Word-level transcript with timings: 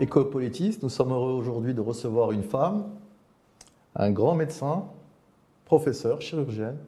Écopolitis, 0.00 0.78
nous 0.82 0.88
sommes 0.88 1.10
heureux 1.10 1.32
aujourd'hui 1.32 1.74
de 1.74 1.80
recevoir 1.80 2.30
une 2.30 2.44
femme, 2.44 2.88
un 3.96 4.12
grand 4.12 4.36
médecin, 4.36 4.84
professeur, 5.64 6.20
chirurgienne, 6.20 6.78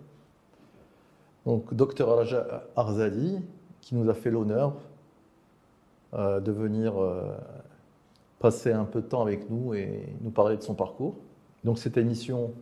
donc 1.44 1.74
docteur 1.74 2.24
Arzadi, 2.76 3.40
qui 3.80 3.96
nous 3.96 4.08
a 4.08 4.14
fait 4.14 4.30
l'honneur 4.30 4.74
euh, 6.14 6.38
de 6.38 6.52
venir 6.52 7.02
euh, 7.02 7.36
passer 8.38 8.70
un 8.70 8.84
peu 8.84 9.00
de 9.00 9.06
temps 9.06 9.22
avec 9.22 9.50
nous 9.50 9.74
et 9.74 10.14
nous 10.20 10.30
parler 10.30 10.56
de 10.56 10.62
son 10.62 10.74
parcours. 10.74 11.16
Donc 11.64 11.78
cette 11.78 11.96
émission, 11.96 12.52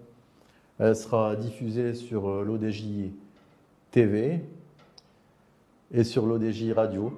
sera 0.78 1.34
diffusée 1.34 1.92
sur 1.92 2.28
euh, 2.28 2.44
l'ODJ 2.44 3.10
TV 3.90 4.45
et 5.90 6.04
sur 6.04 6.24
l'ODJ 6.24 6.70
Radio. 6.70 7.12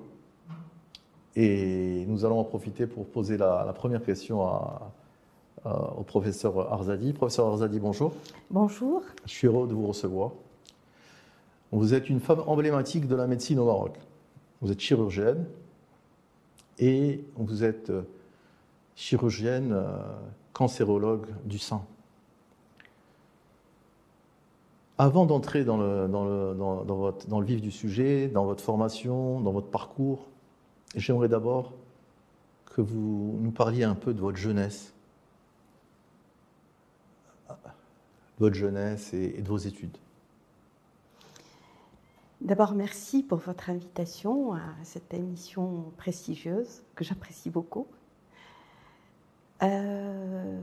Et 1.36 2.04
nous 2.08 2.24
allons 2.24 2.40
en 2.40 2.44
profiter 2.44 2.86
pour 2.86 3.06
poser 3.06 3.36
la, 3.36 3.72
première 3.74 4.02
question 4.02 4.40
au 5.64 6.02
professeur 6.02 6.72
Arzadi. 6.72 7.12
Professeur 7.12 7.46
Arzadi, 7.46 7.78
bonjour. 7.78 8.12
Bonjour. 8.50 9.02
Je 9.26 9.30
suis 9.30 9.46
heureux 9.46 9.68
de 9.68 9.74
vous 9.74 9.86
recevoir. 9.86 10.32
Vous 11.72 11.94
êtes 11.94 12.10
une 12.10 12.20
femme 12.20 12.42
emblématique 12.46 13.06
de 13.06 13.14
la 13.14 13.26
médecine 13.28 13.60
au 13.60 13.66
Maroc. 13.66 13.96
Vous 14.60 14.72
êtes 14.72 14.80
chirurgienne 14.80 15.46
et 16.78 17.24
vous 17.36 17.62
êtes 17.62 17.90
euh, 17.90 18.02
chirurgienne 18.96 19.72
euh, 19.72 19.86
cancérologue 20.52 21.26
du 21.44 21.58
sein. 21.58 21.82
Avant 24.98 25.24
d'entrer 25.24 25.64
dans 25.64 25.78
le, 25.78 26.08
dans, 26.08 26.24
le, 26.24 26.54
dans 27.28 27.40
le 27.40 27.46
vif 27.46 27.62
du 27.62 27.70
sujet, 27.70 28.28
dans 28.28 28.44
votre 28.44 28.62
formation, 28.62 29.40
dans 29.40 29.52
votre 29.52 29.68
parcours, 29.68 30.26
J'aimerais 30.96 31.28
d'abord 31.28 31.72
que 32.66 32.80
vous 32.80 33.38
nous 33.40 33.52
parliez 33.52 33.84
un 33.84 33.94
peu 33.94 34.12
de 34.12 34.20
votre 34.20 34.38
jeunesse, 34.38 34.92
votre 38.38 38.56
jeunesse 38.56 39.12
et, 39.12 39.42
de 39.42 39.48
vos 39.48 39.58
études. 39.58 39.96
D'abord, 42.40 42.72
merci 42.72 43.22
pour 43.22 43.38
votre 43.38 43.68
invitation 43.70 44.54
à 44.54 44.62
cette 44.82 45.12
émission 45.12 45.92
prestigieuse 45.98 46.82
que 46.94 47.04
j'apprécie 47.04 47.50
beaucoup. 47.50 47.86
Euh, 49.62 50.60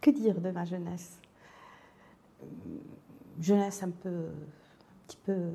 que 0.00 0.10
dire 0.10 0.40
de 0.40 0.50
ma 0.52 0.64
jeunesse? 0.64 1.18
Jeunesse 3.40 3.82
un 3.82 3.90
peu, 3.90 4.08
un 4.08 5.06
petit 5.08 5.18
peu 5.24 5.50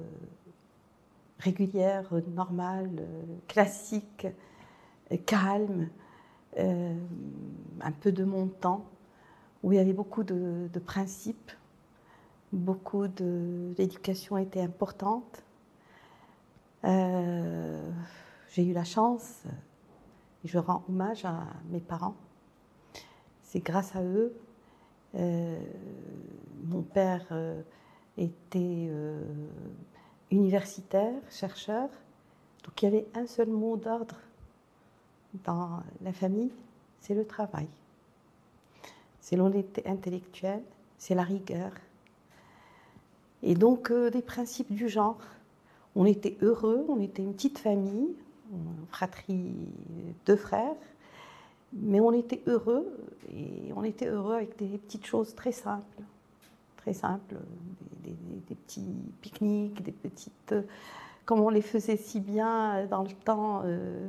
régulière, 1.42 2.14
normale, 2.34 2.90
euh, 3.00 3.24
classique, 3.48 4.28
euh, 5.12 5.18
calme, 5.26 5.90
euh, 6.58 6.96
un 7.82 7.92
peu 7.92 8.12
de 8.12 8.24
mon 8.24 8.48
temps, 8.48 8.86
où 9.64 9.74
il 9.74 9.78
y 9.78 9.80
avait 9.80 9.94
beaucoup 9.94 10.24
de, 10.24 10.70
principes, 10.86 11.52
beaucoup 12.52 13.08
de. 13.08 13.74
L'éducation 13.78 14.38
était 14.38 14.62
importante. 14.62 15.44
J'ai 16.84 18.66
eu 18.66 18.74
la 18.74 18.84
chance, 18.84 19.44
je 20.44 20.58
rends 20.58 20.84
hommage 20.90 21.26
à 21.26 21.44
mes 21.70 21.80
parents. 21.80 22.16
C'est 23.44 23.60
grâce 23.60 23.96
à 23.96 24.04
eux. 24.04 24.34
mon 25.14 26.82
père 26.82 27.28
était 28.18 28.90
universitaire, 30.32 31.14
chercheur. 31.30 31.90
Donc 32.64 32.82
il 32.82 32.86
y 32.86 32.88
avait 32.88 33.08
un 33.14 33.28
seul 33.28 33.50
mot 33.50 33.78
d'ordre 33.78 34.18
dans 35.44 35.82
la 36.02 36.14
famille, 36.14 36.52
c'est 37.00 37.14
le 37.14 37.26
travail. 37.26 37.68
C'est 39.20 39.36
l'honnêteté 39.36 39.88
intellectuelle, 39.88 40.64
c'est 40.98 41.16
la 41.16 41.24
rigueur. 41.24 41.72
Et 43.44 43.56
donc 43.56 43.92
euh, 43.92 44.10
des 44.10 44.22
principes 44.22 44.72
du 44.72 44.90
genre. 44.90 45.20
On 45.96 46.06
était 46.06 46.38
heureux, 46.42 46.86
on 46.88 47.02
était 47.02 47.22
une 47.22 47.34
petite 47.34 47.60
famille, 47.60 48.16
une 48.52 48.86
fratrie, 48.90 49.52
deux 50.26 50.36
frères, 50.36 50.76
mais 51.74 52.00
on 52.00 52.14
était 52.14 52.42
heureux 52.48 52.88
et 53.34 53.72
on 53.76 53.84
était 53.84 54.08
heureux 54.08 54.36
avec 54.36 54.58
des 54.58 54.78
petites 54.78 55.06
choses 55.06 55.36
très 55.36 55.52
simples 55.52 56.02
très 56.82 56.94
simple, 56.94 57.36
des, 58.04 58.16
petits 58.56 58.96
pique-niques, 59.22 59.84
des 59.84 59.92
petites. 59.92 60.56
comme 61.26 61.40
on 61.40 61.50
les 61.50 61.62
faisait 61.62 61.98
si 61.98 62.20
bien 62.20 62.86
dans 62.88 63.04
le 63.04 63.12
temps 63.12 63.62
euh, 63.66 64.08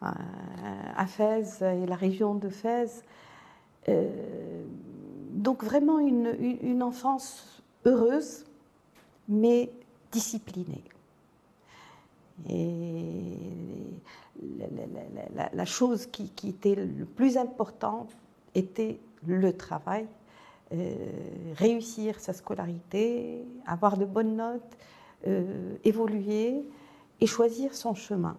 à 0.00 1.06
Fès 1.06 1.60
et 1.62 1.86
la 1.86 1.96
région 1.96 2.34
de 2.34 2.48
Fès. 2.48 3.04
Euh, 3.88 4.64
donc 5.32 5.64
vraiment 5.64 5.98
une, 5.98 6.82
enfance 6.82 7.62
heureuse, 7.84 8.44
mais 9.28 9.70
disciplinée. 10.12 10.84
Et 12.48 13.36
la, 15.52 15.64
chose 15.64 16.06
qui, 16.06 16.30
qui, 16.30 16.50
était 16.50 16.76
le 16.76 17.04
plus 17.04 17.36
importante 17.36 18.10
était 18.54 19.00
le 19.26 19.52
travail 19.52 20.06
euh, 20.70 20.94
réussir 21.56 22.20
sa 22.20 22.34
scolarité, 22.34 23.42
avoir 23.66 23.96
de 23.96 24.04
bonnes 24.04 24.36
notes, 24.36 24.76
euh, 25.26 25.76
évoluer 25.82 26.62
et 27.20 27.26
choisir 27.26 27.74
son 27.74 27.94
chemin. 27.94 28.36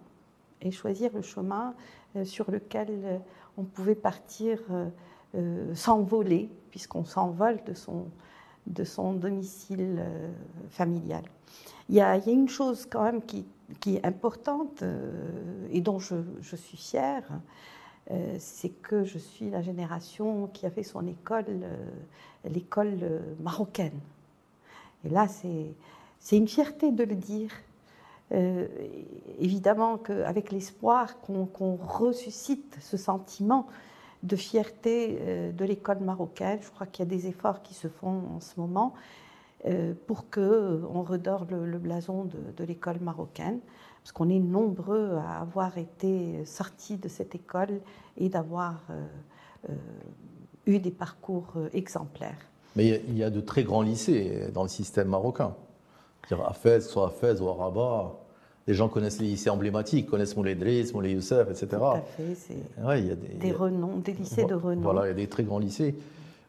Et 0.62 0.70
choisir 0.70 1.10
le 1.12 1.22
chemin 1.22 1.74
euh, 2.14 2.24
sur 2.24 2.48
lequel 2.52 3.20
on 3.56 3.64
pouvait 3.64 3.96
partir 3.96 4.60
s'envoler, 5.74 6.50
puisqu'on 6.70 7.04
s'envole 7.04 7.62
de 7.64 7.74
son, 7.74 8.06
de 8.66 8.84
son 8.84 9.12
domicile 9.12 10.02
familial. 10.70 11.22
Il 11.88 11.96
y, 11.96 12.00
a, 12.00 12.16
il 12.16 12.26
y, 12.26 12.30
a, 12.30 12.32
une 12.32 12.48
chose 12.48 12.86
quand 12.86 13.02
même 13.02 13.22
qui, 13.22 13.46
qui 13.80 13.96
est 13.96 14.06
importante 14.06 14.82
et 15.70 15.80
dont 15.80 15.98
je, 15.98 16.16
je 16.40 16.56
suis 16.56 16.76
fière, 16.76 17.24
euh, 18.10 18.36
c'est 18.38 18.70
que 18.70 19.04
je 19.04 19.18
suis 19.18 19.50
la 19.50 19.62
génération 19.62 20.48
qui 20.52 20.66
a 20.66 20.70
fait 20.70 20.82
son 20.82 21.06
école, 21.06 21.44
euh, 21.48 21.76
l'école 22.44 22.98
euh, 23.02 23.20
marocaine. 23.40 23.98
Et 25.04 25.10
là, 25.10 25.28
c'est 25.28 26.36
une 26.36 26.48
fierté 26.48 26.90
de 26.92 27.04
le 27.04 27.14
dire. 27.14 27.50
évidemment 29.40 29.98
qu'avec 29.98 30.52
l'espoir 30.52 31.18
qu'on 31.20 31.76
ressuscite 31.76 32.76
ce 32.80 32.96
sentiment 32.96 33.66
de 34.22 34.36
fierté 34.36 35.52
de 35.52 35.64
l'école 35.64 36.00
marocaine, 36.00 36.58
je 36.60 36.70
crois 36.70 36.86
qu'il 36.86 37.06
y 37.06 37.08
a 37.08 37.10
des 37.10 37.26
efforts 37.26 37.62
qui 37.62 37.74
se 37.74 37.88
font 37.88 38.22
en 38.36 38.40
ce 38.40 38.60
moment 38.60 38.92
pour 40.06 40.28
qu'on 40.30 41.02
redore 41.02 41.46
le, 41.50 41.78
blason 41.78 42.28
de 42.58 42.64
l'école 42.64 43.00
marocaine 43.00 43.60
parce 44.02 44.12
qu'on 44.12 44.28
est 44.28 44.38
nombreux 44.38 45.16
à 45.16 45.40
avoir 45.40 45.78
été 45.78 46.44
sortis 46.44 46.96
de 46.96 47.08
cette 47.08 47.34
école 47.34 47.80
et 48.16 48.28
d'avoir 48.28 48.80
euh, 48.90 49.04
euh, 49.68 49.72
eu 50.66 50.78
des 50.78 50.90
parcours 50.90 51.52
euh, 51.56 51.68
exemplaires. 51.72 52.38
Mais 52.76 53.02
il 53.08 53.18
y, 53.18 53.24
a 53.24 53.30
de 53.30 53.40
très 53.40 53.64
grands 53.64 53.82
lycées 53.82 54.48
dans 54.54 54.62
le 54.62 54.68
système 54.68 55.08
marocain. 55.08 55.54
À 56.30 56.52
Fès, 56.52 56.88
soit 56.88 57.08
à 57.08 57.10
Fès 57.10 57.40
ou 57.40 57.48
à 57.48 57.54
Rabat, 57.54 58.16
les 58.68 58.74
gens 58.74 58.88
connaissent 58.88 59.18
les 59.18 59.26
lycées 59.26 59.50
emblématiques, 59.50 60.06
connaissent 60.06 60.36
Moulay 60.36 60.54
Driss, 60.54 60.94
Moulay 60.94 61.12
Youssef, 61.12 61.50
etc. 61.50 61.66
Tout 61.70 61.84
à 61.84 62.00
fait, 62.00 62.34
c'est 62.36 62.84
ouais, 62.84 63.00
il 63.00 63.08
y 63.08 63.10
a 63.10 63.16
des, 63.16 63.50
renoms, 63.50 64.00
des 64.00 64.12
lycées 64.12 64.44
de 64.44 64.54
renom. 64.54 64.82
Voilà, 64.82 65.06
il 65.06 65.08
y 65.08 65.10
a 65.10 65.14
des 65.14 65.26
très 65.26 65.42
grands 65.42 65.58
lycées. 65.58 65.96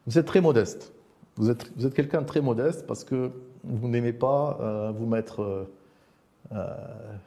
Vous 0.06 0.16
êtes 0.16 0.26
très 0.26 0.40
modeste. 0.40 0.92
Vous 1.34 1.50
êtes, 1.50 1.72
vous 1.76 1.86
êtes 1.86 1.94
quelqu'un 1.94 2.22
de 2.22 2.26
très 2.26 2.40
modeste 2.40 2.86
parce 2.86 3.02
que 3.02 3.32
vous 3.64 3.88
n'aimez 3.88 4.12
pas 4.12 4.92
vous 4.96 5.06
mettre 5.06 5.42
euh, 5.42 5.64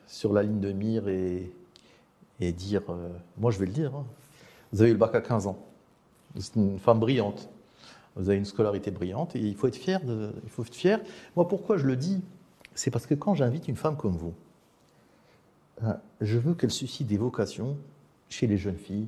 sur 0.08 0.34
la 0.34 0.44
ligne 0.44 0.60
de 0.60 0.72
mire 0.72 1.08
et, 1.08 1.52
dire, 2.40 2.82
euh, 2.90 3.10
moi 3.38 3.52
je 3.52 3.60
vais 3.60 3.66
le 3.66 3.72
dire, 3.72 3.96
hein. 3.96 4.06
vous 4.72 4.82
avez 4.82 4.92
eu 4.92 4.94
le 4.94 5.00
bac 5.00 5.16
à 5.16 5.22
15 5.22 5.48
ans, 5.48 5.58
êtes 6.38 6.56
une 6.56 6.80
femme 6.80 7.00
brillante, 7.00 7.50
vous 8.16 8.30
avez 8.30 8.38
une 8.38 8.46
scolarité 8.46 8.92
brillante 8.92 9.36
et 9.36 9.40
il 9.40 9.56
faut 9.56 9.68
être 9.68 9.76
fier. 9.76 10.00
Il 10.06 10.50
faut 10.50 10.64
être 10.64 10.76
fier. 10.76 11.02
Moi, 11.36 11.48
pourquoi 11.48 11.78
je 11.78 11.86
le 11.86 11.96
dis? 11.96 12.24
C'est 12.74 12.92
parce 12.92 13.06
que 13.06 13.14
quand 13.14 13.36
j'invite 13.36 13.68
une 13.68 13.76
femme 13.76 13.98
comme 13.98 14.16
vous, 14.16 14.34
euh, 15.84 15.94
je 16.22 16.38
veux 16.38 16.54
qu'elle 16.54 16.72
suscite 16.72 17.08
des 17.08 17.18
vocations 17.18 17.78
chez 18.30 18.48
les 18.48 18.58
jeunes 18.58 18.78
filles, 18.78 19.08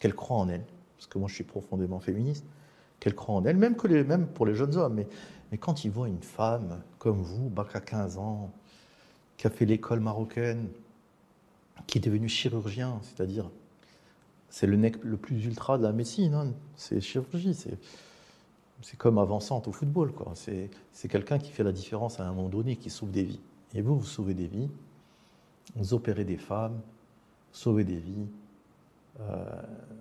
qu'elle 0.00 0.14
croient 0.14 0.38
en 0.38 0.48
elles, 0.48 0.64
parce 0.96 1.06
que 1.06 1.18
moi 1.18 1.28
je 1.28 1.34
suis 1.34 1.44
profondément 1.44 2.00
féministe, 2.00 2.44
qu'elle 3.00 3.14
croient 3.14 3.36
en 3.36 3.44
elles, 3.44 3.56
même, 3.56 3.76
même 4.06 4.26
pour 4.26 4.46
les 4.46 4.54
jeunes 4.54 4.76
hommes. 4.76 4.94
Mais, 4.94 5.08
mais 5.50 5.58
quand 5.58 5.84
ils 5.84 5.90
voient 5.90 6.08
une 6.08 6.22
femme 6.22 6.80
comme 6.98 7.22
vous, 7.22 7.48
bac 7.48 7.74
à 7.74 7.80
15 7.80 8.18
ans, 8.18 8.50
qui 9.38 9.46
a 9.46 9.50
fait 9.50 9.64
l'école 9.64 10.00
marocaine, 10.00 10.68
qui 11.86 11.98
est 11.98 12.00
devenu 12.02 12.28
chirurgien, 12.28 13.00
c'est-à-dire, 13.02 13.48
c'est 14.50 14.66
le 14.66 14.76
nec 14.76 14.96
le 15.02 15.16
plus 15.16 15.46
ultra 15.46 15.78
de 15.78 15.84
la 15.84 15.92
médecine, 15.92 16.34
hein. 16.34 16.52
c'est 16.76 17.00
chirurgie, 17.00 17.54
c'est 17.54 18.96
comme 18.96 19.18
avançante 19.18 19.68
au 19.68 19.72
football, 19.72 20.12
quoi. 20.12 20.34
C'est 20.34 21.08
quelqu'un 21.08 21.38
qui 21.38 21.50
fait 21.50 21.62
la 21.64 21.72
différence 21.72 22.20
à 22.20 22.24
un 22.24 22.32
moment 22.32 22.48
donné, 22.48 22.76
qui 22.76 22.90
sauve 22.90 23.10
des 23.10 23.24
vies. 23.24 23.40
Et 23.74 23.80
vous, 23.80 23.98
vous 23.98 24.06
sauvez 24.06 24.34
des 24.34 24.46
vies, 24.46 24.68
vous 25.76 25.94
opérez 25.94 26.24
des 26.24 26.36
femmes, 26.36 26.78
sauvez 27.52 27.84
des 27.84 27.98
vies. 27.98 28.26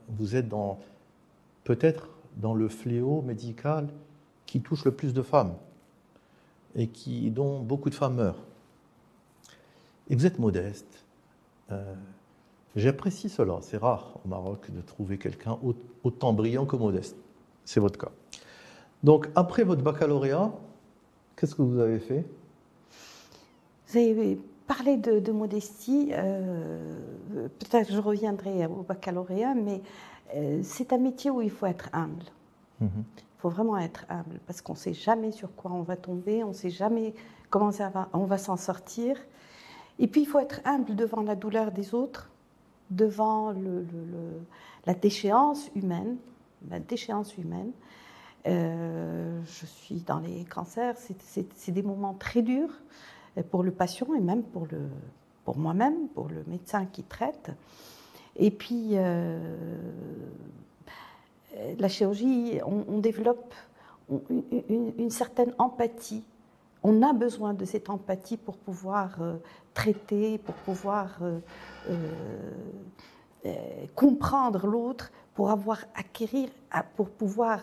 vous 0.09 0.35
êtes 0.35 0.49
dans 0.49 0.79
peut-être 1.63 2.09
dans 2.37 2.53
le 2.53 2.69
fléau 2.69 3.21
médical 3.21 3.89
qui 4.45 4.61
touche 4.61 4.85
le 4.85 4.91
plus 4.91 5.13
de 5.13 5.21
femmes 5.21 5.53
et 6.75 6.87
qui, 6.87 7.29
dont 7.29 7.59
beaucoup 7.61 7.89
de 7.89 7.95
femmes 7.95 8.15
meurent. 8.15 8.46
Et 10.09 10.15
vous 10.15 10.25
êtes 10.25 10.39
modeste. 10.39 11.05
Euh, 11.71 11.93
j'apprécie 12.75 13.29
cela. 13.29 13.59
C'est 13.61 13.77
rare 13.77 14.19
au 14.25 14.27
Maroc 14.27 14.71
de 14.71 14.81
trouver 14.81 15.17
quelqu'un 15.17 15.57
autant 16.03 16.33
brillant 16.33 16.65
que 16.65 16.75
modeste. 16.75 17.17
C'est 17.65 17.79
votre 17.79 17.99
cas. 17.99 18.11
Donc, 19.03 19.29
après 19.35 19.63
votre 19.63 19.83
baccalauréat, 19.83 20.51
qu'est-ce 21.35 21.55
que 21.55 21.61
vous 21.61 21.79
avez 21.79 21.99
fait? 21.99 22.25
Vous 23.87 23.97
avez 23.97 24.39
parlé 24.65 24.97
de, 24.97 25.31
modestie. 25.31 26.09
Euh, 26.13 27.47
peut-être 27.59 27.91
je 27.91 27.99
reviendrai 27.99 28.65
au 28.65 28.83
baccalauréat, 28.83 29.55
mais 29.55 29.81
euh, 30.35 30.59
c'est 30.63 30.93
un 30.93 30.97
métier 30.97 31.31
où 31.31 31.41
il 31.41 31.51
faut 31.51 31.65
être 31.65 31.89
humble. 31.93 32.25
Mhm. 32.79 32.89
Il 33.17 33.41
faut 33.41 33.49
vraiment 33.49 33.77
être 33.77 34.05
humble 34.09 34.39
parce 34.47 34.61
qu'on 34.61 34.73
ne 34.73 34.77
sait 34.77 34.93
jamais 34.93 35.31
sur 35.31 35.53
quoi 35.55 35.71
on 35.71 35.83
va 35.83 35.95
tomber, 35.95 36.43
on 36.43 36.49
ne 36.49 36.53
sait 36.53 36.71
jamais 36.71 37.13
comment 37.49 37.71
ça 37.71 37.89
va, 37.89 38.09
on 38.13 38.25
va 38.25 38.37
s'en 38.37 38.57
sortir. 38.57 39.17
Et 39.99 40.07
puis 40.07 40.21
il 40.21 40.25
faut 40.25 40.39
être 40.39 40.61
humble 40.65 40.95
devant 40.95 41.21
la 41.21 41.35
douleur 41.35 41.71
des 41.71 41.93
autres, 41.93 42.29
devant 42.91 43.53
la 44.85 44.93
déchéance 44.93 45.69
humaine, 45.75 46.17
la 46.69 46.79
déchéance 46.79 47.37
humaine. 47.37 47.71
Euh, 48.47 49.41
je 49.45 49.65
suis 49.65 50.01
dans 50.01 50.19
les 50.19 50.45
cancers, 50.45 50.95
c'est 50.97 51.71
des 51.71 51.83
moments 51.83 52.13
très 52.13 52.41
durs 52.41 52.73
pour 53.51 53.63
le 53.63 53.71
patient 53.71 54.07
et 54.15 54.21
même 54.21 54.43
pour 54.43 55.57
moi-même, 55.57 56.07
pour 56.09 56.27
le 56.29 56.43
médecin 56.47 56.85
qui 56.85 57.03
traite. 57.03 57.51
Et 58.37 58.51
puis, 58.51 58.91
euh, 58.93 59.39
la 61.79 61.89
chirurgie, 61.89 62.59
on, 62.65 62.99
développe 62.99 63.53
une, 64.09 65.09
certaine 65.09 65.53
empathie. 65.57 66.23
On 66.83 67.01
a 67.01 67.13
besoin 67.13 67.53
de 67.53 67.65
cette 67.65 67.89
empathie 67.89 68.37
pour 68.37 68.57
pouvoir 68.57 69.21
euh, 69.21 69.37
traiter, 69.73 70.37
pour 70.37 70.55
pouvoir 70.55 71.17
euh, 71.21 71.39
euh, 71.89 73.55
comprendre 73.95 74.67
l'autre, 74.67 75.11
pour 75.33 75.51
avoir 75.51 75.79
acquérir, 75.95 76.49
pour 76.95 77.09
pouvoir 77.09 77.59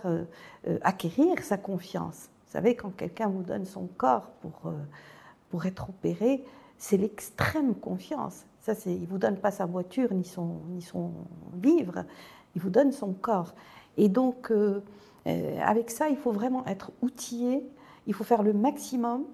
acquérir 0.83 1.43
sa 1.43 1.59
confiance. 1.59 2.29
Vous 2.47 2.53
savez, 2.53 2.77
quand 2.77 2.91
quelqu'un 2.91 3.29
vous 3.29 3.43
donne 3.43 3.67
son 3.67 3.89
corps 3.99 4.31
pour, 4.41 4.73
pour 5.51 5.67
être 5.67 5.89
opéré, 5.89 6.45
c'est 6.79 6.97
l'extrême 6.97 7.75
confiance. 7.75 8.45
Ça, 8.61 8.75
il 8.87 9.03
ne 9.03 9.07
vous 9.07 9.19
donne 9.19 9.37
pas 9.37 9.51
sa 9.51 9.67
voiture 9.67 10.15
ni 10.15 10.25
son, 10.25 10.61
ni 10.69 10.83
son 10.83 11.11
livre, 11.61 12.05
il 12.55 12.63
vous 12.63 12.71
donne 12.71 12.93
son 12.93 13.13
corps. 13.13 13.55
Et 13.97 14.09
donc, 14.09 14.53
avec 15.27 15.91
ça, 15.91 16.09
il 16.09 16.17
faut 16.17 16.33
vraiment 16.33 16.65
être 16.67 16.93
outillé, 17.03 17.69
il 18.07 18.15
faut 18.15 18.25
faire 18.25 18.43
le 18.43 18.53
maximum 18.53 19.25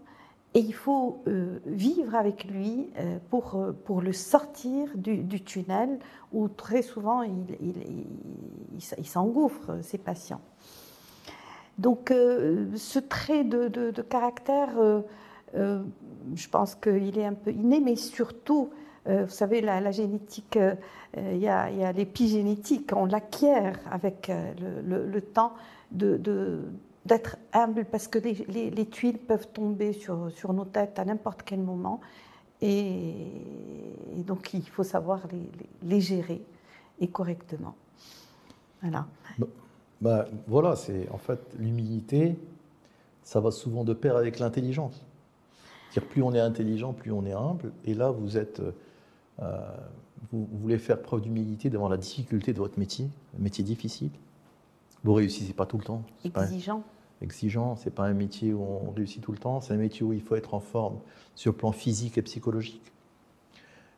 et 0.55 0.61
il 0.61 0.75
faut 0.75 1.23
euh, 1.29 1.59
vivre 1.67 2.15
avec 2.15 2.45
lui 2.45 2.89
pour, 3.31 3.59
pour 3.85 4.01
le 4.01 4.13
sortir 4.13 4.89
du, 4.97 5.43
tunnel 5.43 5.99
où 6.33 6.49
très 6.49 6.83
souvent 6.83 7.23
il, 7.23 9.05
s'engouffre, 9.05 9.79
ces 9.83 9.99
patients. 9.99 10.41
Donc, 11.79 12.09
ce 12.11 12.99
trait 12.99 13.45
de, 13.45 13.69
de 13.69 14.03
caractère, 14.03 14.71
je 15.55 16.49
pense 16.51 16.75
qu'il 16.75 17.17
est 17.19 17.25
un 17.25 17.35
peu 17.35 17.53
inné, 17.53 17.81
mais 17.81 17.97
surtout, 17.97 18.71
vous 19.07 19.29
savez, 19.29 19.61
la, 19.61 19.91
génétique 19.93 20.59
euh, 21.17 21.33
il 21.35 21.41
y 21.41 21.49
a, 21.49 21.93
l'épigénétique, 21.93 22.93
on 22.95 23.07
l'acquiert 23.07 23.79
avec 23.91 24.31
euh, 24.31 24.53
le, 24.87 25.21
temps 25.21 25.53
d'être 27.06 27.37
humble 27.52 27.85
parce 27.85 28.08
que 28.08 28.19
les, 28.19 28.87
tuiles 28.87 29.19
peuvent 29.19 29.49
tomber 29.49 29.93
sur, 29.93 30.31
sur 30.32 30.52
nos 30.52 30.64
têtes 30.64 30.99
à 30.99 31.05
n'importe 31.05 31.43
quel 31.43 31.61
moment. 31.61 32.00
Et, 32.61 33.14
donc, 34.26 34.52
il 34.52 34.69
faut 34.69 34.82
savoir 34.82 35.20
les, 35.82 36.00
gérer 36.00 36.43
et 37.00 37.08
correctement. 37.08 37.75
Voilà. 38.82 39.06
Bah, 39.38 39.47
bah, 40.00 40.29
voilà, 40.47 40.76
c'est 40.76 41.08
en 41.11 41.19
fait 41.19 41.41
l'humilité, 41.58 42.37
ça 43.23 43.41
va 43.41 43.50
souvent 43.50 43.85
de 43.85 43.94
pair 43.94 44.17
avec 44.17 44.38
l'intelligence. 44.38 45.05
C'est-à-dire, 45.91 46.11
plus 46.11 46.23
on 46.23 46.32
est 46.35 46.41
intelligent, 46.41 46.93
plus 46.93 47.12
on 47.12 47.25
est 47.25 47.32
humble. 47.32 47.73
Et 47.85 47.94
là, 47.94 48.11
vous 48.11 48.37
êtes. 48.37 48.62
Euh, 49.41 49.76
vous, 50.32 50.47
voulez 50.52 50.79
faire 50.79 51.00
preuve 51.00 51.23
d'humilité 51.23 51.70
devant 51.70 51.88
la 51.88 51.97
difficulté 51.97 52.52
de 52.52 52.58
votre 52.58 52.79
métier, 52.79 53.08
un 53.38 53.43
métier 53.43 53.64
difficile. 53.64 54.11
Vous 55.05 55.14
réussissez 55.14 55.52
pas 55.52 55.67
tout 55.67 55.79
le 55.79 55.85
temps. 55.85 56.02
Exigeant. 56.25 56.81
Pas 56.81 57.25
exigeant, 57.25 57.76
c'est 57.76 57.91
pas 57.91 58.05
un 58.05 58.14
métier 58.14 58.52
où 58.52 58.62
on 58.62 58.91
réussit 58.93 59.23
tout 59.23 59.32
le 59.32 59.38
temps, 59.38 59.61
c'est 59.61 59.75
un 59.75 59.79
métier 59.79 60.02
où 60.02 60.12
il 60.12 60.23
faut 60.23 60.37
être 60.37 60.55
en 60.55 60.61
forme 60.61 60.99
sur 61.35 61.52
le 61.52 61.56
plan 61.56 61.73
physique 61.73 62.17
et 62.17 62.23
psychologique. 62.23 62.93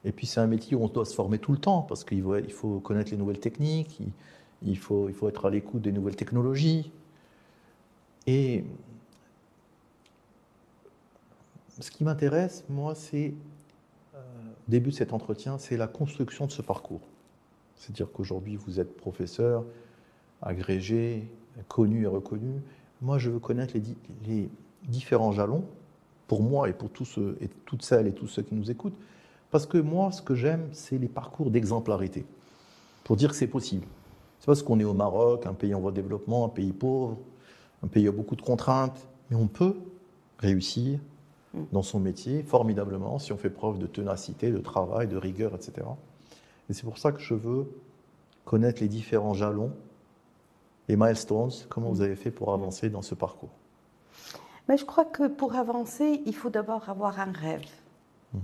Et 0.04 0.10
puis 0.10 0.26
c'est 0.26 0.40
un 0.40 0.48
métier 0.48 0.76
où 0.76 0.82
on 0.82 0.88
doit 0.88 1.04
se 1.04 1.14
former 1.14 1.38
tout 1.38 1.52
le 1.52 1.58
temps 1.58 1.82
parce 1.82 2.02
qu'il 2.02 2.22
faut, 2.22 2.36
il 2.36 2.52
faut 2.52 2.80
connaître 2.80 3.12
les 3.12 3.16
nouvelles 3.16 3.38
techniques, 3.38 4.00
il, 4.62 4.76
faut, 4.78 5.08
il 5.08 5.14
faut 5.14 5.28
être 5.28 5.46
à 5.46 5.50
l'écoute 5.50 5.82
des 5.82 5.92
nouvelles 5.92 6.16
technologies. 6.16 6.90
Et 8.26 8.64
ce 11.78 11.90
qui 11.90 12.02
m'intéresse, 12.02 12.64
moi, 12.68 12.94
c'est 12.94 13.34
début 14.68 14.90
de 14.90 14.94
cet 14.94 15.12
entretien, 15.12 15.58
c'est 15.58 15.76
la 15.76 15.86
construction 15.86 16.46
de 16.46 16.52
ce 16.52 16.62
parcours. 16.62 17.00
C'est-à-dire 17.76 18.10
qu'aujourd'hui, 18.12 18.56
vous 18.56 18.80
êtes 18.80 18.96
professeur, 18.96 19.64
agrégé, 20.42 21.28
connu 21.68 22.04
et 22.04 22.06
reconnu. 22.06 22.60
Moi, 23.00 23.18
je 23.18 23.30
veux 23.30 23.38
connaître 23.38 23.74
les, 24.26 24.48
différents 24.84 25.32
jalons, 25.32 25.64
pour 26.26 26.42
moi 26.42 26.68
et 26.68 26.72
pour 26.72 26.90
tous 26.90 27.04
ceux, 27.04 27.36
et 27.40 27.48
toutes 27.66 27.82
celles 27.82 28.06
et 28.06 28.12
tous 28.12 28.26
ceux 28.26 28.42
qui 28.42 28.54
nous 28.54 28.70
écoutent, 28.70 28.96
parce 29.50 29.66
que 29.66 29.78
moi, 29.78 30.10
ce 30.12 30.22
que 30.22 30.34
j'aime, 30.34 30.68
c'est 30.72 30.98
les 30.98 31.08
parcours 31.08 31.50
d'exemplarité, 31.50 32.26
pour 33.04 33.16
dire 33.16 33.30
que 33.30 33.36
c'est 33.36 33.46
possible. 33.46 33.86
C'est 34.40 34.46
parce 34.46 34.62
qu'on 34.62 34.80
est 34.80 34.84
au 34.84 34.94
Maroc, 34.94 35.46
un 35.46 35.54
pays 35.54 35.74
en 35.74 35.80
voie 35.80 35.92
de 35.92 35.96
développement, 35.96 36.44
un 36.44 36.48
pays 36.48 36.72
pauvre, 36.72 37.18
un 37.84 37.86
pays 37.86 38.08
a 38.08 38.12
beaucoup 38.12 38.34
de 38.34 38.42
contraintes, 38.42 39.06
mais 39.30 39.36
on 39.36 39.46
peut 39.46 39.76
réussir, 40.38 40.98
dans 41.70 41.82
son 41.82 42.00
métier 42.00 42.42
formidablement 42.42 43.18
si 43.18 43.32
on 43.32 43.36
fait 43.36 43.50
preuve 43.50 43.78
de 43.78 43.86
ténacité, 43.86 44.50
de 44.50 44.58
travail, 44.58 45.06
de 45.06 45.16
rigueur, 45.16 45.54
etc. 45.54 45.86
Et 46.70 46.72
c'est 46.72 46.84
pour 46.84 46.98
ça 46.98 47.12
que 47.12 47.20
je 47.20 47.34
veux 47.34 47.68
connaître 48.44 48.80
les 48.80 48.88
différents 48.88 49.34
jalons, 49.34 49.72
les 50.88 50.96
milestones, 50.96 51.50
comment 51.68 51.90
vous 51.90 52.02
avez 52.02 52.16
fait 52.16 52.30
pour 52.30 52.52
avancer 52.52 52.90
dans 52.90 53.02
ce 53.02 53.14
parcours. 53.14 53.50
Mais 54.68 54.76
je 54.76 54.84
crois 54.84 55.04
que 55.04 55.28
pour 55.28 55.56
avancer, 55.56 56.22
il 56.26 56.34
faut 56.34 56.50
d'abord 56.50 56.88
avoir 56.88 57.18
un 57.20 57.32
rêve. 57.32 57.64
Mhm. 58.32 58.40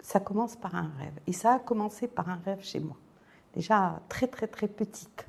Ça 0.00 0.20
commence 0.20 0.56
par 0.56 0.74
un 0.74 0.90
rêve. 0.98 1.18
Et 1.26 1.32
ça 1.32 1.54
a 1.54 1.58
commencé 1.58 2.06
par 2.06 2.28
un 2.28 2.38
rêve 2.44 2.62
chez 2.62 2.80
moi. 2.80 2.96
Déjà 3.54 4.00
très 4.08 4.28
très 4.28 4.46
très 4.46 4.68
petite. 4.68 5.26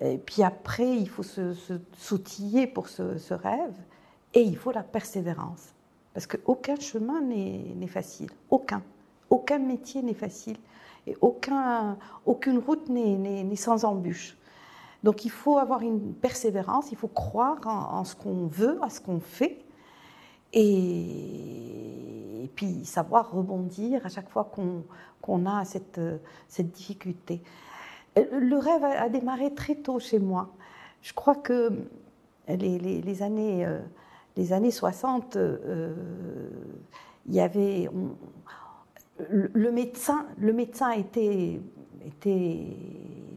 Et 0.00 0.18
puis 0.18 0.42
après, 0.42 0.96
il 0.96 1.08
faut 1.08 1.22
s'outiller 1.22 2.66
pour 2.66 2.88
ce, 2.88 3.16
ce, 3.16 3.32
rêve 3.32 3.74
et 4.34 4.42
il 4.42 4.56
faut 4.56 4.70
la 4.70 4.82
persévérance. 4.82 5.72
Parce 6.12 6.26
qu'aucun 6.26 6.76
chemin 6.76 7.20
n'est 7.22 7.86
facile. 7.86 8.30
Aucun. 8.50 8.82
Aucun 9.30 9.58
métier 9.58 10.02
n'est 10.02 10.14
facile. 10.14 10.58
Et 11.06 11.16
aucun, 11.20 11.98
aucune 12.24 12.58
route 12.58 12.88
n'est 12.88 13.56
sans 13.56 13.84
embûche. 13.84 14.36
Donc 15.06 15.24
il 15.24 15.30
faut 15.30 15.56
avoir 15.56 15.82
une 15.82 16.14
persévérance, 16.14 16.90
il 16.90 16.98
faut 16.98 17.06
croire 17.06 17.60
en, 17.64 18.02
ce 18.02 18.16
qu'on 18.16 18.48
veut, 18.48 18.76
à 18.82 18.90
ce 18.90 19.00
qu'on 19.00 19.20
fait. 19.20 19.64
Et, 20.52 22.50
puis 22.56 22.84
savoir 22.84 23.30
rebondir 23.30 24.04
à 24.04 24.08
chaque 24.08 24.28
fois 24.28 24.50
qu'on 25.22 25.46
a 25.46 25.64
cette, 25.64 26.00
difficulté. 26.58 27.40
Le 28.16 28.56
rêve 28.56 28.82
a, 28.82 29.08
démarré 29.08 29.54
très 29.54 29.76
tôt 29.76 30.00
chez 30.00 30.18
moi. 30.18 30.52
Je 31.02 31.12
crois 31.12 31.36
que 31.36 31.70
les, 32.48 33.22
années 33.22 33.64
euh, 33.64 33.78
les 34.36 34.52
années 34.52 34.72
60, 34.72 35.36
euh, 35.36 35.94
il 37.26 37.34
y 37.36 37.38
avait. 37.38 37.88
le, 39.30 39.70
médecin, 39.70 40.26
le 40.36 40.52
médecin 40.52 40.90
était 40.90 41.60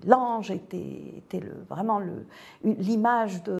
l'ange, 0.05 0.51
était, 0.51 1.13
était 1.17 1.39
le, 1.39 1.53
vraiment 1.69 2.01
l'image 2.63 3.43
de, 3.43 3.57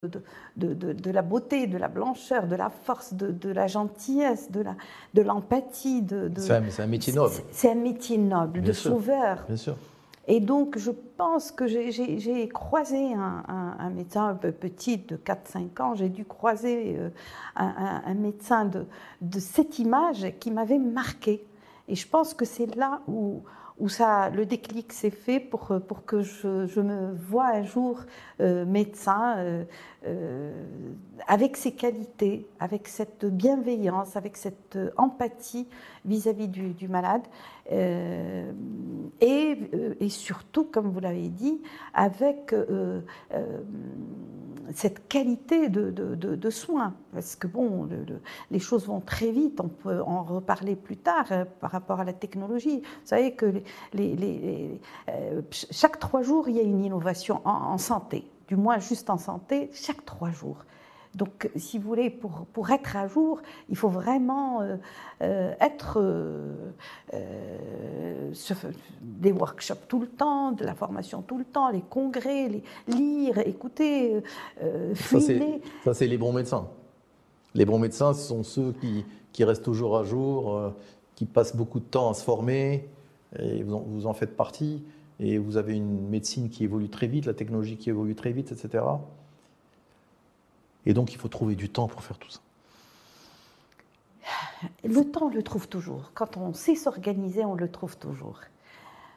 de, 0.58 0.94
de, 0.94 1.12
la 1.12 1.22
beauté, 1.22 1.68
de 1.68 1.78
la 1.78 1.88
blancheur, 1.88 2.48
de 2.48 2.56
la 2.56 2.70
force, 2.70 3.14
de, 3.14 3.50
la 3.50 3.68
gentillesse, 3.68 4.50
de 4.52 5.22
l'empathie. 5.22 6.02
De, 6.02 6.32
c'est 6.38 6.54
un, 6.82 6.88
métier 6.88 7.14
noble. 7.14 7.34
C'est 7.52 7.72
un 7.72 7.76
métier 7.76 8.18
noble, 8.18 8.62
de 8.62 8.72
sauveur. 8.72 9.44
Bien 9.48 9.58
sûr. 9.58 9.76
Et 10.32 10.40
donc, 10.40 10.78
je 10.78 10.92
pense 11.18 11.52
que 11.52 11.66
j'ai 11.66 12.48
croisé 12.50 13.14
un, 13.16 13.90
médecin 13.90 14.28
un 14.28 14.36
peu 14.36 14.52
petit 14.52 15.00
de 15.00 15.18
4-5 15.18 15.82
ans, 15.82 15.96
j'ai 15.96 16.10
dû 16.10 16.24
croiser 16.24 16.98
euh, 17.00 17.10
un, 17.56 18.14
médecin 18.14 18.66
de, 18.66 18.86
de, 19.22 19.40
cette 19.40 19.80
image 19.80 20.28
qui 20.40 20.52
m'avait 20.52 20.78
marqué. 20.78 21.44
Et 21.88 21.96
je 21.96 22.08
pense 22.08 22.36
que 22.36 22.46
c'est 22.46 22.76
là 22.76 23.02
où, 23.08 23.42
où 23.80 23.88
ça, 23.88 24.30
le 24.30 24.46
déclic 24.46 24.92
s'est 24.92 25.10
fait 25.10 25.40
pour, 25.40 25.74
pour 25.88 26.06
que 26.06 26.22
je, 26.22 26.80
me 26.82 27.14
vois 27.14 27.48
un 27.48 27.64
jour 27.64 28.02
euh, 28.42 28.66
médecin 28.66 29.38
euh, 29.38 29.64
euh, 30.06 30.52
avec 31.28 31.56
ces 31.56 31.72
qualités, 31.72 32.48
avec 32.60 32.88
cette 32.88 33.26
bienveillance, 33.26 34.16
avec 34.16 34.38
cette 34.38 34.78
empathie 34.98 35.68
vis-à-vis 36.06 36.48
du, 36.48 36.88
malade. 36.88 37.22
Euh, 37.72 38.52
et, 39.22 39.58
et, 40.00 40.10
surtout, 40.10 40.64
comme 40.64 40.90
vous 40.90 41.00
l'avez 41.00 41.30
dit, 41.30 41.62
avec 41.94 42.54
cette 44.74 45.08
qualité 45.08 45.70
de, 45.70 46.50
soins. 46.50 46.94
Parce 47.14 47.36
que 47.36 47.48
bon, 47.48 47.84
le, 47.84 48.22
les 48.52 48.60
choses 48.60 48.88
vont 48.88 49.02
très 49.02 49.32
vite, 49.32 49.60
on 49.60 49.68
peut 49.68 50.02
en 50.02 50.24
reparler 50.24 50.76
plus 50.76 50.98
tard 50.98 51.26
euh, 51.32 51.46
par 51.60 51.72
rapport 51.72 52.00
à 52.00 52.04
la 52.04 52.14
technologie. 52.14 52.82
Vous 52.82 53.08
savez 53.08 53.34
que 53.34 53.62
euh, 53.98 55.42
chaque 55.52 56.00
trois 56.00 56.22
jours, 56.22 56.50
il 56.50 56.56
y 56.56 56.60
a 56.60 56.64
une 56.64 56.84
innovation 56.84 57.42
en, 57.46 57.78
santé, 57.78 58.26
du 58.48 58.56
moins 58.56 58.80
juste 58.80 59.10
en 59.10 59.18
santé, 59.18 59.70
chaque 59.74 60.06
trois 60.06 60.32
jours. 60.32 60.58
Donc, 61.20 61.50
si 61.58 61.78
vous 61.78 61.90
voulez, 61.90 62.10
pour, 62.10 62.46
pour 62.54 62.72
être 62.72 62.96
à 62.96 63.10
jour, 63.10 63.42
il 63.68 63.76
faut 63.76 63.90
vraiment 63.90 64.62
euh, 64.62 64.78
euh 65.22 65.54
être 65.60 66.00
euh, 66.02 66.72
des 69.02 69.34
workshops 69.34 69.86
tout 69.90 70.00
le 70.00 70.08
temps, 70.08 70.54
de 70.54 70.64
la 70.64 70.74
formation 70.74 71.22
tout 71.22 71.38
le 71.38 71.44
temps, 71.44 71.72
les 71.72 71.82
congrès, 71.82 72.48
les, 72.48 72.64
lire, 72.88 73.38
écouter, 73.40 74.24
euh, 74.64 74.96
Ça, 75.84 75.94
c'est 75.94 76.08
les 76.08 76.18
bons 76.18 76.32
médecins. 76.32 76.70
Les 77.54 77.66
bons 77.66 77.80
médecins, 77.80 78.14
ce 78.14 78.22
sont 78.22 78.44
ceux 78.44 78.72
qui, 78.80 79.04
qui 79.34 79.44
restent 79.44 79.66
toujours 79.66 79.98
à 79.98 80.06
jour, 80.06 80.72
qui 81.16 81.26
passent 81.26 81.56
beaucoup 81.56 81.80
de 81.82 81.86
temps 81.86 82.10
à 82.10 82.14
se 82.14 82.24
former, 82.24 82.88
et 83.38 83.62
vous 83.64 83.74
en, 83.74 83.82
vous 83.82 84.08
en 84.08 84.14
faites 84.14 84.38
partie, 84.38 84.84
et 85.20 85.38
vous 85.38 85.58
avez 85.58 85.76
une 85.76 86.08
médecine 86.08 86.48
qui 86.48 86.64
évolue 86.64 86.90
très 86.90 87.08
vite, 87.08 87.26
la 87.26 87.34
technologie 87.34 87.76
qui 87.76 87.90
évolue 87.90 88.16
très 88.16 88.32
vite, 88.32 88.54
etc. 88.54 88.86
Et 90.90 90.94
donc, 90.96 91.14
il 91.14 91.20
faut 91.20 91.28
trouver 91.28 91.54
du 91.54 91.70
temps 91.70 91.88
pour 91.88 92.02
faire 92.02 92.18
tout 92.18 92.32
ça. 92.32 92.40
Le 94.84 95.04
temps, 95.04 95.28
on 95.28 95.30
le 95.30 95.44
trouve 95.44 95.68
toujours. 95.68 96.10
Quand 96.16 96.36
on 96.36 96.52
sait 96.52 96.74
s'organiser, 96.74 97.46
on 97.46 97.54
le 97.54 97.70
trouve 97.70 97.96
toujours. 97.96 98.40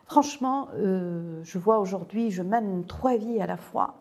Franchement, 0.04 0.68
euh, 0.74 1.40
je 1.44 1.56
vois 1.56 1.78
aujourd'hui, 1.78 2.30
je 2.30 2.42
mène 2.42 2.84
trois 2.84 3.16
vies 3.16 3.40
à 3.40 3.46
la 3.46 3.56
fois. 3.56 3.94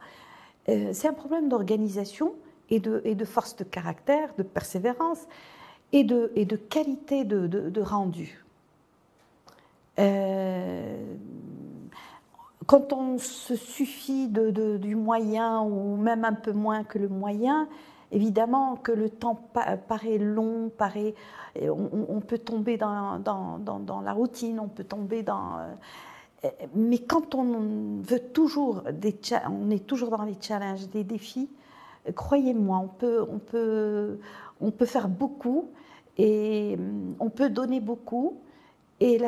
Euh, 0.67 0.89
c'est 0.91 1.07
un 1.07 1.13
problème 1.13 1.47
d'organisation 1.47 2.33
et 2.69 2.81
de, 2.81 3.25
force 3.25 3.55
de 3.55 3.63
caractère, 3.63 4.33
de 4.37 4.43
persévérance 4.43 5.19
et 5.93 6.03
de, 6.03 6.33
et 6.35 6.43
de 6.43 6.57
qualité 6.57 7.23
de, 7.23 7.47
de 7.47 7.81
rendu. 7.81 8.43
Euh, 9.97 11.05
quand 12.67 12.93
on 12.93 13.17
se 13.17 13.55
suffit 13.55 14.27
du 14.27 14.95
moyen 14.95 15.61
ou 15.61 15.95
même 15.97 16.25
un 16.25 16.33
peu 16.33 16.51
moins 16.51 16.83
que 16.83 16.99
le 16.99 17.09
moyen, 17.09 17.67
évidemment 18.11 18.75
que 18.75 18.91
le 18.91 19.09
temps 19.09 19.35
pa 19.35 19.77
paraît 19.77 20.17
long, 20.17 20.69
paraît, 20.69 21.15
on, 21.59 22.19
peut 22.21 22.37
tomber 22.37 22.77
dans, 22.77 23.19
la 24.03 24.13
routine, 24.13 24.59
on 24.59 24.67
peut 24.67 24.83
tomber 24.83 25.23
dans... 25.23 25.59
Euh, 26.43 26.49
mais 26.73 26.97
quand 26.97 27.35
on 27.35 28.01
veut 28.01 28.19
toujours, 28.33 28.81
des, 28.91 29.15
on 29.49 29.69
est 29.69 29.85
toujours 29.85 30.09
dans 30.09 30.23
les 30.23 30.37
challenges, 30.39 30.87
des 30.89 31.03
défis, 31.03 31.49
croyez-moi, 32.15 32.77
on 32.77 32.87
peut, 32.87 33.25
on, 33.29 33.37
peut, 33.37 34.19
on 34.59 34.71
peut 34.71 34.85
faire 34.85 35.07
beaucoup 35.07 35.69
et 36.17 36.77
on 37.19 37.29
peut 37.29 37.49
donner 37.49 37.79
beaucoup 37.79 38.41
et, 39.01 39.19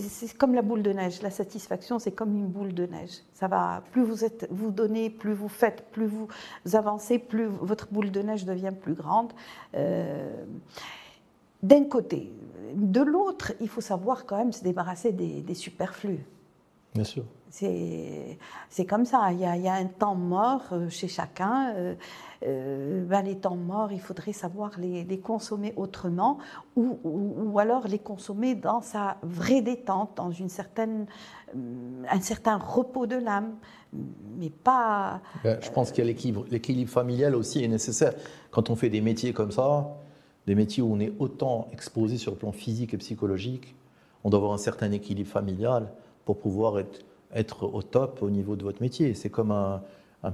c'est 0.00 0.36
comme 0.36 0.54
la 0.54 0.62
boule 0.62 0.82
de 0.82 0.92
neige. 0.92 1.22
La 1.22 1.30
satisfaction, 1.30 2.00
c'est 2.00 2.10
comme 2.10 2.34
une 2.34 2.48
boule 2.48 2.74
de 2.74 2.86
neige. 2.86 3.22
Ça 3.32 3.46
va. 3.46 3.84
Plus 3.92 4.02
vous 4.02 4.24
êtes, 4.24 4.48
vous 4.50 4.72
donnez, 4.72 5.10
plus 5.10 5.32
vous 5.32 5.48
faites, 5.48 5.84
plus 5.92 6.06
vous 6.06 6.26
avancez, 6.72 7.20
plus 7.20 7.46
votre 7.46 7.86
boule 7.92 8.10
de 8.10 8.20
neige 8.20 8.44
devient 8.44 8.72
plus 8.78 8.94
grande. 8.94 9.32
Euh, 9.76 10.44
D'un 11.62 11.84
côté, 11.84 12.32
de 12.74 13.00
l'autre, 13.00 13.52
il 13.60 13.68
faut 13.68 13.80
savoir 13.80 14.26
quand 14.26 14.38
même 14.38 14.52
se 14.52 14.64
débarrasser 14.64 15.12
des, 15.12 15.40
des 15.40 15.54
superflus. 15.54 16.26
Bien 16.94 17.04
sûr. 17.04 17.24
C'est 17.52 18.86
comme 18.88 19.04
ça. 19.04 19.30
Il 19.32 19.40
y, 19.40 19.44
a, 19.44 19.74
un 19.74 19.84
temps 19.84 20.14
mort 20.14 20.62
euh, 20.72 20.88
chez 20.88 21.06
chacun. 21.06 21.74
Euh, 21.76 21.94
euh, 22.44 23.04
ben 23.04 23.22
les 23.22 23.36
temps 23.36 23.56
morts, 23.56 23.92
il 23.92 24.00
faudrait 24.00 24.32
savoir 24.32 24.72
les, 24.78 25.18
consommer 25.18 25.72
autrement 25.76 26.38
ou, 26.74 27.58
alors 27.58 27.86
les 27.86 27.98
consommer 28.00 28.56
dans 28.56 28.80
sa 28.80 29.18
vraie 29.22 29.62
détente, 29.62 30.16
dans 30.16 30.32
une 30.32 30.48
certaine, 30.48 31.06
un 31.54 32.20
certain 32.20 32.56
repos 32.56 33.06
de 33.06 33.14
l'âme, 33.14 33.54
mais 34.38 34.50
pas... 34.50 35.20
Ben, 35.44 35.58
je 35.60 35.70
pense 35.70 35.92
qu'il 35.92 36.02
y 36.02 36.06
a 36.08 36.10
l'équilibre. 36.10 36.44
L'équilibre 36.50 36.90
familial 36.90 37.36
aussi 37.36 37.62
est 37.62 37.68
nécessaire. 37.68 38.14
Quand 38.50 38.70
on 38.70 38.76
fait 38.76 38.90
des 38.90 39.02
métiers 39.02 39.32
comme 39.32 39.52
ça, 39.52 39.94
des 40.46 40.56
métiers 40.56 40.82
où 40.82 40.92
on 40.92 40.98
est 40.98 41.12
autant 41.20 41.68
exposé 41.70 42.16
sur 42.16 42.32
le 42.32 42.38
plan 42.38 42.50
physique 42.50 42.92
et 42.92 42.96
psychologique, 42.96 43.76
on 44.24 44.30
doit 44.30 44.38
avoir 44.38 44.52
un 44.52 44.58
certain 44.58 44.90
équilibre 44.90 45.30
familial 45.30 45.92
pour 46.24 46.38
pouvoir 46.38 46.80
être, 46.80 47.04
être 47.34 47.64
au 47.64 47.82
top 47.82 48.22
au 48.22 48.30
niveau 48.30 48.56
de 48.56 48.62
votre 48.62 48.82
métier. 48.82 49.14
C'est 49.14 49.30
comme 49.30 49.50
un, 49.50 49.82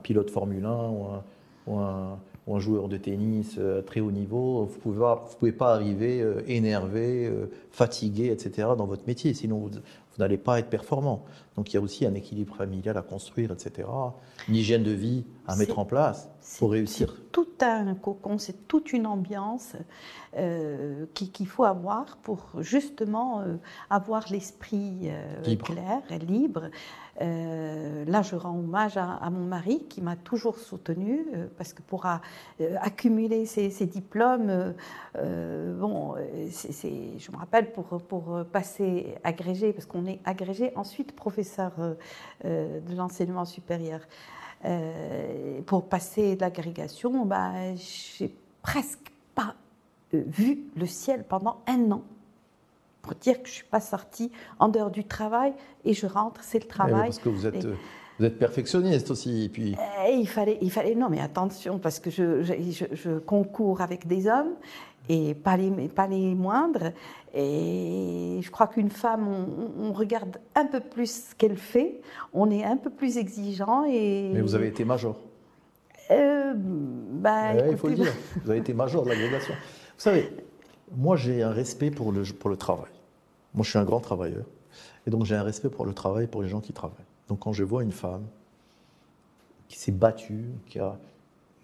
pilote 0.02 0.30
Formule 0.30 0.64
1 0.64 0.88
ou 0.88 1.04
un, 1.06 1.24
ou 1.66 1.78
un, 1.78 2.18
ou 2.48 2.56
un, 2.56 2.60
joueur 2.60 2.88
de 2.88 2.96
tennis 2.96 3.56
euh, 3.58 3.80
à 3.80 3.82
très 3.82 4.00
haut 4.00 4.10
niveau, 4.10 4.64
vous 4.64 4.74
ne 4.74 4.80
pouvez, 4.80 5.00
pas, 5.00 5.28
pouvez 5.38 5.52
pas 5.52 5.74
arriver 5.74 6.22
euh, 6.22 6.42
énervé, 6.46 7.26
euh, 7.26 7.50
fatigué, 7.70 8.30
etc. 8.30 8.68
dans 8.76 8.86
votre 8.86 9.06
métier, 9.06 9.34
sinon 9.34 9.58
vous, 9.58 9.70
vous 10.18 10.24
n'allez 10.24 10.38
pas 10.38 10.58
être 10.58 10.68
performant. 10.68 11.24
Donc 11.56 11.72
il 11.72 11.74
y 11.74 11.76
a 11.76 11.80
aussi 11.80 12.06
un 12.06 12.14
équilibre 12.14 12.54
familial 12.54 12.96
à 12.96 13.02
construire, 13.02 13.52
etc. 13.52 13.88
Une 14.48 14.56
hygiène 14.56 14.82
de 14.82 14.90
vie 14.90 15.24
à 15.46 15.56
mettre 15.56 15.78
en 15.78 15.84
place 15.84 16.28
pour 16.58 16.72
réussir. 16.72 17.14
Tout 17.32 17.48
un 17.60 17.94
cocon, 17.94 18.38
c'est 18.38 18.66
toute 18.68 18.92
une 18.92 19.06
ambiance 19.06 19.74
euh, 20.36 21.06
qu'il 21.14 21.30
qu 21.30 21.46
faut 21.46 21.64
avoir 21.64 22.18
pour 22.18 22.50
justement 22.60 23.40
euh, 23.40 23.56
avoir 23.90 24.24
l'esprit 24.30 25.10
euh, 25.10 25.56
clair 25.56 26.02
et 26.10 26.18
libre. 26.18 26.70
Euh, 27.20 28.04
là, 28.04 28.22
je 28.22 28.37
rends 28.37 28.56
hommage 28.56 28.96
à, 28.96 29.28
mon 29.30 29.44
mari 29.44 29.84
qui 29.88 30.00
m'a 30.00 30.16
toujours 30.16 30.58
soutenue 30.58 31.26
euh, 31.34 31.46
parce 31.56 31.72
que 31.72 31.82
pour 31.82 32.06
euh, 32.06 32.16
accumuler 32.80 33.46
ces 33.46 33.87
diplômes, 33.87 34.75
bon, 35.14 36.14
je 36.14 37.32
me 37.32 37.37
rappelle 37.37 37.72
pour, 37.72 38.00
pour 38.02 38.44
passer 38.52 39.14
agrégé, 39.25 39.72
parce 39.72 39.87
qu'on 39.87 40.06
est 40.06 40.20
agrégé, 40.25 40.72
ensuite 40.76 41.14
professeur 41.14 41.72
de 42.44 42.96
l'enseignement 42.96 43.44
supérieur. 43.44 44.00
pour 45.66 45.88
passer 45.88 46.37
l'agrégation, 46.37 47.25
bah, 47.25 47.75
j'ai 47.75 48.34
presque 48.62 49.12
pas 49.34 49.54
vu 50.12 50.70
le 50.76 50.87
ciel 50.87 51.25
pendant 51.25 51.62
un 51.66 51.90
an 51.92 52.02
pour 53.08 53.16
dire 53.16 53.42
que 53.42 53.48
je 53.48 53.52
ne 53.52 53.56
suis 53.56 53.64
pas 53.64 53.80
sortie 53.80 54.30
en 54.58 54.68
dehors 54.68 54.90
du 54.90 55.04
travail 55.04 55.54
et 55.84 55.94
je 55.94 56.06
rentre, 56.06 56.42
c'est 56.42 56.58
le 56.58 56.68
travail. 56.68 57.08
parce 57.08 57.18
que 57.18 57.28
vous 57.28 57.46
êtes, 57.46 57.64
et, 57.64 57.68
vous 58.18 58.24
êtes 58.24 58.38
perfectionniste 58.38 59.10
aussi. 59.10 59.44
Et 59.44 59.48
puis... 59.48 59.76
Et 60.06 60.14
il, 60.14 60.28
fallait, 60.28 60.58
il 60.60 60.70
fallait, 60.70 60.94
non 60.94 61.08
mais 61.08 61.20
attention, 61.20 61.78
parce 61.78 61.98
que 62.00 62.10
je, 62.10 62.42
je, 62.42 62.54
je, 62.70 62.84
je 62.92 63.18
concours 63.18 63.80
avec 63.80 64.06
des 64.06 64.26
hommes 64.26 64.54
et 65.08 65.34
pas 65.34 65.56
les, 65.56 65.70
pas 65.88 66.06
les 66.06 66.34
moindres. 66.34 66.92
Et 67.34 68.40
je 68.42 68.50
crois 68.50 68.66
qu'une 68.66 68.90
femme, 68.90 69.26
on, 69.28 69.88
on, 69.88 69.92
regarde 69.92 70.38
un 70.54 70.66
peu 70.66 70.80
plus 70.80 71.28
ce 71.30 71.34
qu'elle 71.34 71.56
fait, 71.56 72.00
on 72.32 72.50
est 72.50 72.64
un 72.64 72.76
peu 72.76 72.90
plus 72.90 73.16
exigeant. 73.16 73.84
Et... 73.84 74.30
Mais 74.34 74.40
vous 74.40 74.54
avez 74.54 74.68
été 74.68 74.84
major. 74.84 75.16
Euh, 76.10 76.54
bah, 76.56 77.54
écoutez, 77.54 77.70
il 77.70 77.76
faut 77.76 77.88
le 77.88 77.94
dire, 77.94 78.12
vous 78.42 78.50
avez 78.50 78.60
été 78.60 78.72
major 78.74 79.04
de 79.04 79.10
l'agrégation. 79.10 79.54
Vous 79.54 80.02
savez, 80.02 80.30
moi 80.96 81.16
j'ai 81.16 81.42
un 81.42 81.50
respect 81.50 81.90
pour 81.90 82.12
le, 82.12 82.22
pour 82.22 82.50
le 82.50 82.56
travail. 82.56 82.90
Moi, 83.54 83.64
je 83.64 83.70
suis 83.70 83.78
un 83.78 83.84
grand 83.84 84.00
travailleur. 84.00 84.44
Et 85.06 85.10
donc, 85.10 85.24
j'ai 85.24 85.34
un 85.34 85.42
respect 85.42 85.70
pour 85.70 85.86
le 85.86 85.94
travail, 85.94 86.26
pour 86.26 86.42
les 86.42 86.48
gens 86.48 86.60
qui 86.60 86.72
travaillent. 86.72 86.96
Donc, 87.28 87.40
quand 87.40 87.52
je 87.52 87.64
vois 87.64 87.82
une 87.82 87.92
femme 87.92 88.26
qui 89.68 89.78
s'est 89.78 89.92
battue, 89.92 90.46
qui, 90.66 90.78
a, 90.78 90.98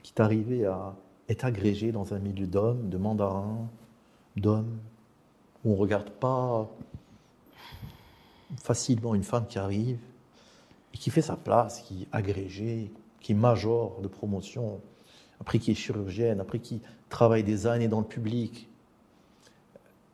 qui 0.03 0.13
est 0.17 0.21
arrivée 0.21 0.67
à 0.67 0.95
être 1.29 1.45
agrégée 1.45 1.93
dans 1.93 2.15
un 2.15 2.19
milieu 2.19 2.47
d'hommes, 2.47 2.89
de 2.89 2.97
mandarins, 2.97 3.69
d'hommes, 4.37 4.79
où 5.65 5.73
on 5.73 5.75
ne 5.75 5.81
regarde 5.81 6.11
pas 6.11 6.69
facilement 8.63 9.15
une 9.15 9.25
femme 9.25 9.47
qui 9.47 9.59
arrive 9.59 9.99
et 10.93 10.99
qui 10.99 11.11
fait 11.11 11.23
sa 11.23 11.37
place, 11.37 11.81
qui 11.81 12.03
est 12.03 12.09
agrégée, 12.13 12.93
qui 13.21 13.33
est 13.33 13.35
major 13.35 14.01
de 14.03 14.09
promotion, 14.09 14.81
après 15.41 15.59
qui 15.59 15.71
est 15.71 15.75
chirurgienne, 15.75 16.41
après 16.41 16.59
qui 16.59 16.83
travaille 17.09 17.43
des 17.43 17.67
années 17.67 17.89
dans 17.89 18.01
le 18.01 18.07
public. 18.07 18.69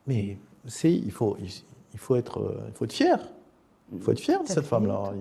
Mais 0.07 0.39
c'est, 0.67 0.93
il 0.93 1.13
faut, 1.13 1.37
il 1.41 1.99
faut 1.99 2.17
être, 2.17 2.63
il 2.69 2.75
faut 2.75 2.85
être 2.85 2.93
fier. 2.93 3.19
Il 3.93 4.01
faut 4.01 4.13
être 4.13 4.21
fier 4.21 4.43
de 4.43 4.49
cette 4.49 4.67
femme-là. 4.67 5.13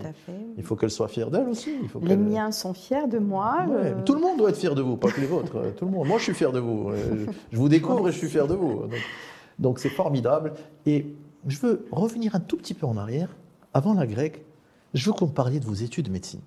Il, 0.58 0.64
faut 0.64 0.76
qu'elle 0.76 0.92
soit 0.92 1.08
fière 1.08 1.32
d'elle 1.32 1.48
aussi. 1.48 1.72
Il 1.82 1.90
faut 1.90 2.00
les 2.04 2.16
miens 2.16 2.52
sont 2.52 2.74
fiers 2.74 3.08
de 3.08 3.18
moi. 3.18 3.66
Ouais, 3.68 3.94
euh... 3.94 4.04
Tout 4.04 4.14
le 4.14 4.22
monde 4.22 4.38
doit 4.38 4.50
être 4.50 4.58
fier 4.58 4.76
de 4.76 4.82
vous, 4.82 4.96
pas 4.96 5.12
que 5.12 5.20
les 5.20 5.28
vôtres. 5.28 5.74
Tout 5.76 5.86
le 5.86 5.92
monde. 5.92 6.08
Moi, 6.08 6.20
je 6.20 6.26
suis 6.26 6.34
fier 6.34 6.52
de 6.52 6.60
vous. 6.60 6.92
Je 7.52 7.58
vous 7.58 7.70
découvre 7.70 8.10
et 8.10 8.12
je 8.12 8.18
suis 8.18 8.30
fier 8.30 8.48
de 8.48 8.54
vous. 8.54 8.82
Donc, 8.82 8.94
donc 9.58 9.80
c'est 9.80 9.90
formidable. 9.90 10.54
Et 10.86 11.08
je 11.48 11.58
veux 11.60 11.88
revenir 11.92 12.36
un 12.36 12.40
tout 12.40 12.58
petit 12.58 12.74
peu 12.74 12.86
en 12.86 12.98
arrière, 12.98 13.36
avant 13.74 13.94
la 13.94 14.06
grecque. 14.06 14.46
Je 14.94 15.06
veux 15.06 15.14
qu'on 15.14 15.28
me 15.28 15.32
parliez 15.32 15.60
de 15.60 15.66
vos 15.66 15.74
études 15.74 16.06
de 16.06 16.12
médecine. 16.12 16.42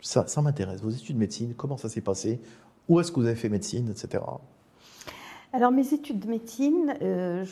Ça, 0.00 0.26
ça 0.26 0.42
m'intéresse. 0.42 0.80
Vos 0.82 0.90
études 0.90 1.16
de 1.16 1.20
médecine, 1.20 1.54
comment 1.54 1.76
ça 1.76 1.88
s'est 1.88 2.00
passé? 2.00 2.40
Où 2.88 3.00
est-ce 3.00 3.12
que 3.12 3.20
vous 3.20 3.26
avez 3.26 3.36
fait 3.36 3.48
médecine, 3.48 3.88
etc. 3.90 4.22
Alors 5.52 5.72
mes 5.72 5.92
études 5.92 6.20
de 6.20 6.28
médecine, 6.28 6.94
euh, 7.02 7.44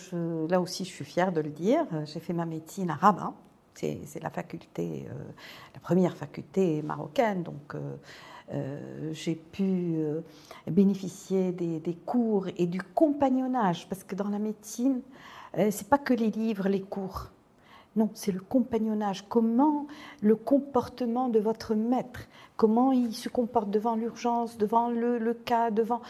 là 0.48 0.60
aussi 0.60 0.84
je 0.84 0.90
suis 0.90 1.04
fière 1.04 1.32
de 1.32 1.40
le 1.40 1.50
dire, 1.50 1.84
euh, 1.92 2.06
j'ai 2.06 2.20
fait 2.20 2.32
ma 2.32 2.46
médecine 2.46 2.90
à 2.90 2.94
Rabat, 2.94 3.32
c'est 3.74 3.98
euh, 3.98 5.08
la 5.74 5.80
première 5.80 6.16
faculté 6.16 6.80
marocaine, 6.82 7.42
donc 7.42 7.74
j'ai 9.12 9.34
pu 9.34 9.98
bénéficier 10.68 11.52
des, 11.52 11.98
cours 12.06 12.46
et 12.56 12.66
du 12.66 12.80
compagnonnage, 12.80 13.88
parce 13.88 14.04
que 14.04 14.14
dans 14.14 14.28
la 14.28 14.38
médecine, 14.38 15.02
c'est 15.54 15.88
pas 15.88 15.98
que 15.98 16.14
les 16.14 16.30
livres, 16.30 16.68
les 16.68 16.80
cours. 16.80 17.30
Non, 17.94 18.10
c'est 18.14 18.32
le 18.32 18.40
compagnonnage. 18.40 19.26
Comment 19.28 19.86
le 20.22 20.34
comportement 20.34 21.28
de 21.28 21.38
votre 21.40 21.74
maître, 21.74 22.20
comment 22.56 22.92
il 22.92 23.14
se 23.14 23.28
comporte 23.28 23.70
devant 23.70 23.96
l'urgence, 23.96 24.56
devant 24.56 24.88
le 24.88 25.34
cas, 25.34 25.70
devant. 25.70 26.00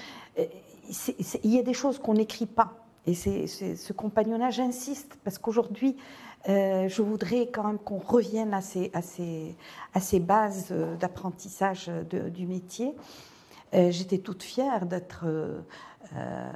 Il 1.45 1.54
y 1.54 1.59
a 1.59 1.62
des 1.62 1.75
choses 1.75 1.99
qu'on 1.99 2.14
n'écrit 2.14 2.47
pas. 2.47 2.75
Et 3.07 3.14
c'est, 3.14 3.47
ce 3.47 3.92
compagnonnage 3.92 4.61
insiste, 4.61 5.18
parce 5.25 5.38
qu'aujourd'hui, 5.38 5.97
euh, 6.49 6.88
je 6.88 7.02
voudrais 7.02 7.49
quand 7.49 7.64
même 7.64 7.78
qu'on 7.78 7.99
revienne 7.99 8.54
à 8.54 8.61
ces, 8.61 10.21
bases 10.21 10.73
d'apprentissage 11.00 11.90
du 12.11 12.47
métier. 12.47 12.95
Euh, 13.75 13.90
j'étais 13.90 14.18
toute 14.18 14.42
fière 14.42 14.87
d'être, 14.87 15.25
euh, 15.26 16.50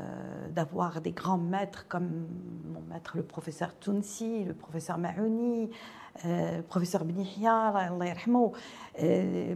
d'avoir 0.50 1.00
des 1.00 1.12
grands 1.12 1.38
maîtres 1.38 1.86
comme 1.88 2.26
mon 2.72 2.80
maître, 2.92 3.16
le 3.16 3.22
professeur 3.22 3.74
Tounsi, 3.74 4.44
le 4.44 4.54
professeur 4.54 4.98
Mahouni, 4.98 5.70
le 6.24 6.62
professeur 6.62 7.02
yarhamou, 7.38 8.52
euh, 9.02 9.54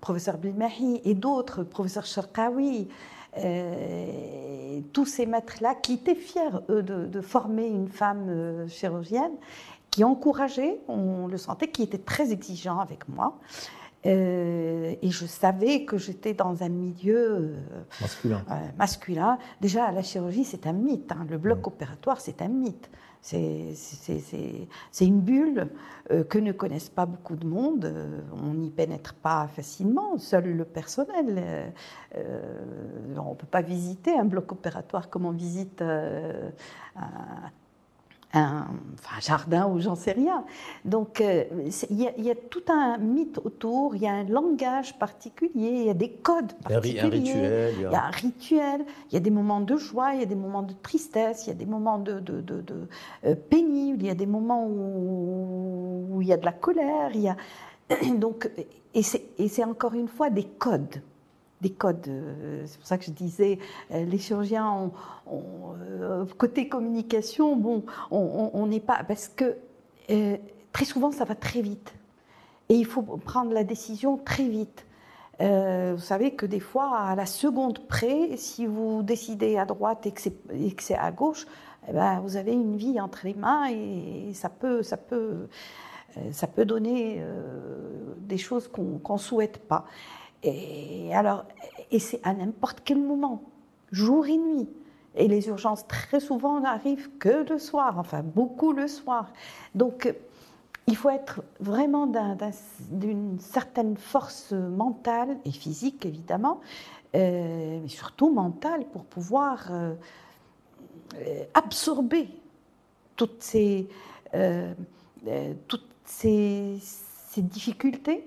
professeur 0.00 0.38
Bilmahi 0.38 1.00
et 1.04 1.14
d'autres, 1.14 1.62
professeur 1.62 2.04
Sharqawi. 2.04 2.88
Euh, 3.44 4.80
tous 4.92 5.06
ces 5.06 5.26
maîtres-là 5.26 5.74
qui 5.74 5.94
étaient 5.94 6.14
fiers, 6.14 6.40
eux, 6.68 6.82
de, 6.82 7.06
de 7.06 7.20
former 7.20 7.66
une 7.66 7.88
femme 7.88 8.26
euh, 8.28 8.68
chirurgienne, 8.68 9.32
qui 9.90 10.04
encourageaient, 10.04 10.80
on 10.88 11.26
le 11.26 11.36
sentait, 11.38 11.68
qui 11.68 11.82
étaient 11.82 11.98
très 11.98 12.32
exigeants 12.32 12.78
avec 12.78 13.08
moi. 13.08 13.38
Euh, 14.06 14.94
et 15.02 15.10
je 15.10 15.26
savais 15.26 15.84
que 15.84 15.98
j'étais 15.98 16.32
dans 16.34 16.62
un 16.62 16.68
milieu 16.68 17.54
Masculin. 18.00 18.44
masculin. 18.76 19.38
Déjà, 19.60 19.90
la 19.90 20.02
chirurgie, 20.02 20.44
c'est 20.44 20.66
un 20.66 20.72
mythe. 20.72 21.10
hein. 21.10 21.26
Le 21.28 21.36
bloc 21.36 21.66
opératoire, 21.66 22.20
c'est 22.20 22.40
un 22.42 22.48
mythe. 22.48 22.88
C'est- 23.20 23.74
une 25.06 25.20
bulle 25.20 25.68
euh, 26.10 26.24
que 26.24 26.38
ne 26.38 26.52
connaissent 26.52 26.88
pas 26.88 27.06
beaucoup 27.06 27.36
de 27.36 27.46
monde. 27.46 27.84
Euh, 27.84 28.20
on 28.32 28.54
n'y 28.54 28.70
pénètre 28.70 29.14
pas 29.14 29.48
facilement. 29.48 30.18
Seul 30.18 30.56
le 30.56 30.64
personnel. 30.64 31.72
euh, 32.16 32.64
on 33.16 33.30
ne 33.30 33.34
peut 33.34 33.46
pas 33.46 33.62
visiter 33.62 34.16
un 34.18 34.24
bloc 34.24 34.52
opératoire 34.52 35.10
comme 35.10 35.26
on 35.26 35.32
visite 35.32 35.82
un, 35.82 36.50
un- 38.34 38.66
enfin, 38.94 39.16
un 39.16 39.20
jardin 39.20 39.66
ou 39.68 39.80
j'en 39.80 39.94
sais 39.94 40.12
rien. 40.12 40.44
Donc, 40.84 41.20
euh, 41.22 41.44
il 41.90 41.96
y, 42.00 42.06
a- 42.06 42.12
il 42.18 42.24
y 42.24 42.30
a 42.30 42.34
tout 42.34 42.62
un 42.68 42.98
mythe 42.98 43.38
autour, 43.42 43.94
il 43.96 44.02
y 44.02 44.06
a 44.06 44.12
un 44.12 44.24
langage 44.24 44.98
particulier, 44.98 45.50
il 45.80 45.84
y 45.86 45.90
a 45.90 45.94
des 45.94 46.10
codes 46.12 46.52
particuliers. 46.62 47.00
un 47.00 47.08
rituel. 47.08 47.74
il 47.76 47.80
y 47.80 47.84
a- 47.94 48.04
un 48.04 48.10
rituel, 48.10 48.84
il 49.10 49.14
y 49.14 49.16
a 49.16 49.20
des 49.20 49.30
moments 49.30 49.60
de 49.60 49.76
joie, 49.76 50.12
il 50.14 50.20
y 50.20 50.22
a 50.22 50.26
des 50.26 50.34
moments 50.34 50.62
de 50.62 50.74
tristesse, 50.74 51.46
il 51.46 51.48
y 51.48 51.52
a 51.52 51.56
des 51.56 51.66
moments 51.66 51.98
de, 51.98 52.20
de, 52.20 52.40
de- 52.42 52.60
de, 52.60 52.88
euh, 53.24 53.34
pénibles, 53.34 54.02
il 54.02 54.06
y 54.06 54.10
a 54.10 54.14
des 54.14 54.26
moments 54.26 54.66
où, 54.66 56.06
où 56.16 56.22
il 56.22 56.28
y 56.28 56.32
a 56.32 56.36
de 56.36 56.44
la 56.44 56.52
colère. 56.52 57.10
Il 57.14 57.20
y 57.22 57.28
a... 57.28 57.36
Donc, 58.16 58.50
et 58.94 59.02
c'est 59.02 59.64
encore 59.64 59.94
une 59.94 60.08
fois 60.08 60.28
des 60.28 60.44
codes. 60.44 61.00
Des 61.60 61.70
codes. 61.70 62.06
euh, 62.08 62.62
C'est 62.66 62.78
pour 62.78 62.86
ça 62.86 62.98
que 62.98 63.04
je 63.04 63.10
disais, 63.10 63.58
euh, 63.92 64.04
les 64.04 64.18
chirurgiens, 64.18 64.92
euh, 65.32 66.24
côté 66.38 66.68
communication, 66.68 67.56
bon, 67.56 67.82
on- 68.12 68.66
n'est 68.66 68.78
pas. 68.80 69.02
Parce 69.06 69.28
que 69.28 69.56
très 70.72 70.84
souvent, 70.84 71.10
ça 71.10 71.24
va 71.24 71.34
très 71.34 71.60
vite. 71.60 71.94
Et 72.68 72.74
il 72.74 72.86
faut 72.86 73.02
prendre 73.02 73.52
la 73.52 73.64
décision 73.64 74.18
très 74.18 74.48
vite. 74.48 74.86
Vous 75.40 75.98
savez 75.98 76.32
que 76.34 76.46
des 76.46 76.60
fois, 76.60 76.96
à 76.98 77.14
la 77.14 77.26
seconde 77.26 77.78
près, 77.86 78.36
si 78.36 78.66
vous 78.66 79.02
décidez 79.02 79.56
à 79.56 79.64
droite 79.64 80.06
et 80.06 80.12
que 80.12 80.20
c'est, 80.20 80.94
à 80.96 81.10
gauche, 81.12 81.46
eh 81.88 81.92
ben, 81.92 82.20
vous 82.20 82.36
avez 82.36 82.52
une 82.52 82.76
vie 82.76 83.00
entre 83.00 83.20
les 83.24 83.34
mains 83.34 83.66
et 83.70 84.32
ça 84.34 84.48
peut, 84.48 84.82
ça 84.82 84.96
peut, 84.96 85.48
ça 86.32 86.46
peut 86.46 86.64
donner 86.64 87.22
des 88.18 88.38
choses 88.38 88.68
qu'on 88.68 89.00
ne 89.14 89.18
souhaite 89.18 89.58
pas. 89.66 89.86
Et, 90.42 91.14
alors, 91.14 91.44
et 91.90 91.98
c'est 91.98 92.20
à 92.24 92.32
n'importe 92.34 92.80
quel 92.84 92.98
moment, 92.98 93.42
jour 93.92 94.26
et 94.26 94.36
nuit. 94.38 94.68
Et 95.14 95.26
les 95.26 95.48
urgences, 95.48 95.86
très 95.86 96.20
souvent, 96.20 96.60
n'arrivent 96.60 97.10
que 97.18 97.48
le 97.50 97.58
soir, 97.58 97.98
enfin 97.98 98.22
beaucoup 98.22 98.72
le 98.72 98.86
soir. 98.86 99.32
Donc, 99.74 100.14
il 100.86 100.96
faut 100.96 101.10
être 101.10 101.42
vraiment 101.60 102.06
d'un- 102.06 102.34
d'un- 102.36 102.50
d'une 102.90 103.38
certaine 103.40 103.96
force 103.96 104.52
mentale 104.52 105.38
et 105.44 105.50
physique, 105.50 106.06
évidemment, 106.06 106.60
euh, 107.14 107.80
mais 107.82 107.88
surtout 107.88 108.30
mentale 108.30 108.84
pour 108.92 109.04
pouvoir 109.04 109.68
euh, 109.70 109.94
euh, 111.16 111.44
absorber 111.54 112.28
toutes 113.16 113.42
ces 113.42 113.88
difficultés. 117.38 118.26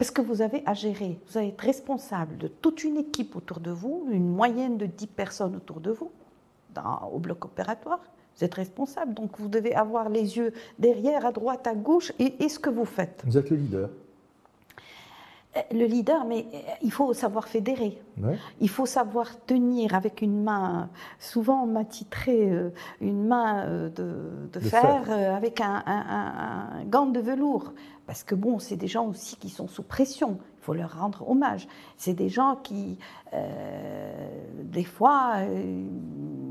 Parce 0.00 0.10
que 0.10 0.22
vous 0.22 0.40
avez 0.40 0.62
à 0.64 0.72
gérer, 0.72 1.18
vous 1.26 1.36
allez 1.36 1.48
être 1.48 1.60
responsable 1.60 2.38
de 2.38 2.48
toute 2.48 2.84
une 2.84 2.96
équipe 2.96 3.36
autour 3.36 3.60
de 3.60 3.70
vous, 3.70 4.08
une 4.10 4.30
moyenne 4.30 4.78
de 4.78 4.86
10 4.86 5.06
personnes 5.08 5.54
autour 5.54 5.78
de 5.78 5.90
vous, 5.90 6.10
au 7.12 7.18
bloc 7.18 7.44
opératoire. 7.44 8.00
Vous 8.34 8.42
êtes 8.42 8.54
responsable, 8.54 9.12
donc 9.12 9.38
vous 9.38 9.48
devez 9.48 9.74
avoir 9.74 10.08
les 10.08 10.38
yeux 10.38 10.54
derrière, 10.78 11.26
à 11.26 11.32
droite, 11.32 11.66
à 11.66 11.74
gauche, 11.74 12.14
et, 12.18 12.42
et 12.42 12.48
ce 12.48 12.58
que 12.58 12.70
vous 12.70 12.86
faites. 12.86 13.22
Vous 13.26 13.36
êtes 13.36 13.50
le 13.50 13.58
leader. 13.58 13.90
Euh, 15.56 15.60
Le 15.72 15.84
leader, 15.86 16.24
mais 16.26 16.46
euh, 16.54 16.58
il 16.82 16.92
faut 16.92 17.12
savoir 17.12 17.48
fédérer. 17.48 18.00
Ouais. 18.22 18.38
Il 18.60 18.68
faut 18.68 18.86
savoir 18.86 19.26
tenir 19.46 19.94
avec 19.94 20.22
une 20.22 20.42
main. 20.44 20.90
Souvent, 21.18 21.64
on 21.64 21.66
m'a 21.66 21.84
titré 21.84 22.50
euh, 22.52 22.70
une 23.00 23.26
main 23.26 23.64
euh, 23.66 23.88
de, 23.88 24.48
de 24.52 24.60
De 24.60 24.60
fer, 24.60 24.80
fer. 24.80 25.04
euh, 25.08 25.34
avec 25.36 25.60
un, 25.60 25.82
un- 25.86 26.84
gant 26.84 27.06
de 27.06 27.18
velours. 27.20 27.72
Parce 28.06 28.22
que 28.22 28.34
bon, 28.36 28.58
c'est 28.60 28.76
des 28.76 28.86
gens 28.88 29.06
aussi 29.08 29.36
qui 29.36 29.48
sont 29.48 29.66
sous 29.68 29.82
pression. 29.82 30.38
Il 30.60 30.62
faut 30.64 30.74
leur 30.74 31.00
rendre 31.00 31.28
hommage. 31.28 31.66
C'est 31.96 32.14
des 32.14 32.28
gens 32.28 32.56
qui, 32.62 32.98
des 34.64 34.84
fois, 34.84 35.36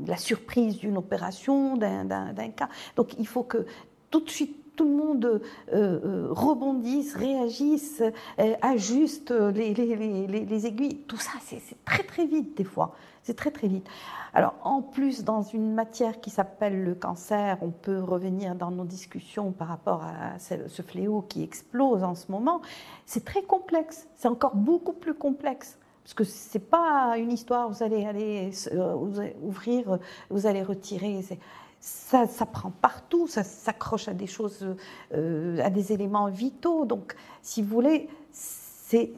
la 0.06 0.16
surprise 0.16 0.78
d'une 0.78 0.96
opération, 0.96 1.76
d'un 1.76 2.48
cas. 2.56 2.68
Donc, 2.96 3.14
il 3.18 3.26
faut 3.26 3.42
que 3.44 3.66
tout 4.10 4.20
de 4.20 4.30
suite 4.30 4.56
tout 4.80 4.88
le 4.88 4.96
monde 4.96 5.24
euh, 5.26 5.38
euh, 5.74 6.26
rebondisse, 6.30 7.14
réagisse, 7.14 8.02
euh, 8.38 8.54
ajuste 8.62 9.30
les, 9.30 9.74
les- 9.74 9.94
les- 9.94 10.26
les- 10.26 10.46
les 10.46 10.66
aiguilles. 10.66 11.00
Tout 11.06 11.18
ça, 11.18 11.32
c'est 11.44 11.60
très 11.84 12.02
très 12.02 12.24
vite 12.24 12.56
des 12.56 12.64
fois. 12.64 12.94
C'est 13.22 13.36
très 13.36 13.50
très 13.50 13.68
vite. 13.68 13.86
Alors 14.32 14.54
en 14.64 14.80
plus, 14.80 15.22
dans 15.22 15.42
une 15.42 15.74
matière 15.74 16.18
qui 16.22 16.30
s'appelle 16.30 16.82
le 16.82 16.94
cancer, 16.94 17.58
on 17.60 17.68
peut 17.68 18.00
revenir 18.00 18.54
dans 18.54 18.70
nos 18.70 18.86
discussions 18.86 19.52
par 19.52 19.68
rapport 19.68 20.02
à 20.02 20.38
ce, 20.38 20.54
ce 20.68 20.80
fléau 20.80 21.20
qui 21.28 21.42
explose 21.42 22.02
en 22.02 22.14
ce 22.14 22.32
moment. 22.32 22.62
C'est 23.04 23.26
très 23.26 23.42
complexe. 23.42 24.08
C'est 24.16 24.28
encore 24.28 24.56
beaucoup 24.56 24.94
plus 24.94 25.12
complexe. 25.12 25.76
Parce 26.04 26.14
que 26.14 26.24
c'est 26.24 26.70
pas 26.70 27.18
une 27.18 27.32
histoire, 27.32 27.68
vous 27.68 27.82
allez 27.82 28.06
aller 28.06 28.50
euh, 28.72 28.94
vous 28.94 29.20
allez 29.20 29.36
ouvrir, 29.42 29.98
vous 30.30 30.46
allez 30.46 30.62
retirer. 30.62 31.20
Ça, 31.80 32.26
ça 32.26 32.46
prend 32.46 32.70
partout, 32.70 33.26
ça 33.26 33.42
s'accroche 33.42 34.06
à 34.08 34.14
des 34.14 34.26
choses, 34.26 34.76
euh, 35.14 35.58
à 35.64 35.70
des 35.70 35.92
éléments 35.92 36.28
vitaux. 36.28 36.84
Donc, 36.84 37.16
si 37.42 37.62
vous 37.62 37.68
voulez, 37.68 38.08
c'est 38.32 39.12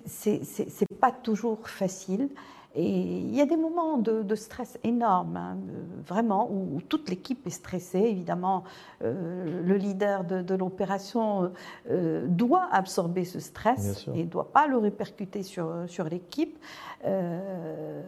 pas 1.01 1.11
toujours 1.11 1.68
facile. 1.68 2.29
Et 2.75 2.88
il 2.88 3.35
y 3.35 3.42
a 3.42 3.44
des 3.44 3.59
moments 3.59 3.98
de, 3.98 4.22
de 4.22 4.35
stress 4.35 4.79
énorme, 4.83 5.37
hein, 5.37 5.59
vraiment, 6.07 6.51
où, 6.51 6.77
où 6.77 6.81
toute 6.81 7.11
l'équipe 7.11 7.46
est 7.46 7.51
stressée. 7.51 7.98
Évidemment, 7.98 8.64
euh, 9.03 9.62
le 9.62 9.77
leader 9.77 10.25
de, 10.25 10.40
de 10.40 10.55
l'opération 10.55 11.53
euh, 11.90 12.27
doit 12.29 12.68
absorber 12.72 13.27
ce 13.27 13.40
stress 13.40 14.09
et 14.14 14.25
ne 14.25 14.31
doit 14.31 14.53
pas 14.53 14.66
le 14.68 14.79
répercuter 14.79 15.42
sur, 15.42 15.85
sur 15.87 16.05
l'équipe. 16.05 16.59
Euh, 17.05 18.03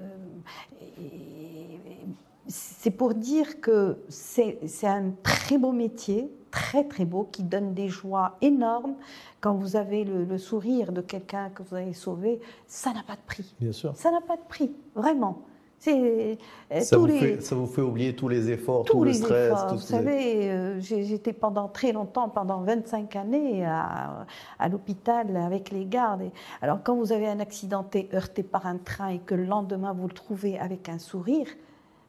c'est 2.46 2.90
pour 2.90 3.14
dire 3.14 3.61
que 3.61 3.98
c'est 4.09 4.59
un 4.85 5.12
très 5.22 5.59
beau 5.59 5.72
métier, 5.72 6.30
très 6.50 6.85
très 6.85 7.04
beau, 7.04 7.28
qui 7.30 7.42
donne 7.42 7.74
des 7.74 7.88
joies 7.88 8.37
énormes. 8.42 8.94
Quand 9.40 9.54
vous 9.54 9.76
avez 9.76 10.04
le, 10.04 10.24
le 10.24 10.38
sourire 10.38 10.92
de 10.92 11.00
quelqu'un 11.00 11.50
que 11.50 11.62
vous 11.62 11.74
avez 11.74 11.94
sauvé, 11.94 12.40
ça 12.66 12.92
n'a 12.92 13.02
pas 13.02 13.14
de 13.14 13.24
prix. 13.26 13.54
Bien 13.61 13.72
sûr. 13.72 13.92
Ça 13.96 14.11
n'a 14.11 14.20
pas 14.20 14.37
de 14.37 14.44
prix, 14.48 14.72
vraiment. 14.94 15.44
Euh, 15.88 16.35
ça, 16.80 16.96
vous 16.96 17.09
fait, 17.09 17.40
ça 17.40 17.54
vous 17.54 17.66
fait 17.66 17.83
oublier 17.83 18.14
tous 18.16 18.28
les 18.28 18.50
efforts, 18.50 18.85
tous 18.85 18.92
tout 18.92 19.04
le 19.04 19.12
stress. 19.12 19.52
Efforts. 19.52 19.74
vous 19.74 19.80
savez, 19.80 20.50
euh, 20.50 20.80
j'étais 20.80 21.33
pendant 21.33 21.68
très 21.68 21.92
longtemps, 21.92 22.28
pendant 22.28 22.62
25 22.62 23.16
années, 23.16 23.64
à, 23.64 24.26
à 24.59 24.68
l'hôpital 24.68 25.37
avec 25.37 25.70
les 25.70 25.85
gardes. 25.85 26.30
alors, 26.62 26.78
quand 26.83 26.96
vous 26.96 27.12
avez 27.12 27.28
un 27.28 27.40
accidenté 27.40 28.09
heurté 28.14 28.42
par 28.42 28.66
un 28.66 28.78
train 28.78 29.09
et 29.09 29.18
que 29.18 29.35
le 29.35 29.44
lendemain 29.44 29.92
vous 29.92 30.09
le 30.09 30.14
trouvez 30.14 30.59
avec 30.59 30.88
un 30.88 30.98
sourire, 30.98 31.48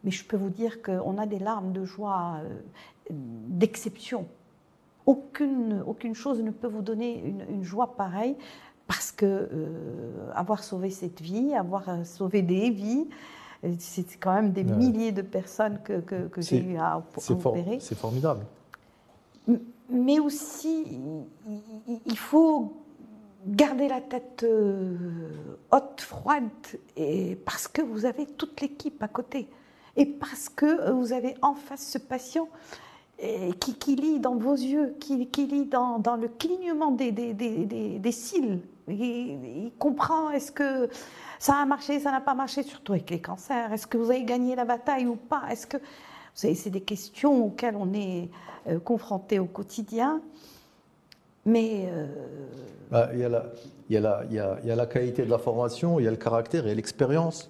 mais 0.06 0.12
je 0.12 0.24
peux 0.24 0.38
vous 0.38 0.52
dire 0.52 0.82
qu'on 0.82 1.18
a 1.18 1.26
des 1.26 1.40
larmes 1.40 1.74
de 1.74 1.84
joie 1.84 2.36
euh, 2.44 2.50
d'exception. 3.10 4.28
Aucune, 5.08 5.84
aucune 5.86 6.14
chose 6.14 6.42
ne 6.42 6.52
peut 6.52 6.68
vous 6.68 6.84
donner 6.84 7.20
une, 7.26 7.44
une 7.50 7.64
joie 7.64 7.96
pareille 7.98 8.38
parce 8.88 9.12
que 9.12 9.26
euh, 9.26 10.32
avoir 10.36 10.64
sauvé 10.64 10.92
cette 10.92 11.22
vie, 11.22 11.56
avoir 11.56 11.90
euh, 11.90 12.04
sauvé 12.04 12.44
des 12.44 12.70
vies, 12.70 13.08
c'est 13.80 14.06
quand 14.20 14.34
même 14.34 14.52
des 14.52 14.64
milliers 14.64 15.12
de 15.12 15.24
personnes 15.24 15.80
que, 15.84 16.00
que, 16.00 16.40
j'ai 16.40 16.62
eu 16.62 16.78
à, 16.78 17.02
opérer. 17.30 17.80
C'est 17.80 17.98
formidable. 17.98 18.46
Mais 19.90 20.20
aussi, 20.20 21.00
il 22.06 22.18
faut 22.18 22.74
garder 23.48 23.88
la 23.88 24.02
tête 24.02 24.46
haute, 25.72 26.02
froide, 26.02 26.44
et 26.96 27.38
parce 27.38 27.68
que 27.68 27.82
vous 27.82 28.06
avez 28.06 28.28
toute 28.28 28.62
l'équipe 28.62 29.02
à 29.02 29.08
côté. 29.08 29.48
Et 29.98 30.06
parce 30.06 30.50
que 30.50 30.92
vous 30.92 31.14
avez 31.14 31.36
en 31.42 31.54
face 31.54 31.88
ce 31.88 31.98
patient 31.98 32.50
qui, 33.62 33.76
qui, 33.76 33.96
lit 33.96 34.20
dans 34.20 34.36
vos 34.36 34.56
yeux, 34.56 34.96
qui, 35.00 35.16
lit 35.46 35.66
dans, 35.66 36.18
le 36.20 36.28
clignement 36.28 36.92
des, 36.92 38.12
cils. 38.12 38.60
Il, 38.90 39.72
comprend 39.80 40.32
est-ce 40.32 40.52
que 40.52 40.90
ça 41.40 41.56
a 41.56 41.66
marché, 41.66 42.00
ça 42.00 42.12
n'a 42.12 42.20
pas 42.20 42.34
marché, 42.34 42.64
surtout 42.64 42.92
avec 42.92 43.10
les 43.10 43.22
cancers. 43.22 43.72
Est-ce 43.72 43.88
que 43.88 43.98
vous 43.98 44.12
avez 44.12 44.26
gagné 44.26 44.56
la 44.56 44.66
bataille 44.66 45.06
ou 45.06 45.16
pas? 45.16 45.44
Est-ce 45.50 45.66
que 45.66 45.78
c'est 46.36 46.70
des 46.70 46.82
questions 46.82 47.46
auxquelles 47.46 47.78
on 47.78 47.94
est 47.94 48.30
euh, 48.68 48.80
confronté 48.80 49.40
au 49.40 49.46
quotidien. 49.46 50.22
Mais 51.46 51.88
euh, 51.88 52.08
bah, 52.92 53.10
il, 53.14 53.20
y 53.20 53.24
a 53.24 53.30
la, 53.30 53.46
il 53.90 54.36
y 54.36 54.72
a 54.72 54.76
la 54.76 54.86
qualité 54.88 55.24
de 55.24 55.30
la 55.30 55.38
formation, 55.38 56.00
il 56.00 56.06
y 56.06 56.08
a 56.08 56.12
le 56.12 56.18
caractère 56.18 56.66
et 56.66 56.74
l'expérience. 56.74 57.48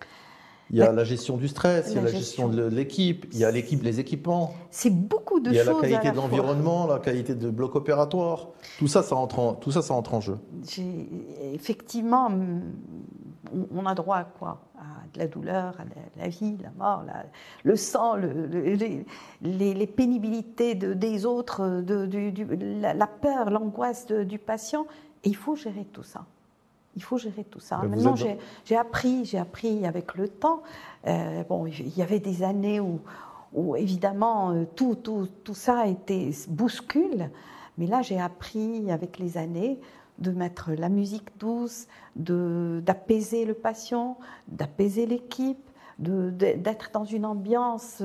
Il 0.72 0.78
y 0.78 0.82
a 0.82 0.92
la, 0.92 1.04
gestion 1.04 1.38
du 1.38 1.48
stress, 1.48 1.90
il 1.90 1.96
y 1.96 2.00
a 2.00 2.02
la 2.02 2.12
gestion, 2.12 2.48
de 2.48 2.66
l'équipe, 2.66 3.28
il 3.32 3.40
y 3.40 3.46
a 3.46 3.52
l'équipe, 3.52 3.84
les 3.84 4.00
équipements. 4.00 4.56
C'est 4.72 4.90
beaucoup 4.90 5.40
de 5.40 5.54
choses. 5.54 5.54
Il 5.54 5.58
y 5.58 5.62
a 5.62 5.74
la 5.74 5.80
qualité 5.80 6.12
de 6.12 6.16
l'environnement, 6.16 6.88
la 6.88 7.00
qualité 7.00 7.36
de 7.36 7.50
bloc 7.50 7.76
opératoire. 7.76 8.50
Tout 8.80 8.88
ça, 8.88 9.04
ça 9.04 9.16
entre 9.16 9.40
en, 9.40 9.54
tout 9.54 9.72
ça, 9.72 9.82
ça 9.82 9.94
entre 9.94 10.16
en 10.16 10.22
jeu. 10.22 10.38
Effectivement, 11.54 12.32
on 13.72 13.86
a 13.86 13.94
droit 13.94 14.18
à 14.18 14.24
quoi? 14.24 14.62
À 14.78 14.96
de 15.14 15.20
la 15.20 15.28
douleur, 15.28 15.76
à 15.80 15.84
la, 16.20 16.28
vie, 16.28 16.58
la 16.62 16.72
mort, 16.72 17.06
le 17.64 17.76
sang, 17.76 18.16
le, 18.16 18.30
les, 18.48 19.74
les, 19.74 19.88
pénibilités 19.88 20.76
de, 20.76 20.94
des 20.94 21.26
autres, 21.26 21.82
de, 21.82 22.06
du, 22.06 22.46
la, 22.82 22.94
la, 22.94 23.08
peur, 23.08 23.50
l'angoisse 23.50 24.08
du 24.08 24.40
patient. 24.40 24.86
Et 25.24 25.30
il 25.30 25.36
faut 25.36 25.56
gérer 25.56 25.86
tout 25.86 26.04
ça. 26.04 26.26
Il 26.96 27.04
faut 27.04 27.18
gérer 27.18 27.44
tout 27.44 27.60
ça. 27.60 27.78
Maintenant, 27.78 28.16
j'ai 28.16 28.78
appris, 28.78 29.26
j'ai 29.26 29.38
appris 29.38 29.86
avec 29.86 30.16
le 30.16 30.28
temps. 30.28 30.64
Euh, 31.08 31.44
bon, 31.44 31.66
il 31.66 31.98
y 31.98 32.02
avait 32.02 32.20
des 32.20 32.42
années 32.44 32.80
où, 32.80 33.02
où 33.54 33.76
évidemment, 33.76 34.52
euh, 34.52 34.66
tout, 34.76 34.96
tout, 34.96 35.28
tout, 35.44 35.54
ça 35.54 35.88
était 35.88 36.32
bouscule. 36.48 37.30
Mais 37.78 37.88
là, 37.88 38.02
j'ai 38.02 38.20
appris 38.20 38.90
avec 38.90 39.20
les 39.20 39.38
années 39.38 39.80
de 40.20 40.32
mettre 40.32 40.72
la 40.72 40.88
musique 40.88 41.38
douce, 41.38 41.88
d'apaiser 42.16 43.44
le 43.44 43.54
patient, 43.54 44.18
d'apaiser 44.48 45.06
l'équipe, 45.06 45.60
d'être 46.00 46.92
dans 46.94 47.04
une 47.04 47.26
ambiance 47.26 48.02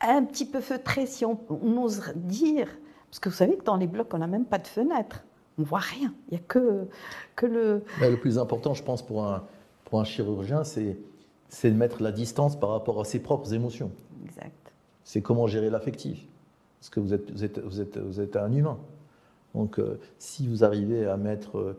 un 0.00 0.24
petit 0.24 0.44
peu 0.44 0.60
feutrée, 0.60 1.06
si 1.06 1.24
on, 1.24 1.38
on 1.48 1.76
ose 1.82 2.12
dire. 2.16 2.66
Parce 3.08 3.20
que 3.20 3.28
vous 3.28 3.34
savez 3.36 3.56
que 3.56 3.64
dans 3.64 3.76
les 3.76 3.86
blocs, 3.86 4.12
on 4.12 4.18
n'a 4.18 4.26
même 4.26 4.44
pas 4.44 4.58
de 4.58 4.66
fenêtre 4.66 5.24
on 5.58 5.62
voit 5.62 5.78
rien. 5.78 6.14
Il 6.28 6.34
n'y 6.34 6.38
a 6.38 6.44
que, 6.46 6.86
que 7.34 7.46
le. 7.46 7.82
le 8.00 8.16
plus 8.16 8.38
important, 8.38 8.74
je 8.74 8.82
pense, 8.82 9.02
pour 9.02 9.24
un, 9.24 9.44
pour 9.84 10.00
un 10.00 10.04
chirurgien, 10.04 10.64
c'est, 10.64 10.98
c'est 11.48 11.70
de 11.70 11.76
mettre 11.76 12.02
la 12.02 12.12
distance 12.12 12.58
par 12.58 12.70
rapport 12.70 13.00
à 13.00 13.04
ses 13.04 13.20
propres 13.20 13.52
émotions. 13.54 13.90
Exact. 14.24 14.72
C'est 15.04 15.22
comment 15.22 15.46
gérer 15.46 15.70
l'affectif. 15.70 16.26
Parce 16.80 16.90
que 16.90 17.00
vous 17.00 17.14
êtes, 17.14 17.30
vous 17.30 17.44
êtes, 17.44 17.58
vous 17.58 17.80
êtes, 17.80 17.98
vous 17.98 18.20
êtes 18.20 18.36
un 18.36 18.52
humain. 18.52 18.78
Donc, 19.54 19.78
euh, 19.78 19.98
si 20.18 20.46
vous 20.46 20.64
arrivez 20.64 21.06
à 21.06 21.16
mettre 21.16 21.58
euh, 21.58 21.78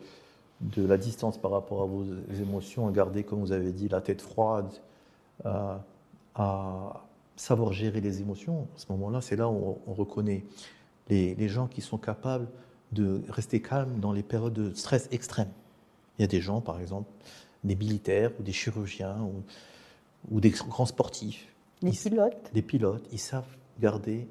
de 0.62 0.86
la 0.86 0.98
distance 0.98 1.38
par 1.38 1.52
rapport 1.52 1.84
à 1.84 1.86
vos 1.86 2.04
émotions, 2.42 2.88
à 2.88 2.92
garder, 2.92 3.24
comme 3.24 3.40
vous 3.40 3.52
avez 3.52 3.72
dit, 3.72 3.88
la 3.88 4.02
tête 4.02 4.22
froide, 4.22 4.72
à, 5.46 5.84
à 6.34 7.04
savoir 7.36 7.74
gérer 7.74 8.02
les 8.02 8.22
émotions, 8.22 8.68
à 8.76 8.80
ce 8.80 8.92
moment-là, 8.94 9.22
c'est 9.22 9.36
là 9.36 9.48
où 9.48 9.78
on, 9.86 9.94
reconnaît 9.94 10.44
les, 11.10 11.36
les 11.36 11.48
gens 11.48 11.68
qui 11.68 11.82
sont 11.82 11.98
capables 11.98 12.48
de 12.92 13.22
rester 13.30 13.62
calme 13.62 14.00
dans 14.00 14.12
les 14.12 14.24
périodes 14.24 14.54
de 14.54 14.74
stress 14.74 15.08
extrême. 15.12 15.50
Il 16.18 16.22
y 16.22 16.26
a 16.26 16.28
des 16.28 16.42
gens, 16.42 16.62
par 16.62 16.80
exemple, 16.80 17.10
des 17.64 17.76
militaires 17.76 18.32
ou 18.40 18.44
des 18.44 18.54
chirurgiens 18.54 19.18
ou, 20.30 20.40
des 20.40 20.50
grands 20.50 20.86
sportifs. 20.86 21.54
Des 21.82 21.92
pilotes? 21.92 22.52
Des 22.54 22.62
pilotes, 22.62 23.08
ils 23.12 23.20
savent 23.20 23.56
garder 23.80 24.28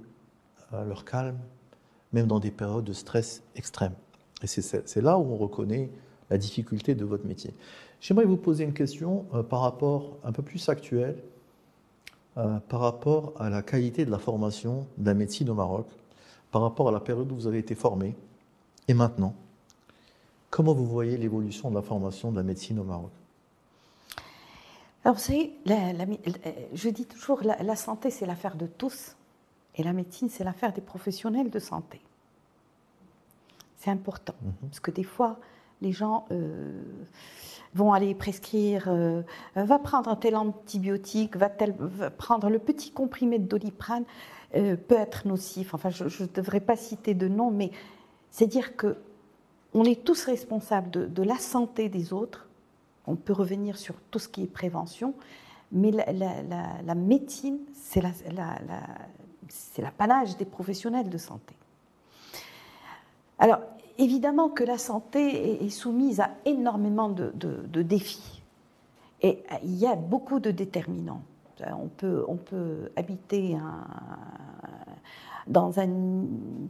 euh, 0.72 0.84
leur 0.84 1.04
calme, 1.04 1.38
même 2.12 2.26
dans 2.26 2.40
des 2.40 2.50
périodes 2.50 2.84
de 2.84 2.92
stress 2.92 3.42
extrême. 3.54 3.94
Et 4.42 4.46
c'est 4.46 5.00
là 5.00 5.18
où 5.18 5.32
on 5.32 5.36
reconnaît 5.36 5.90
la 6.28 6.38
difficulté 6.38 6.94
de 6.94 7.04
votre 7.04 7.24
métier. 7.24 7.54
J'aimerais 8.00 8.24
vous 8.24 8.36
poser 8.36 8.64
une 8.64 8.74
question 8.74 9.24
euh, 9.32 9.42
par 9.42 9.60
rapport 9.60 10.18
un 10.24 10.32
peu 10.32 10.42
plus 10.42 10.68
actuelle, 10.68 11.16
euh, 12.36 12.58
par 12.68 12.80
rapport 12.80 13.32
à 13.38 13.48
la 13.48 13.62
qualité 13.62 14.04
de 14.04 14.10
la 14.10 14.18
formation 14.18 14.86
de 14.98 15.06
la 15.06 15.14
médecine 15.14 15.48
au 15.48 15.54
Maroc, 15.54 15.86
par 16.50 16.62
rapport 16.62 16.88
à 16.88 16.92
la 16.92 17.00
période 17.00 17.30
où 17.32 17.34
vous 17.34 17.46
avez 17.46 17.58
été 17.58 17.74
formé. 17.74 18.14
Et 18.88 18.94
maintenant, 18.94 19.34
comment 20.50 20.74
vous 20.74 20.86
voyez 20.86 21.16
l'évolution 21.16 21.70
de 21.70 21.74
la 21.74 21.82
formation 21.82 22.30
de 22.30 22.36
la 22.36 22.42
médecine 22.42 22.78
au 22.78 22.84
Maroc? 22.84 23.10
Alors, 25.04 25.16
vous 25.16 25.22
savez, 25.22 25.52
je 26.72 26.88
dis 26.88 27.06
toujours, 27.06 27.42
la, 27.42 27.62
la 27.62 27.76
santé, 27.76 28.10
c'est 28.10 28.26
l'affaire 28.26 28.56
de 28.56 28.66
tous, 28.66 29.16
et 29.76 29.82
la 29.82 29.92
médecine, 29.92 30.28
c'est 30.28 30.44
l'affaire 30.44 30.72
des 30.72 30.80
professionnels 30.80 31.50
de 31.50 31.58
santé. 31.58 32.00
C'est 33.76 33.90
important, 33.90 34.34
mhm. 34.42 34.52
parce 34.62 34.80
que 34.80 34.90
des 34.90 35.04
fois, 35.04 35.38
les 35.80 35.92
gens 35.92 36.26
euh, 36.30 36.82
vont 37.74 37.92
aller 37.92 38.14
prescrire, 38.14 38.86
euh, 38.88 39.22
va 39.54 39.78
prendre 39.78 40.10
un 40.10 40.16
tel 40.16 40.34
antibiotique, 40.34 41.36
va, 41.36 41.50
va 41.78 42.10
prendre 42.10 42.48
le 42.48 42.58
petit 42.58 42.90
comprimé 42.90 43.38
de 43.38 43.46
doliprane, 43.46 44.04
euh, 44.54 44.76
peut 44.76 44.96
être 44.96 45.26
nocif. 45.26 45.74
Enfin, 45.74 45.90
je 45.90 46.04
ne 46.04 46.28
devrais 46.28 46.60
pas 46.60 46.76
citer 46.76 47.14
de 47.14 47.28
nom, 47.28 47.50
mais 47.50 47.70
c'est 48.36 48.46
dire 48.46 48.76
que 48.76 48.98
on 49.72 49.84
est 49.84 50.04
tous 50.04 50.24
responsables 50.24 50.90
de, 50.90 51.22
la 51.22 51.38
santé 51.38 51.88
des 51.88 52.12
autres. 52.12 52.46
On 53.06 53.16
peut 53.16 53.32
revenir 53.32 53.78
sur 53.78 53.94
tout 54.10 54.18
ce 54.18 54.28
qui 54.28 54.42
est 54.42 54.46
prévention, 54.46 55.14
mais 55.72 55.90
la, 55.90 56.94
médecine, 56.94 57.58
c'est 57.72 58.02
l'apanage 59.78 60.36
des 60.36 60.44
professionnels 60.44 61.08
de 61.08 61.16
santé. 61.16 61.54
Alors, 63.38 63.60
évidemment 63.96 64.50
que 64.50 64.64
la 64.64 64.76
santé 64.76 65.64
est, 65.64 65.70
soumise 65.70 66.20
à 66.20 66.30
énormément 66.44 67.08
de, 67.08 67.82
défis. 67.82 68.42
Et 69.22 69.42
il 69.62 69.76
y 69.76 69.86
a 69.86 69.94
beaucoup 69.94 70.40
de 70.40 70.50
déterminants. 70.50 71.22
On 71.70 71.88
peut 72.36 72.90
habiter 72.96 73.56
un, 73.56 73.84
dans 75.46 75.78
un 75.78 75.88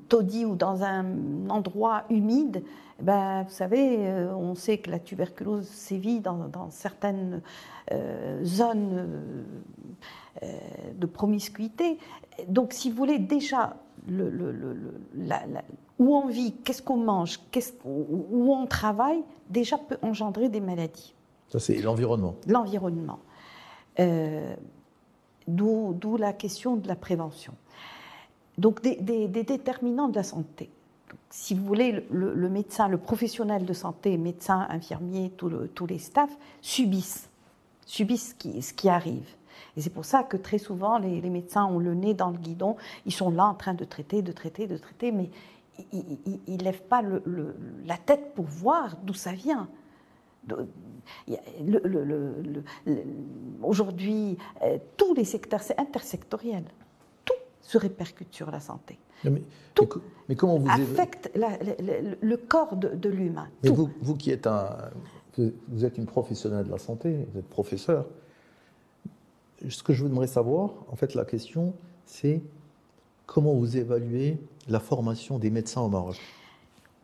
taudis 0.08 0.44
ou 0.44 0.54
dans 0.54 0.82
un 0.82 1.48
endroit 1.48 2.04
humide, 2.10 2.62
ben, 3.00 3.42
vous 3.42 3.50
savez, 3.50 4.08
euh, 4.08 4.34
on 4.34 4.54
sait 4.54 4.78
que 4.78 4.90
la 4.90 4.98
tuberculose 4.98 5.68
sévit 5.68 6.20
dans, 6.20 6.70
certaines 6.70 7.42
euh, 7.92 8.42
zones 8.44 9.44
euh, 10.42 10.46
de 10.94 11.06
promiscuité. 11.06 11.98
Donc, 12.48 12.72
si 12.72 12.90
vous 12.90 12.96
voulez, 12.96 13.18
déjà, 13.18 13.76
le, 14.08 14.32
où 15.98 16.16
on 16.16 16.26
vit, 16.26 16.52
qu'est-ce 16.64 16.82
qu'on 16.82 16.96
mange, 16.96 17.40
où 17.84 18.54
on 18.54 18.66
travaille, 18.66 19.22
déjà 19.50 19.76
peut 19.78 19.98
engendrer 20.02 20.48
des 20.48 20.60
maladies. 20.60 21.14
Ça, 21.48 21.58
c'est 21.58 21.80
l'environnement. 21.80 22.34
L'environnement. 22.46 23.18
D'où 25.48 26.16
la 26.18 26.32
question 26.32 26.76
de 26.76 26.88
la 26.88 26.96
prévention. 26.96 27.54
Donc 28.58 28.82
des, 28.82 29.28
déterminants 29.28 30.08
de 30.08 30.16
la 30.16 30.22
santé. 30.22 30.70
si 31.30 31.54
vous 31.54 31.64
voulez, 31.64 32.06
le, 32.10 32.48
médecin, 32.48 32.88
le 32.88 32.98
professionnel 32.98 33.66
de 33.66 33.72
santé, 33.72 34.16
médecin, 34.16 34.66
infirmier, 34.70 35.30
tous 35.36 35.86
les 35.86 35.98
staffs, 35.98 36.36
subissent, 36.62 37.28
subissent 37.84 38.36
ce 38.40 38.72
qui, 38.72 38.88
arrive. 38.88 39.28
Et 39.76 39.82
c'est 39.82 39.90
pour 39.90 40.06
ça 40.06 40.22
que 40.22 40.36
très 40.36 40.58
souvent, 40.58 40.98
les, 40.98 41.20
médecins 41.28 41.66
ont 41.66 41.78
le 41.78 41.94
nez 41.94 42.14
dans 42.14 42.30
le 42.30 42.38
guidon, 42.38 42.76
ils 43.04 43.12
sont 43.12 43.30
là 43.30 43.46
en 43.46 43.54
train 43.54 43.74
de 43.74 43.84
traiter, 43.84 44.22
de 44.22 44.32
traiter, 44.32 44.66
de 44.66 44.78
traiter, 44.78 45.12
mais 45.12 45.30
ils 45.92 46.56
ne 46.56 46.64
lèvent 46.64 46.84
pas 46.84 47.02
la 47.84 47.98
tête 47.98 48.34
pour 48.34 48.46
voir 48.46 48.96
d'où 49.02 49.12
ça 49.12 49.32
vient. 49.32 49.68
Aujourd'hui, 53.62 54.38
euh, 54.62 54.78
tous 54.96 55.14
les 55.14 55.24
secteurs, 55.24 55.60
c'est 55.60 55.78
intersectoriel. 55.78 56.64
Se 57.66 57.78
répercute 57.78 58.32
sur 58.32 58.50
la 58.52 58.60
santé. 58.60 58.96
Mais, 59.24 59.42
tout 59.74 59.88
mais, 60.28 60.36
comment 60.36 60.58
vous 60.58 60.70
affecte 60.70 61.32
le, 61.34 62.36
corps 62.36 62.76
de, 62.76 63.08
l'humain. 63.08 63.48
Mais 63.64 63.70
vous, 63.70 63.90
vous, 64.00 64.14
qui 64.14 64.30
êtes 64.30 64.46
un, 64.46 64.76
vous 65.36 65.84
êtes 65.84 65.98
une 65.98 66.06
professionnelle 66.06 66.64
de 66.64 66.70
la 66.70 66.78
santé, 66.78 67.26
vous 67.32 67.40
êtes 67.40 67.48
professeur. 67.48 68.06
Ce 69.68 69.82
que 69.82 69.92
je 69.92 70.04
voudrais 70.04 70.28
savoir, 70.28 70.70
en 70.88 70.96
fait, 70.96 71.14
la 71.14 71.24
question, 71.24 71.74
c'est 72.04 72.40
comment 73.26 73.54
vous 73.54 73.76
évaluez 73.76 74.38
la 74.68 74.78
formation 74.78 75.38
des 75.38 75.50
médecins 75.50 75.80
au 75.80 75.88
Maroc? 75.88 76.20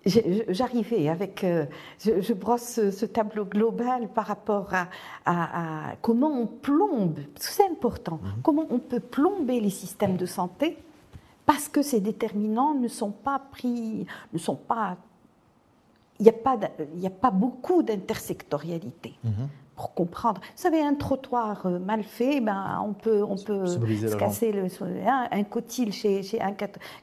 J'arrivais 0.05 1.09
avec, 1.09 1.45
euh, 1.45 1.67
je, 2.01 2.33
brosse 2.33 2.91
ce, 2.91 3.05
tableau 3.07 3.45
global 3.45 4.09
par 4.09 4.27
rapport 4.27 4.71
à, 5.25 5.95
comment 6.03 6.31
on 6.41 6.47
plombe, 6.47 7.21
parce 7.35 7.49
que 7.49 7.53
c'est 7.53 7.71
important, 7.71 8.19
mhm. 8.23 8.43
comment 8.43 8.67
on 8.71 8.79
peut 8.79 9.01
plomber 9.01 9.61
les 9.61 9.71
systèmes 9.71 10.17
de 10.17 10.27
santé 10.27 10.77
parce 11.47 11.69
que 11.69 11.83
ces 11.83 12.01
déterminants 12.01 12.75
ne 12.75 12.89
sont 12.89 13.11
pas 13.11 13.41
pris, 13.51 14.07
ne 14.33 14.39
sont 14.39 14.57
pas, 14.57 14.97
il 16.21 16.25
n'y 16.25 16.29
a 16.29 16.33
pas, 16.33 16.59
il 16.97 17.07
a 17.07 17.11
pas 17.11 17.31
beaucoup 17.31 17.83
d'intersectorialité. 17.83 19.15
Mhm 19.25 19.49
pour 19.77 19.95
comprendre. 19.95 20.41
Vous 20.41 20.63
savez, 20.63 20.81
un 20.81 20.95
trottoir 20.95 21.67
euh, 21.67 21.79
mal 21.79 22.03
fait, 22.03 22.41
ben, 22.41 22.83
on 22.85 22.93
peut, 22.93 23.23
on 23.23 23.37
peut 23.37 23.67
se, 23.67 24.17
casser 24.17 24.53
le, 24.53 24.67
un, 25.07 25.29
un 25.31 25.45
cotyle 25.45 25.93
chez, 25.93 26.23
chez 26.23 26.41
un 26.41 26.53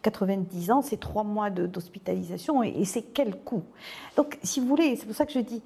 90 0.01 0.71
ans, 0.71 0.81
c'est 0.81 0.99
trois 0.99 1.23
mois 1.23 1.49
d'hospitalisation 1.49 2.63
et, 2.63 2.85
c'est 2.85 3.01
quel 3.01 3.35
coût? 3.35 3.63
Donc, 4.15 4.37
si 4.43 4.59
vous 4.59 4.67
voulez, 4.67 4.95
c'est 4.95 5.05
pour 5.05 5.15
ça 5.15 5.25
que 5.25 5.33
je 5.33 5.39
dis, 5.39 5.61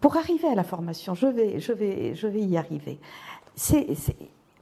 pour 0.00 0.16
arriver 0.16 0.48
à 0.48 0.54
la 0.54 0.64
formation, 0.64 1.14
je 1.14 1.26
vais, 1.26 1.58
je 1.58 1.72
vais, 1.72 2.14
je 2.14 2.26
vais 2.26 2.42
y 2.42 2.56
arriver. 2.56 3.00
C'est, 3.56 3.88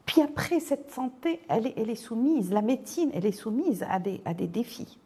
puis 0.07 0.23
après, 0.23 0.61
cette 0.61 0.91
santé, 0.91 1.41
elle 1.49 1.67
est, 1.67 1.75
elle 1.77 1.91
est, 1.91 1.95
soumise, 1.95 2.51
la 2.51 2.63
médecine, 2.63 3.11
elle 3.13 3.27
est 3.27 3.33
soumise 3.33 3.85
à 3.91 3.99
des, 3.99 4.23
à 4.25 4.33
des 4.33 4.47
défis, 4.47 4.99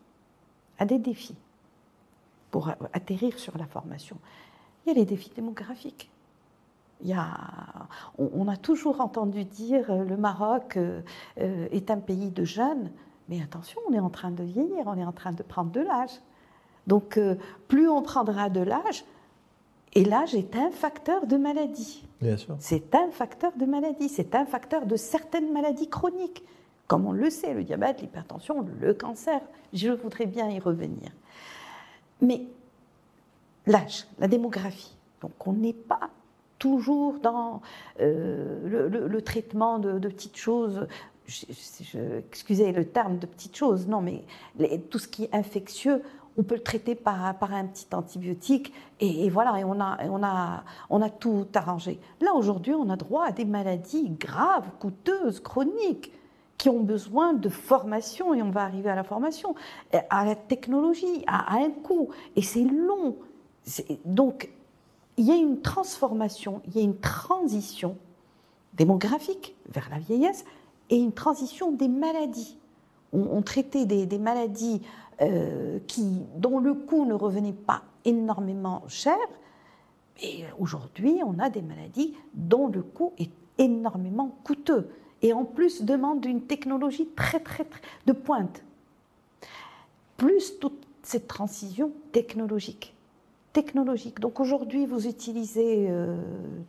à 0.78 0.84
des 0.84 0.98
défis 0.98 1.36
pour 2.50 2.70
atterrir 2.92 3.38
sur 3.38 3.56
la 3.58 3.66
formation. 3.66 4.16
Il 4.84 4.90
y 4.90 4.92
a 4.92 4.94
les 4.94 5.04
défis 5.04 5.32
démographiques. 5.34 6.10
Il 7.02 7.16
on, 8.18 8.48
a 8.48 8.56
toujours 8.56 9.00
entendu 9.00 9.44
dire 9.44 9.90
euh, 9.90 10.04
le 10.04 10.16
Maroc 10.16 10.76
euh, 10.76 11.00
euh, 11.40 11.68
est 11.70 11.90
un 11.90 11.98
pays 11.98 12.30
de 12.30 12.44
jeunes, 12.44 12.90
mais 13.28 13.40
attention, 13.42 13.80
on 13.88 13.94
est 13.94 14.00
en 14.00 14.10
train 14.10 14.30
de 14.30 14.42
vieillir, 14.42 14.84
on 14.86 14.98
est 14.98 15.04
en 15.04 15.12
train 15.12 15.32
de 15.32 15.42
prendre 15.42 15.70
de 15.70 15.80
l'âge. 15.80 16.20
Donc, 16.86 17.20
plus 17.68 17.88
on 17.88 18.02
prendra 18.02 18.48
de 18.48 18.60
l'âge, 18.60 19.04
et 19.92 20.04
l'âge 20.04 20.34
est 20.34 20.56
un 20.56 20.70
facteur 20.70 21.26
de 21.26 21.36
maladie. 21.36 22.04
Bien 22.20 22.36
sûr. 22.36 22.56
C'est 22.58 22.94
un 22.94 23.10
facteur 23.10 23.52
de 23.56 23.66
maladie, 23.66 24.08
c'est 24.08 24.34
un 24.34 24.46
facteur 24.46 24.86
de 24.86 24.96
certaines 24.96 25.52
maladies 25.52 25.88
chroniques, 25.88 26.42
comme 26.88 27.06
on 27.06 27.12
le 27.12 27.30
sait, 27.30 27.54
le 27.54 27.62
diabète, 27.62 28.00
l'hypertension, 28.00 28.66
le 28.80 28.94
cancer. 28.94 29.40
Je 29.72 29.90
voudrais 29.90 30.26
bien 30.26 30.48
y 30.48 30.58
revenir. 30.58 31.10
Mais 32.20 32.42
l'âge, 33.66 34.06
la 34.18 34.26
démographie. 34.26 34.96
Donc 35.20 35.46
on 35.46 35.52
n'est 35.52 35.72
pas 35.72 36.10
toujours 36.60 37.18
dans 37.18 37.62
euh, 38.00 39.08
le, 39.08 39.22
traitement 39.22 39.80
de, 39.80 39.98
petites 40.08 40.36
choses. 40.36 40.86
excusez 42.30 42.70
le 42.70 42.84
terme 42.84 43.18
de 43.18 43.26
petites 43.26 43.56
choses, 43.56 43.88
non, 43.88 44.00
mais 44.00 44.22
tout 44.90 45.00
ce 45.00 45.08
qui 45.08 45.24
est 45.24 45.34
infectieux, 45.34 46.02
on 46.38 46.44
peut 46.44 46.54
le 46.54 46.62
traiter 46.62 46.94
par, 46.94 47.24
un 47.24 47.66
petit 47.66 47.86
antibiotique 47.92 48.72
et, 49.00 49.28
voilà, 49.30 49.58
et 49.58 49.64
on 49.64 49.80
a, 49.80 49.98
on, 50.08 50.22
a, 50.22 50.62
on 50.90 51.02
a 51.02 51.10
tout 51.10 51.48
arrangé. 51.54 51.98
Là, 52.20 52.34
aujourd'hui, 52.34 52.74
on 52.74 52.88
a 52.90 52.96
droit 52.96 53.24
à 53.26 53.32
des 53.32 53.44
maladies 53.44 54.10
graves, 54.10 54.70
coûteuses, 54.78 55.40
chroniques 55.40 56.12
qui 56.56 56.68
ont 56.68 56.80
besoin 56.80 57.32
de 57.32 57.48
formation, 57.48 58.34
et 58.34 58.42
on 58.42 58.50
va 58.50 58.62
arriver 58.62 58.90
à 58.90 58.94
la 58.94 59.02
formation, 59.02 59.54
à 60.10 60.26
la 60.26 60.34
technologie, 60.34 61.24
à, 61.26 61.54
à 61.54 61.64
un 61.64 61.70
coût, 61.70 62.10
et 62.36 62.42
c'est 62.42 62.64
long. 62.64 63.16
Donc, 64.04 64.50
il 65.20 65.26
y 65.26 65.32
a 65.32 65.36
une 65.36 65.60
transformation, 65.60 66.62
il 66.66 66.76
y 66.76 66.78
a 66.78 66.82
une 66.82 66.98
transition 66.98 67.98
démographique 68.72 69.54
vers 69.68 69.90
la 69.90 69.98
vieillesse 69.98 70.46
et 70.88 70.96
une 70.96 71.12
transition 71.12 71.72
des 71.72 71.88
maladies. 71.88 72.56
On, 73.12 73.42
traitait 73.42 73.84
des, 73.84 74.18
maladies 74.18 74.80
euh, 75.20 75.78
dont 76.36 76.58
le 76.58 76.72
coût 76.72 77.04
ne 77.04 77.12
revenait 77.12 77.52
pas 77.52 77.82
énormément 78.06 78.82
cher, 78.88 79.18
et 80.22 80.44
aujourd'hui, 80.58 81.20
on 81.22 81.38
a 81.38 81.50
des 81.50 81.60
maladies 81.60 82.14
dont 82.32 82.68
le 82.68 82.80
coût 82.80 83.12
est 83.18 83.30
énormément 83.58 84.34
coûteux 84.42 84.88
et 85.20 85.34
en 85.34 85.44
plus 85.44 85.82
demande 85.82 86.24
une 86.24 86.42
technologie 86.42 87.08
très, 87.14 87.40
très, 87.40 87.64
très 87.64 87.80
de 88.06 88.12
pointe. 88.12 88.64
Plus 90.16 90.58
toute 90.58 90.86
cette 91.02 91.28
transition 91.28 91.92
technologique 92.10 92.94
technologique. 93.52 94.20
Donc 94.20 94.40
aujourd'hui, 94.40 94.86
vous 94.86 95.06
utilisez 95.06 95.88
euh, 95.90 96.16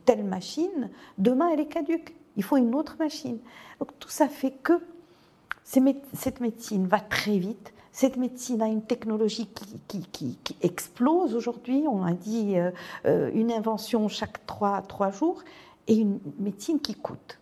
telle 0.04 0.24
machine, 0.24 0.90
demain, 1.18 1.50
elle 1.52 1.60
est 1.60 1.66
caduque. 1.66 2.14
Il 2.36 2.42
faut 2.42 2.56
une 2.56 2.74
autre 2.74 2.96
machine. 2.98 3.38
Donc 3.78 3.90
tout 3.98 4.08
ça 4.08 4.28
fait 4.28 4.52
que 4.52 4.74
cette 5.64 6.40
médecine 6.40 6.86
va 6.86 7.00
très 7.00 7.38
vite. 7.38 7.72
Cette 7.92 8.16
médecine 8.16 8.62
a 8.62 8.68
une 8.68 8.82
technologie 8.82 9.48
qui, 9.86 10.38
explose 10.62 11.34
aujourd'hui. 11.34 11.84
On 11.88 12.04
a 12.04 12.12
dit 12.12 12.58
euh, 12.58 12.70
euh, 13.04 13.30
une 13.34 13.52
invention 13.52 14.08
chaque 14.08 14.44
trois, 14.46 15.10
jours 15.10 15.42
et 15.86 15.96
une 15.96 16.18
médecine 16.38 16.80
qui 16.80 16.94
coûte. 16.94 17.38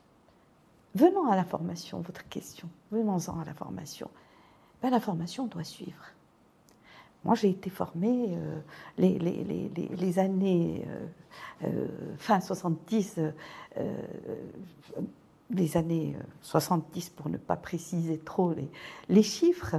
Venons 0.96 1.31
à 1.31 1.37
la 1.37 1.44
formation, 1.44 2.00
votre 2.00 2.29
question. 2.29 2.68
Venons-en 2.90 3.38
à 3.40 3.44
la 3.44 3.55
formation. 3.55 4.11
Ben, 4.83 4.90
la 4.90 4.98
formation 4.98 5.46
doit 5.46 5.62
suivre. 5.62 6.05
Moi, 7.24 7.35
j'ai 7.35 7.50
été 7.50 7.68
formée 7.68 8.30
euh, 8.30 8.61
les, 8.98 10.18
années 10.18 10.87
euh, 10.88 11.06
euh, 11.64 11.87
fin 12.16 12.40
70, 12.40 13.20
les 15.50 15.76
années 15.76 16.16
70 16.40 17.11
pour 17.11 17.28
ne 17.28 17.37
pas 17.37 17.56
préciser 17.56 18.18
trop 18.18 18.54
les, 19.09 19.22
chiffres. 19.22 19.76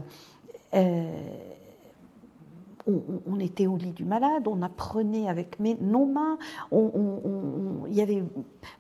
On, 2.88 3.40
était 3.40 3.68
au 3.68 3.78
lit 3.78 3.92
du 3.92 4.06
malade, 4.06 4.48
on 4.48 4.62
apprenait 4.62 5.28
avec 5.28 5.60
nos 5.60 6.06
mains, 6.06 6.38
il 6.72 7.94
y 7.94 8.02
avait 8.02 8.24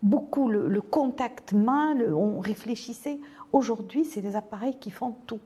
beaucoup 0.03 0.49
le, 0.49 0.67
le 0.67 0.81
contact 0.81 1.53
main, 1.53 1.95
on 1.99 2.39
réfléchissait. 2.39 3.19
Aujourd'hui, 3.53 4.05
c'est 4.05 4.21
des 4.21 4.35
appareils 4.35 4.77
qui 4.79 4.91
font 4.91 5.15
tout. 5.25 5.39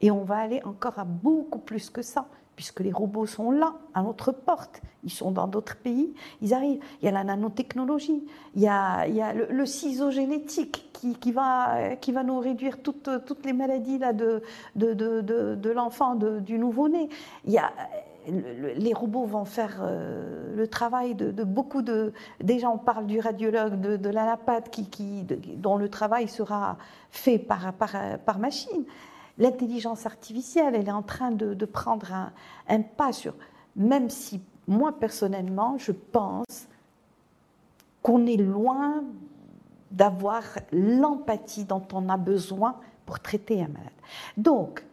Et 0.00 0.10
on 0.10 0.24
va 0.24 0.36
aller 0.36 0.62
encore 0.64 0.98
à 0.98 1.04
beaucoup 1.04 1.58
plus 1.58 1.90
que 1.90 2.02
ça, 2.02 2.26
puisque 2.54 2.80
les 2.80 2.92
robots 2.92 3.26
sont 3.26 3.50
là, 3.50 3.74
à 3.94 4.02
notre 4.02 4.32
porte. 4.32 4.82
Ils 5.04 5.10
sont 5.10 5.30
dans 5.30 5.46
d'autres 5.46 5.76
pays, 5.76 6.12
ils 6.42 6.52
arrivent. 6.52 6.80
Il 7.00 7.06
y 7.06 7.08
a 7.08 7.12
la 7.12 7.24
nanotechnologie, 7.24 8.26
il 8.54 8.62
y 8.62 8.68
a, 8.68 9.00
a 9.00 9.32
le, 9.32 9.66
ciseau 9.66 10.10
génétique 10.10 10.90
qui, 10.92 11.32
va, 11.32 11.96
nous 12.24 12.38
réduire 12.38 12.82
toutes, 12.82 13.08
les 13.44 13.52
maladies 13.52 13.98
de, 13.98 15.70
l'enfant, 15.70 16.14
du 16.14 16.58
nouveau-né. 16.58 17.08
Les 17.46 18.92
robots 18.92 19.24
vont 19.24 19.44
faire 19.44 19.78
euh, 19.82 20.56
le 20.56 20.66
travail 20.66 21.14
de, 21.14 21.44
beaucoup 21.44 21.82
de. 21.82 22.12
Déjà, 22.42 22.68
on 22.68 22.78
parle 22.78 23.06
du 23.06 23.20
radiologue, 23.20 23.80
de, 23.80 23.96
de 23.96 24.10
l'anapathe, 24.10 24.68
dont 25.58 25.76
le 25.76 25.88
travail 25.88 26.26
sera 26.26 26.76
fait 27.10 27.38
par 27.38 28.38
machine 28.40 28.84
l'intelligence 29.38 30.06
artificielle, 30.06 30.74
elle 30.74 30.88
est 30.88 30.92
en 30.92 31.02
train 31.02 31.30
de, 31.30 31.64
prendre 31.64 32.12
un, 32.68 32.82
pas 32.82 33.12
sur, 33.12 33.34
même 33.74 34.10
si 34.10 34.40
moi 34.66 34.98
personnellement, 34.98 35.76
je 35.78 35.92
pense 35.92 36.68
qu'on 38.02 38.26
est 38.26 38.36
loin 38.36 39.04
d'avoir 39.90 40.42
l'empathie 40.72 41.64
dont 41.64 41.86
on 41.92 42.08
a 42.08 42.16
besoin 42.16 42.76
pour 43.04 43.20
traiter 43.20 43.62
un 43.62 43.68
malade. 43.68 43.90
Donc, 44.36 44.84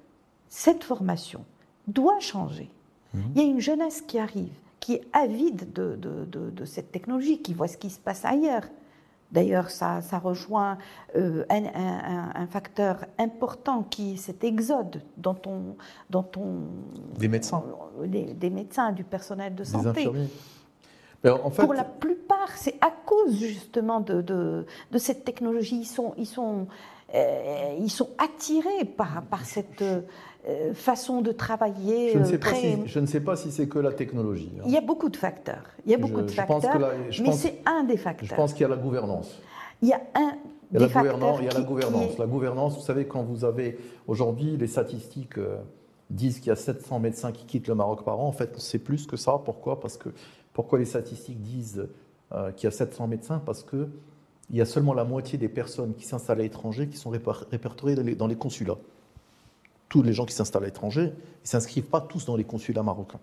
cette 0.49 0.83
formation 0.83 1.43
doit 1.87 2.19
changer. 2.19 2.69
Mmh. 3.13 3.19
Il 3.35 3.41
y 3.41 3.45
a 3.45 3.47
une 3.47 3.59
jeunesse 3.59 4.01
qui 4.01 4.19
arrive, 4.19 4.53
qui 4.79 4.93
est 4.93 5.07
avide 5.13 5.73
de 5.73 6.65
cette 6.65 6.91
technologie, 6.91 7.41
qui 7.41 7.53
voit 7.53 7.67
ce 7.67 7.77
qui 7.77 7.89
se 7.89 7.99
passe 7.99 8.23
ailleurs. 8.25 8.63
D'ailleurs, 9.33 9.71
ça, 9.71 9.99
rejoint 10.23 10.77
euh, 11.15 11.43
un, 11.49 12.47
facteur 12.47 13.05
important 13.17 13.81
qui 13.81 14.13
est 14.13 14.17
cet 14.17 14.43
exode 14.43 15.01
dont 15.17 15.37
on, 15.47 15.75
dont 16.11 16.29
on 16.37 17.17
des 17.17 17.27
médecins, 17.27 17.63
des, 18.05 18.49
médecins, 18.51 18.91
du 18.91 19.03
personnel 19.03 19.55
de 19.55 19.63
santé. 19.63 19.83
Des 19.83 19.89
infirmiers. 19.89 20.29
En 21.31 21.49
fait... 21.49 21.63
Pour 21.63 21.73
la 21.73 21.83
plupart, 21.83 22.49
c'est 22.57 22.75
à 22.81 22.91
cause 23.05 23.37
justement 23.39 23.99
de, 24.01 24.21
de, 24.21 24.65
cette 24.97 25.23
technologie. 25.23 25.77
Ils 25.81 25.85
sont, 25.85 26.13
ils 26.17 26.25
sont, 26.25 26.67
euh, 27.15 27.75
ils 27.79 27.89
sont 27.91 28.09
attirés 28.17 28.85
par, 28.85 29.23
par 29.29 29.45
cette, 29.45 29.81
euh, 29.81 30.73
façon 30.73 31.21
de 31.21 31.31
travailler. 31.31 32.11
Je 32.13 32.19
ne 32.19 32.25
sais, 32.25 32.33
euh, 32.35 32.37
pas, 32.37 32.45
très- 32.47 32.59
si, 32.59 32.77
je 32.85 32.99
ne 32.99 33.05
sais 33.05 33.21
pas 33.21 33.35
si 33.37 33.51
c'est 33.51 33.67
que 33.67 33.79
la 33.79 33.93
technologie. 33.93 34.51
hein. 34.59 34.63
Il 34.65 34.71
y 34.73 34.77
a 34.77 34.81
beaucoup 34.81 35.09
de 35.09 35.15
facteurs. 35.17 35.63
Il 35.85 35.91
y 35.91 35.95
a 35.95 35.97
beaucoup 35.97 36.19
Je- 36.19 36.23
de 36.25 36.29
je 36.29 36.41
pense 36.41 36.63
facteurs, 36.63 36.91
je 37.09 37.23
mais 37.23 37.31
c'est 37.31 37.59
un 37.65 37.83
des 37.85 37.95
Je 37.97 38.01
facteurs. 38.01 38.35
pense 38.35 38.51
qu'il 38.53 38.61
y 38.63 38.65
a 38.65 38.69
la 38.69 38.75
gouvernance. 38.75 39.39
Il 39.81 39.87
y 39.89 39.93
a 39.93 40.01
un 40.15 40.33
Il 40.71 40.79
y 40.81 40.83
a, 40.83 40.87
des 40.87 40.93
la, 40.93 40.99
gouvernance, 41.01 41.37
facteurs 41.37 41.41
il 41.41 41.45
y 41.45 41.47
a 41.47 41.51
la 41.51 41.55
qui- 41.55 41.61
qui 41.61 41.67
gouvernance. 41.67 42.13
est- 42.15 42.19
La 42.19 42.25
gouvernance, 42.25 42.75
vous 42.75 42.81
savez, 42.81 43.05
quand 43.05 43.23
vous 43.23 43.45
avez 43.45 43.77
aujourd'hui 44.07 44.57
les 44.57 44.67
statistiques 44.67 45.37
euh, 45.37 45.57
disent 46.09 46.39
qu'il 46.39 46.47
y 46.47 46.51
a 46.51 46.55
700 46.57 46.99
médecins 46.99 47.31
qui 47.31 47.45
quittent 47.45 47.67
le 47.69 47.75
Maroc 47.75 48.03
par 48.03 48.19
an. 48.19 48.27
En 48.27 48.31
fait, 48.33 48.53
c'est 48.57 48.79
plus 48.79 49.07
que 49.07 49.15
ça. 49.15 49.39
Pourquoi? 49.45 49.79
Parce 49.79 49.95
que 49.97 50.09
pourquoi 50.53 50.79
les 50.79 50.85
statistiques 50.85 51.41
disent 51.41 51.87
euh, 52.31 52.51
qu'il 52.51 52.65
y 52.65 52.67
a 52.67 52.71
700 52.71 53.07
médecins? 53.07 53.41
Parce 53.45 53.63
que 53.63 53.89
il 54.49 54.57
y 54.57 54.61
a 54.61 54.65
seulement 54.65 54.93
la 54.93 55.03
moitié 55.03 55.37
des 55.37 55.49
personnes 55.49 55.93
qui 55.95 56.05
s'installent 56.05 56.39
à 56.39 56.43
l'étranger 56.43 56.87
qui 56.87 56.97
sont 56.97 57.11
réper- 57.11 57.45
répertoriées 57.49 57.95
dans 58.15 58.27
les, 58.27 58.35
consulats. 58.35 58.77
Tous 59.89 60.03
les 60.03 60.13
gens 60.13 60.25
qui 60.25 60.33
s'installent 60.33 60.63
à 60.63 60.67
l'étranger, 60.67 61.13
ils 61.43 61.47
s'inscrivent 61.47 61.85
pas 61.85 62.01
tous 62.01 62.25
dans 62.25 62.35
les 62.35 62.43
consulats 62.43 62.83
marocains. 62.83 63.19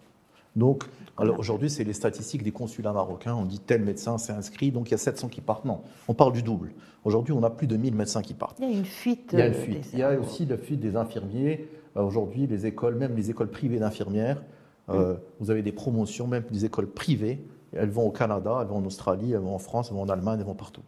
Donc, 0.56 0.84
alors 1.16 1.38
aujourd'hui, 1.38 1.70
c'est 1.70 1.84
les 1.84 1.92
statistiques 1.92 2.42
des 2.42 2.50
consulats 2.50 2.92
marocains. 2.92 3.34
On 3.34 3.44
dit 3.44 3.60
tel 3.60 3.82
médecin 3.84 4.18
s'est 4.18 4.32
inscrit, 4.32 4.72
donc 4.72 4.88
il 4.88 4.92
y 4.92 4.94
a 4.94 4.98
700 4.98 5.28
qui 5.28 5.40
partent. 5.40 5.64
Non, 5.64 5.82
on 6.08 6.14
parle 6.14 6.32
du 6.32 6.42
double. 6.42 6.72
Aujourd'hui, 7.04 7.32
on 7.32 7.42
a 7.44 7.50
plus 7.50 7.66
de 7.66 7.76
1000 7.76 7.94
médecins 7.94 8.22
qui 8.22 8.34
partent. 8.34 8.58
Il 8.58 8.68
y 8.68 8.74
a 8.74 8.78
une 8.78 8.84
fuite. 8.84 9.30
Il 9.32 9.38
y 9.38 9.42
a 9.42 9.46
une 9.46 9.54
euh, 9.54 9.62
fuite. 9.62 9.88
Il 9.92 9.98
y 10.00 10.02
a 10.02 10.18
aussi 10.18 10.46
la 10.46 10.58
fuite 10.58 10.80
des 10.80 10.96
infirmiers. 10.96 11.68
Euh, 11.96 12.02
Aujourd'hui, 12.02 12.46
les 12.46 12.66
écoles, 12.66 12.96
même 12.96 13.14
les 13.14 13.30
écoles 13.30 13.50
privées 13.50 13.78
d'infirmières, 13.78 14.42
euh, 14.90 15.16
vous 15.38 15.50
avez 15.50 15.62
des 15.62 15.72
promotions, 15.72 16.26
même 16.26 16.44
des 16.50 16.64
écoles 16.64 16.88
privées. 16.88 17.44
Elles 17.72 17.90
vont 17.90 18.06
au 18.06 18.10
Canada, 18.10 18.58
elles 18.60 18.68
vont 18.68 18.78
en 18.78 18.84
Australie, 18.84 19.32
elles 19.32 19.40
vont 19.40 19.54
en 19.54 19.58
France, 19.58 19.88
elles 19.90 19.96
vont 19.96 20.02
en 20.02 20.08
Allemagne, 20.08 20.40
elles 20.40 20.46
vont 20.46 20.54
partout. 20.54 20.82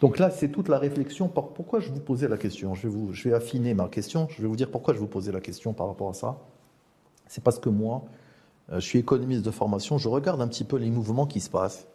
Donc 0.00 0.18
là, 0.18 0.30
c'est 0.30 0.48
toute 0.48 0.68
la 0.68 0.78
réflexion. 0.78 1.28
Pourquoi 1.28 1.80
je 1.80 1.90
vous 1.90 2.00
posais 2.00 2.28
la 2.28 2.36
question 2.36 2.74
je 2.74 2.88
vais, 2.88 3.12
je 3.12 3.28
vais 3.28 3.34
affiner 3.34 3.74
ma 3.74 3.88
question. 3.88 4.28
Je 4.30 4.42
vais 4.42 4.48
vous 4.48 4.56
dire 4.56 4.70
pourquoi 4.70 4.94
je 4.94 4.98
vous 4.98 5.06
posais 5.06 5.32
la 5.32 5.40
question 5.40 5.72
par 5.72 5.86
rapport 5.86 6.10
à 6.10 6.14
ça. 6.14 6.38
C'est 7.28 7.42
parce 7.42 7.58
que 7.58 7.68
moi, 7.68 8.04
euh, 8.70 8.80
je 8.80 8.86
suis 8.86 8.98
économiste 8.98 9.42
de 9.42 9.50
formation. 9.50 9.98
Je 9.98 10.08
regarde 10.08 10.40
un 10.40 10.48
petit 10.48 10.64
peu 10.64 10.76
les 10.76 10.90
mouvements 10.90 11.26
qui 11.26 11.40
se 11.40 11.50
passent. 11.50 11.86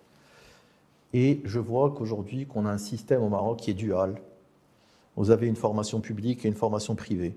Et 1.13 1.41
je 1.43 1.59
vois 1.59 1.91
qu'aujourd'hui, 1.91 2.45
qu'on 2.45 2.65
a 2.65 2.71
un 2.71 2.77
système 2.77 3.21
au 3.23 3.29
Maroc 3.29 3.59
qui 3.59 3.71
est 3.71 3.75
dual. 3.75 4.15
Vous 5.15 5.31
avez 5.31 5.47
une 5.47 5.55
formation 5.55 5.99
publique 5.99 6.45
et 6.45 6.47
une 6.47 6.55
formation 6.55 6.95
privée. 6.95 7.35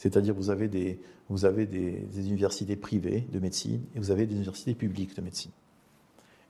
C'est-à-dire 0.00 0.34
vous 0.34 0.48
avez, 0.48 0.66
des, 0.66 0.98
vous 1.28 1.44
avez 1.44 1.66
des, 1.66 2.26
universités 2.26 2.74
privées 2.74 3.26
de 3.30 3.38
médecine 3.38 3.82
et 3.94 3.98
vous 3.98 4.10
avez 4.10 4.24
des 4.24 4.34
universités 4.34 4.74
publiques 4.74 5.14
de 5.14 5.20
médecine. 5.20 5.50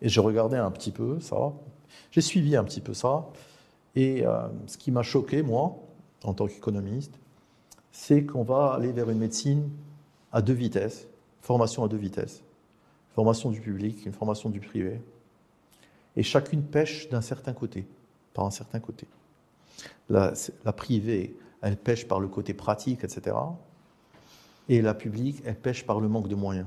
Et 0.01 0.09
je 0.09 0.21
regardais 0.21 0.57
un 0.57 0.71
petit 0.71 0.93
peu 0.93 1.19
ça, 1.19 1.53
j'ai 2.13 2.21
suivi 2.21 2.55
un 2.55 2.63
petit 2.63 2.81
peu 2.81 2.95
ça, 2.95 3.29
et 3.97 4.25
euh, 4.25 4.47
ce 4.69 4.79
qui 4.79 4.93
m'a 4.93 5.03
choqué, 5.03 5.43
moi, 5.43 5.77
en 6.23 6.33
tant 6.33 6.47
qu'économiste, 6.47 7.19
c'est 7.91 8.25
qu'on 8.25 8.45
va 8.45 8.73
aller 8.75 8.93
vers 8.93 9.11
une 9.11 9.19
médecine 9.19 9.69
à 10.31 10.43
deux 10.43 10.53
vitesses, 10.53 11.09
formation 11.43 11.83
à 11.83 11.89
deux 11.89 11.97
vitesses, 11.97 12.45
formation 13.17 13.51
du 13.51 13.61
public, 13.61 14.07
une 14.07 14.13
formation 14.13 14.49
du 14.49 14.61
privé, 14.61 15.01
et 16.15 16.23
chacune 16.23 16.63
pêche 16.63 17.09
d'un 17.09 17.21
certain 17.21 17.53
côté, 17.53 17.85
par 18.33 18.47
un 18.47 18.53
certain 18.53 18.79
côté. 18.79 19.09
La 20.09 20.73
privée, 20.73 21.35
elle 21.63 21.77
pêche 21.77 22.07
par 22.07 22.21
le 22.21 22.29
côté 22.29 22.55
pratique, 22.55 23.05
etc. 23.05 23.37
Et 24.69 24.83
la 24.83 24.95
publique, 24.95 25.43
elle 25.45 25.57
pêche 25.57 25.85
par 25.85 26.01
le 26.01 26.09
manque 26.09 26.29
de 26.29 26.35
moyens. 26.35 26.67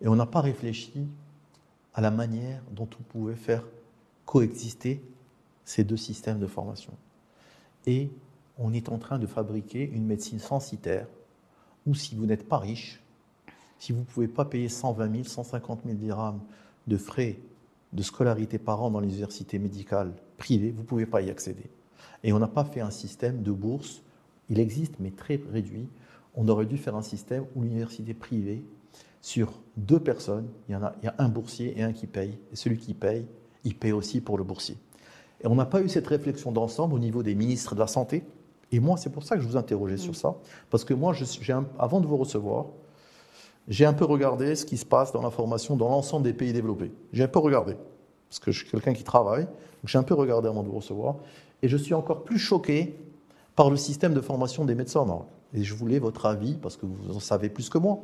Et 0.00 0.08
on 0.08 0.16
n'a 0.16 0.26
pas 0.26 0.40
réfléchi 0.40 1.06
à 1.94 2.00
la 2.00 2.10
manière 2.10 2.62
dont 2.70 2.88
on 2.98 3.02
pouvait 3.02 3.34
faire 3.34 3.64
coexister 4.24 5.02
ces 5.64 5.84
deux 5.84 5.96
systèmes 5.96 6.38
de 6.38 6.46
formation. 6.46 6.92
Et 7.86 8.10
on 8.58 8.72
est 8.72 8.88
en 8.88 8.98
train 8.98 9.18
de 9.18 9.26
fabriquer 9.26 9.88
une 9.90 10.06
médecine 10.06 10.38
censitaire 10.38 11.06
où 11.86 11.94
si 11.94 12.14
vous 12.14 12.26
n'êtes 12.26 12.48
pas 12.48 12.58
riche, 12.58 13.02
si 13.78 13.92
vous 13.92 14.00
ne 14.00 14.04
pouvez 14.04 14.28
pas 14.28 14.44
payer 14.44 14.68
120 14.68 15.12
000, 15.12 15.24
150 15.24 15.80
000 15.84 15.96
dirhams 15.96 16.40
de 16.86 16.96
frais 16.96 17.38
de 17.92 18.02
scolarité 18.02 18.58
par 18.58 18.82
an 18.82 18.90
dans 18.90 19.00
les 19.00 19.08
universités 19.08 19.58
médicales 19.58 20.12
privées, 20.36 20.70
vous 20.70 20.82
ne 20.82 20.86
pouvez 20.86 21.06
pas 21.06 21.22
y 21.22 21.30
accéder. 21.30 21.70
Et 22.24 22.32
on 22.32 22.38
n'a 22.38 22.48
pas 22.48 22.64
fait 22.64 22.80
un 22.80 22.90
système 22.90 23.42
de 23.42 23.52
bourse, 23.52 24.02
il 24.48 24.58
existe 24.60 24.94
mais 25.00 25.10
très 25.10 25.40
réduit. 25.52 25.88
On 26.34 26.48
aurait 26.48 26.66
dû 26.66 26.76
faire 26.76 26.96
un 26.96 27.02
système 27.02 27.44
où 27.56 27.62
l'université 27.62 28.14
privée, 28.14 28.64
sur 29.22 29.52
deux 29.76 30.00
personnes, 30.00 30.48
il 30.68 30.72
y, 30.72 30.76
en 30.76 30.82
a, 30.82 30.94
il 31.02 31.06
y 31.06 31.08
a 31.08 31.14
un 31.18 31.28
boursier 31.28 31.78
et 31.78 31.82
un 31.82 31.92
qui 31.92 32.06
paye. 32.06 32.38
Et 32.52 32.56
celui 32.56 32.78
qui 32.78 32.94
paye, 32.94 33.26
il 33.64 33.74
paye 33.74 33.92
aussi 33.92 34.20
pour 34.20 34.38
le 34.38 34.44
boursier. 34.44 34.76
Et 35.42 35.46
on 35.46 35.54
n'a 35.54 35.66
pas 35.66 35.82
eu 35.82 35.88
cette 35.88 36.06
réflexion 36.06 36.52
d'ensemble 36.52 36.94
au 36.94 36.98
niveau 36.98 37.22
des 37.22 37.34
ministres 37.34 37.74
de 37.74 37.80
la 37.80 37.86
Santé. 37.86 38.24
Et 38.72 38.80
moi, 38.80 38.96
c'est 38.96 39.10
pour 39.10 39.24
ça 39.24 39.36
que 39.36 39.42
je 39.42 39.48
vous 39.48 39.56
interrogeais 39.56 39.96
sur 39.98 40.14
ça. 40.16 40.36
Parce 40.70 40.84
que 40.84 40.94
moi, 40.94 41.12
je, 41.12 41.24
j'ai 41.40 41.52
un- 41.52 41.66
avant 41.78 42.00
de 42.00 42.06
vous 42.06 42.16
recevoir, 42.16 42.66
j'ai 43.68 43.84
un 43.84 43.92
peu 43.92 44.04
regardé 44.04 44.54
ce 44.54 44.64
qui 44.64 44.76
se 44.78 44.86
passe 44.86 45.12
dans 45.12 45.22
la 45.22 45.30
formation 45.30 45.76
dans 45.76 45.88
l'ensemble 45.88 46.24
des 46.24 46.32
pays 46.32 46.52
développés. 46.52 46.92
J'ai 47.12 47.24
un 47.24 47.28
peu 47.28 47.40
regardé. 47.40 47.76
Parce 48.28 48.38
que 48.38 48.52
je 48.52 48.60
suis 48.60 48.70
quelqu'un 48.70 48.94
qui 48.94 49.04
travaille. 49.04 49.44
Donc 49.44 49.86
j'ai 49.86 49.98
un 49.98 50.02
peu 50.02 50.14
regardé 50.14 50.48
avant 50.48 50.62
de 50.62 50.68
vous 50.68 50.76
recevoir. 50.76 51.16
Et 51.62 51.68
je 51.68 51.76
suis 51.76 51.94
encore 51.94 52.24
plus 52.24 52.38
choqué 52.38 52.96
par 53.56 53.70
le 53.70 53.76
système 53.76 54.14
de 54.14 54.20
formation 54.20 54.64
des 54.64 54.74
médecins 54.74 55.00
au 55.00 55.04
Maroc. 55.04 55.26
Et 55.54 55.62
je 55.64 55.74
voulais 55.74 55.98
votre 55.98 56.26
avis, 56.26 56.54
parce 56.54 56.76
que 56.76 56.86
vous 56.86 57.14
en 57.14 57.20
savez 57.20 57.48
plus 57.48 57.68
que 57.68 57.78
moi. 57.78 58.00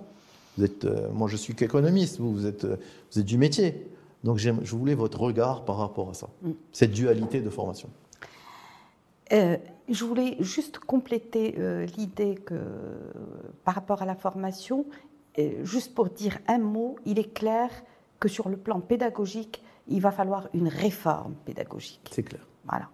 Vous 0.57 0.65
êtes, 0.65 0.85
euh, 0.85 1.09
moi, 1.13 1.29
je 1.29 1.37
suis 1.37 1.55
qu'économiste, 1.55 2.19
vous, 2.19 2.33
vous 2.33 2.47
êtes, 2.47 2.65
euh, 2.65 2.77
vous 3.13 3.21
êtes 3.21 3.27
du 3.27 3.39
métier. 3.39 3.89
Donc, 4.25 4.39
je 4.39 4.77
voulais 4.77 4.95
votre 4.95 5.21
regard 5.21 5.65
par 5.65 5.77
rapport 5.77 6.11
à 6.11 6.15
ça, 6.15 6.29
cette 6.73 6.91
dualité 6.91 7.41
de 7.41 7.51
formation. 7.51 7.89
Euh, 9.33 9.57
je 9.89 10.05
voulais 10.05 10.37
juste 10.41 10.79
compléter 10.79 11.55
l'idée 11.97 12.35
que 12.35 12.55
par 13.63 13.77
rapport 13.77 14.03
à 14.03 14.07
la 14.07 14.17
formation, 14.17 14.85
juste 15.63 15.95
pour 15.95 16.09
dire 16.09 16.39
un 16.49 16.59
mot, 16.59 16.97
il 17.05 17.21
est 17.21 17.33
clair 17.33 17.71
que 18.19 18.29
sur 18.29 18.49
le 18.49 18.57
plan 18.57 18.81
pédagogique, 18.81 19.63
il 19.87 20.01
va 20.01 20.11
falloir 20.11 20.49
une 20.55 20.69
réforme 20.69 21.35
pédagogique. 21.45 22.11
C'est 22.11 22.25
clair. 22.25 22.41
Voilà. 22.69 22.89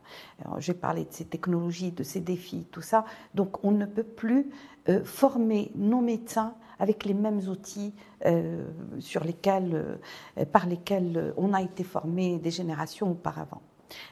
J'ai 0.60 0.74
parlé 0.74 1.04
de 1.04 1.12
ces 1.12 1.24
technologies, 1.24 1.92
de 1.92 2.02
ces 2.02 2.20
défis, 2.20 2.66
tout 2.70 2.82
ça. 2.82 3.04
Donc, 3.34 3.64
on 3.64 3.70
ne 3.70 3.86
peut 3.86 4.02
plus 4.02 4.50
euh, 4.88 5.04
former 5.04 5.70
nos 5.74 6.00
médecins 6.00 6.54
avec 6.78 7.04
les 7.04 7.14
mêmes 7.14 7.38
outils 7.48 7.94
euh, 8.26 8.64
sur 8.98 9.22
lesquels, 9.24 9.98
euh, 10.38 10.44
par 10.44 10.66
lesquels 10.66 11.32
on 11.36 11.52
a 11.54 11.62
été 11.62 11.84
formé 11.84 12.38
des 12.38 12.50
générations 12.50 13.10
auparavant. 13.12 13.62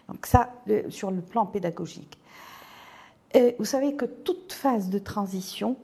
Donc 0.09 0.27
ça, 0.27 0.51
le- 0.67 0.91
sur 0.91 1.11
le 1.11 1.21
plan 1.21 1.47
pédagogique. 1.47 2.19
Vous 3.59 3.65
savez 3.65 3.95
que 3.95 4.05
toute 4.07 4.53
phase 4.53 4.91
de 4.91 4.99
transition 4.99 5.77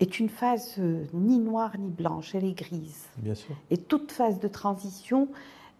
est 0.00 0.18
une 0.18 0.28
phase 0.28 0.74
ni 1.12 1.38
noire 1.38 1.72
ni 1.78 1.88
blanche, 1.88 2.34
elle 2.34 2.44
est 2.44 2.52
grise. 2.52 3.06
Bien 3.18 3.34
sûr. 3.36 3.54
Et 3.70 3.76
toute 3.78 4.10
phase 4.10 4.40
de 4.40 4.48
transition, 4.48 5.28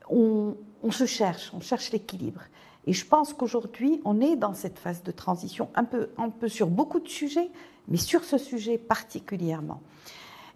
on, 0.08 0.54
on 0.84 0.90
se 0.92 1.04
cherche, 1.04 1.50
on 1.52 1.60
cherche 1.60 1.90
l'équilibre. 1.90 2.42
Et 2.86 2.92
je 2.92 3.06
pense 3.06 3.32
qu'aujourd'hui, 3.32 4.00
on 4.04 4.20
est 4.20 4.36
dans 4.36 4.54
cette 4.54 4.78
phase 4.78 5.02
de 5.02 5.10
transition, 5.10 5.68
un 5.74 5.84
peu, 5.84 6.08
sur 6.48 6.68
beaucoup 6.68 7.00
de 7.00 7.08
sujets, 7.08 7.50
mais 7.88 7.96
sur 7.96 8.24
ce 8.24 8.38
sujet 8.38 8.78
particulièrement. 8.78 9.80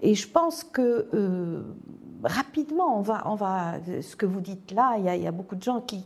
Et 0.01 0.15
je 0.15 0.29
pense 0.29 0.63
que 0.63 1.09
euh, 1.13 1.63
rapidement, 2.23 2.99
on 2.99 3.03
va, 3.03 3.23
on 3.27 3.35
va, 3.35 3.75
ce 4.03 4.15
que 4.15 4.27
vous 4.27 4.41
dites 4.41 4.71
là, 4.73 4.97
il 4.99 5.23
y 5.23 5.27
a, 5.27 5.33
beaucoup 5.33 5.57
de 5.57 5.63
gens 5.63 5.81
qui, 5.81 6.05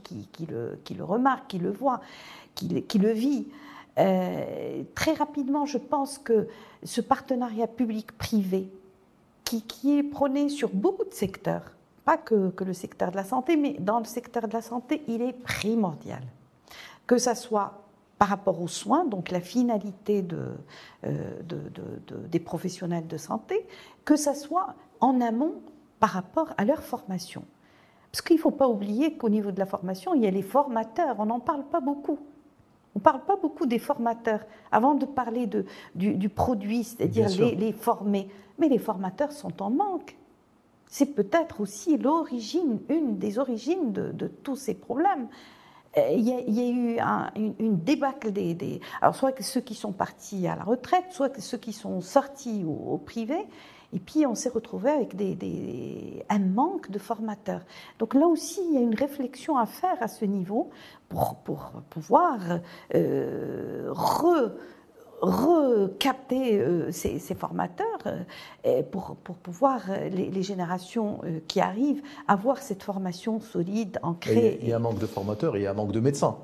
le, 0.49 1.05
remarquent, 1.05 1.49
qui 1.49 1.59
le 1.59 1.71
voient, 1.71 2.01
qui, 2.55 2.69
le- 2.69 3.13
vivent. 3.13 3.47
Euh, 3.99 4.83
très 4.95 5.13
rapidement, 5.13 5.67
je 5.67 5.79
pense 5.79 6.19
que 6.19 6.49
ce 6.83 7.01
partenariat 7.01 7.67
public-privé, 7.67 8.71
qui 9.45 9.99
est 9.99 10.03
prôné 10.03 10.49
sur 10.49 10.71
beaucoup 10.71 11.05
de 11.05 11.13
secteurs, 11.13 11.73
pas 12.05 12.17
que, 12.17 12.51
que 12.51 12.65
le 12.65 12.73
secteur 12.73 13.11
de 13.11 13.17
la 13.17 13.25
santé, 13.25 13.57
mais 13.57 13.75
dans 13.79 13.99
le 13.99 14.05
secteur 14.05 14.49
de 14.49 14.53
la 14.53 14.63
santé, 14.63 15.03
il 15.09 15.23
est 15.23 15.33
primordial. 15.33 16.23
Que 17.07 17.19
ça 17.19 17.35
soit 17.35 17.79
par 18.19 18.29
rapport 18.29 18.61
aux 18.61 18.69
soins, 18.69 19.05
donc 19.05 19.31
la 19.31 19.41
finalité 19.41 20.23
de, 20.23 20.51
euh, 21.05 21.41
de- 21.43 21.57
de- 21.57 22.01
de- 22.07 22.27
des 22.29 22.39
professionnels 22.41 23.07
de 23.09 23.17
santé, 23.17 23.67
que 24.05 24.15
ça 24.17 24.35
soit 24.35 24.75
en 25.01 25.21
amont 25.21 25.55
par 25.99 26.11
rapport 26.11 26.49
à 26.57 26.65
leur 26.65 26.83
formation. 26.83 27.45
Parce 28.13 28.23
qu'il 28.23 28.37
ne 28.37 28.41
faut 28.43 28.51
pas 28.53 28.69
oublier 28.69 29.17
qu'au 29.17 29.29
niveau 29.29 29.51
de 29.51 29.59
la 29.59 29.67
formation, 29.67 30.15
il 30.15 30.23
y 30.23 30.27
a 30.27 30.31
les 30.31 30.43
formateurs, 30.43 31.17
on 31.19 31.27
n'en 31.27 31.41
parle 31.41 31.65
pas 31.65 31.81
beaucoup. 31.81 32.19
On 32.95 32.99
ne 32.99 33.03
parle 33.03 33.25
pas 33.25 33.37
beaucoup 33.37 33.67
des 33.67 33.79
formateurs. 33.79 34.41
Avant 34.71 34.95
de 34.95 35.07
parler 35.07 35.49
du, 35.95 36.15
du 36.15 36.29
produit, 36.29 36.85
c'est-à-dire 36.85 37.27
les, 37.47 37.55
les 37.57 37.73
formés, 37.73 38.29
mais 38.59 38.69
les 38.69 38.79
formateurs 38.79 39.33
sont 39.33 39.63
en 39.63 39.71
manque. 39.71 40.17
C'est 40.93 41.15
peut-être 41.15 41.63
aussi 41.63 41.97
l'origine, 41.97 42.79
une 42.91 43.17
des 43.17 43.39
origines 43.39 43.93
de, 43.95 44.29
tous 44.29 44.57
ces 44.57 44.75
problèmes. 44.75 45.27
Euh, 45.97 46.03
Il 46.15 46.21
y, 46.29 46.61
a, 46.61 46.69
eu 46.69 46.99
un- 46.99 47.31
une, 47.35 47.79
débâcle 47.79 48.31
des, 48.31 48.53
des- 48.53 48.79
Alors, 49.01 49.17
soit 49.17 49.33
ceux 49.41 49.63
qui 49.63 49.75
sont 49.75 49.93
partis 49.93 50.47
à 50.47 50.55
la 50.55 50.65
retraite, 50.65 51.07
soit 51.09 51.41
ceux 51.41 51.57
qui 51.57 51.73
sont 51.73 52.03
sortis 52.03 52.63
au, 52.67 52.99
privé. 52.99 53.39
Et 53.95 54.01
puis, 54.01 54.27
on 54.27 54.35
s'est 54.35 54.51
retrouvé 54.51 54.91
avec 54.91 55.17
un 56.29 56.39
manque 56.39 56.91
de 56.91 56.99
formateurs. 56.99 57.63
Donc, 57.99 58.13
là 58.13 58.27
aussi, 58.27 58.61
il 58.69 58.75
y 58.75 58.77
a 58.77 58.81
une 58.81 58.95
réflexion 58.95 59.57
à 59.57 59.65
faire 59.65 59.97
à 60.03 60.09
ce 60.09 60.27
niveau 60.27 60.69
pour, 61.09 61.37
pour 61.37 61.71
pouvoir 61.89 62.37
euh, 62.95 63.91
re- 63.93 64.53
recapter 65.23 66.59
euh, 66.59 66.91
ces, 66.91 67.19
formateurs 67.35 67.87
euh, 68.67 68.83
pour, 68.91 69.17
pour, 69.23 69.37
pouvoir, 69.37 69.83
les, 70.11 70.43
générations 70.43 71.21
qui 71.49 71.61
arrivent, 71.61 72.03
avoir 72.29 72.59
cette 72.59 72.83
formation 72.83 73.41
solide, 73.41 73.99
ancrée. 74.03 74.59
il 74.61 74.69
y 74.69 74.73
a 74.73 74.77
un 74.77 74.81
manque 74.81 74.99
de 74.99 75.07
formateurs 75.07 75.57
et 75.57 75.61
il 75.61 75.63
y 75.63 75.67
a 75.67 75.71
un 75.71 75.75
manque 75.75 75.93
de 75.93 76.01
médecins 76.01 76.37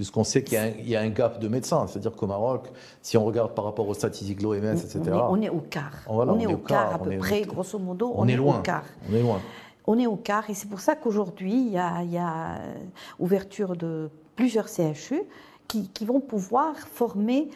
puisqu'on 0.00 0.24
sait 0.24 0.42
qu'il 0.42 0.56
y, 0.88 0.96
a 0.96 1.00
un 1.00 1.10
gap 1.10 1.40
de 1.40 1.48
médecins. 1.48 1.86
C'est-à-dire 1.86 2.12
qu'au 2.12 2.26
Maroc, 2.26 2.68
si 3.02 3.18
on 3.18 3.24
regarde 3.26 3.54
par 3.54 3.66
rapport 3.66 3.86
aux 3.86 3.92
statistiques 3.92 4.38
de 4.38 4.44
l'OMS, 4.44 4.78
etc. 4.78 5.02
On 5.28 5.42
est, 5.42 5.50
au 5.50 5.58
quart. 5.58 5.92
on, 6.08 6.38
est, 6.38 6.46
au 6.46 6.56
quart, 6.56 6.94
à 6.94 6.98
peu 6.98 7.18
près, 7.18 7.42
grosso 7.42 7.78
modo. 7.78 8.10
On, 8.14 8.26
est, 8.26 8.34
loin. 8.34 8.60
Au 8.60 8.62
quart. 8.62 8.86
On 9.10 9.14
est 9.14 9.20
loin. 9.20 9.42
On 9.86 9.98
est 9.98 10.06
au 10.06 10.16
quart, 10.16 10.48
et 10.48 10.54
c'est 10.54 10.70
pour 10.70 10.80
ça 10.80 10.96
qu'aujourd'hui, 10.96 11.52
il, 11.52 11.72
y 11.72 11.76
a, 11.76 12.60
ouverture 13.18 13.76
de 13.76 14.08
plusieurs 14.36 14.68
CHU 14.68 15.20
qui, 15.68 16.04
vont 16.06 16.20
pouvoir 16.20 16.78
former 16.78 17.50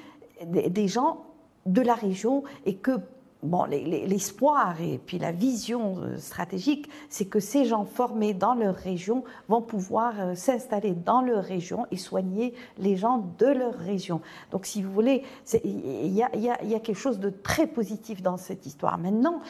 des 0.45 0.89
gens 0.89 1.25
de 1.67 1.81
la 1.81 1.95
région 1.95 2.45
et 2.67 2.77
que 2.77 3.01
bon, 3.45 3.65
l'espoir 3.65 4.81
et 4.81 4.99
puis 4.99 5.19
la 5.19 5.31
vision 5.31 5.99
euh, 5.99 6.17
stratégique, 6.19 6.89
c'est 7.09 7.27
que 7.27 7.41
ces 7.41 7.65
gens 7.65 7.85
formés 7.85 8.35
dans 8.35 8.55
leur 8.55 8.75
région 8.75 9.23
vont 9.49 9.63
pouvoir 9.63 10.15
euh, 10.19 10.35
s'installer 10.35 10.95
dans 10.95 11.21
leur 11.21 11.45
région 11.45 11.87
et 11.91 11.97
soigner 11.97 12.55
les 12.79 12.97
gens 12.97 13.25
de 13.39 13.47
leur 13.47 13.75
région. 13.75 14.21
Donc, 14.51 14.67
si 14.67 14.83
vous 14.83 14.93
voulez, 14.93 15.23
il 15.63 16.07
y, 16.09 16.17
y 16.17 16.51
a, 16.51 16.81
quelque 16.81 16.95
chose 16.95 17.21
de 17.21 17.31
très 17.31 17.67
positif 17.67 18.23
dans 18.23 18.37
cette 18.37 18.67
histoire. 18.67 18.99
Maintenant, 18.99 19.41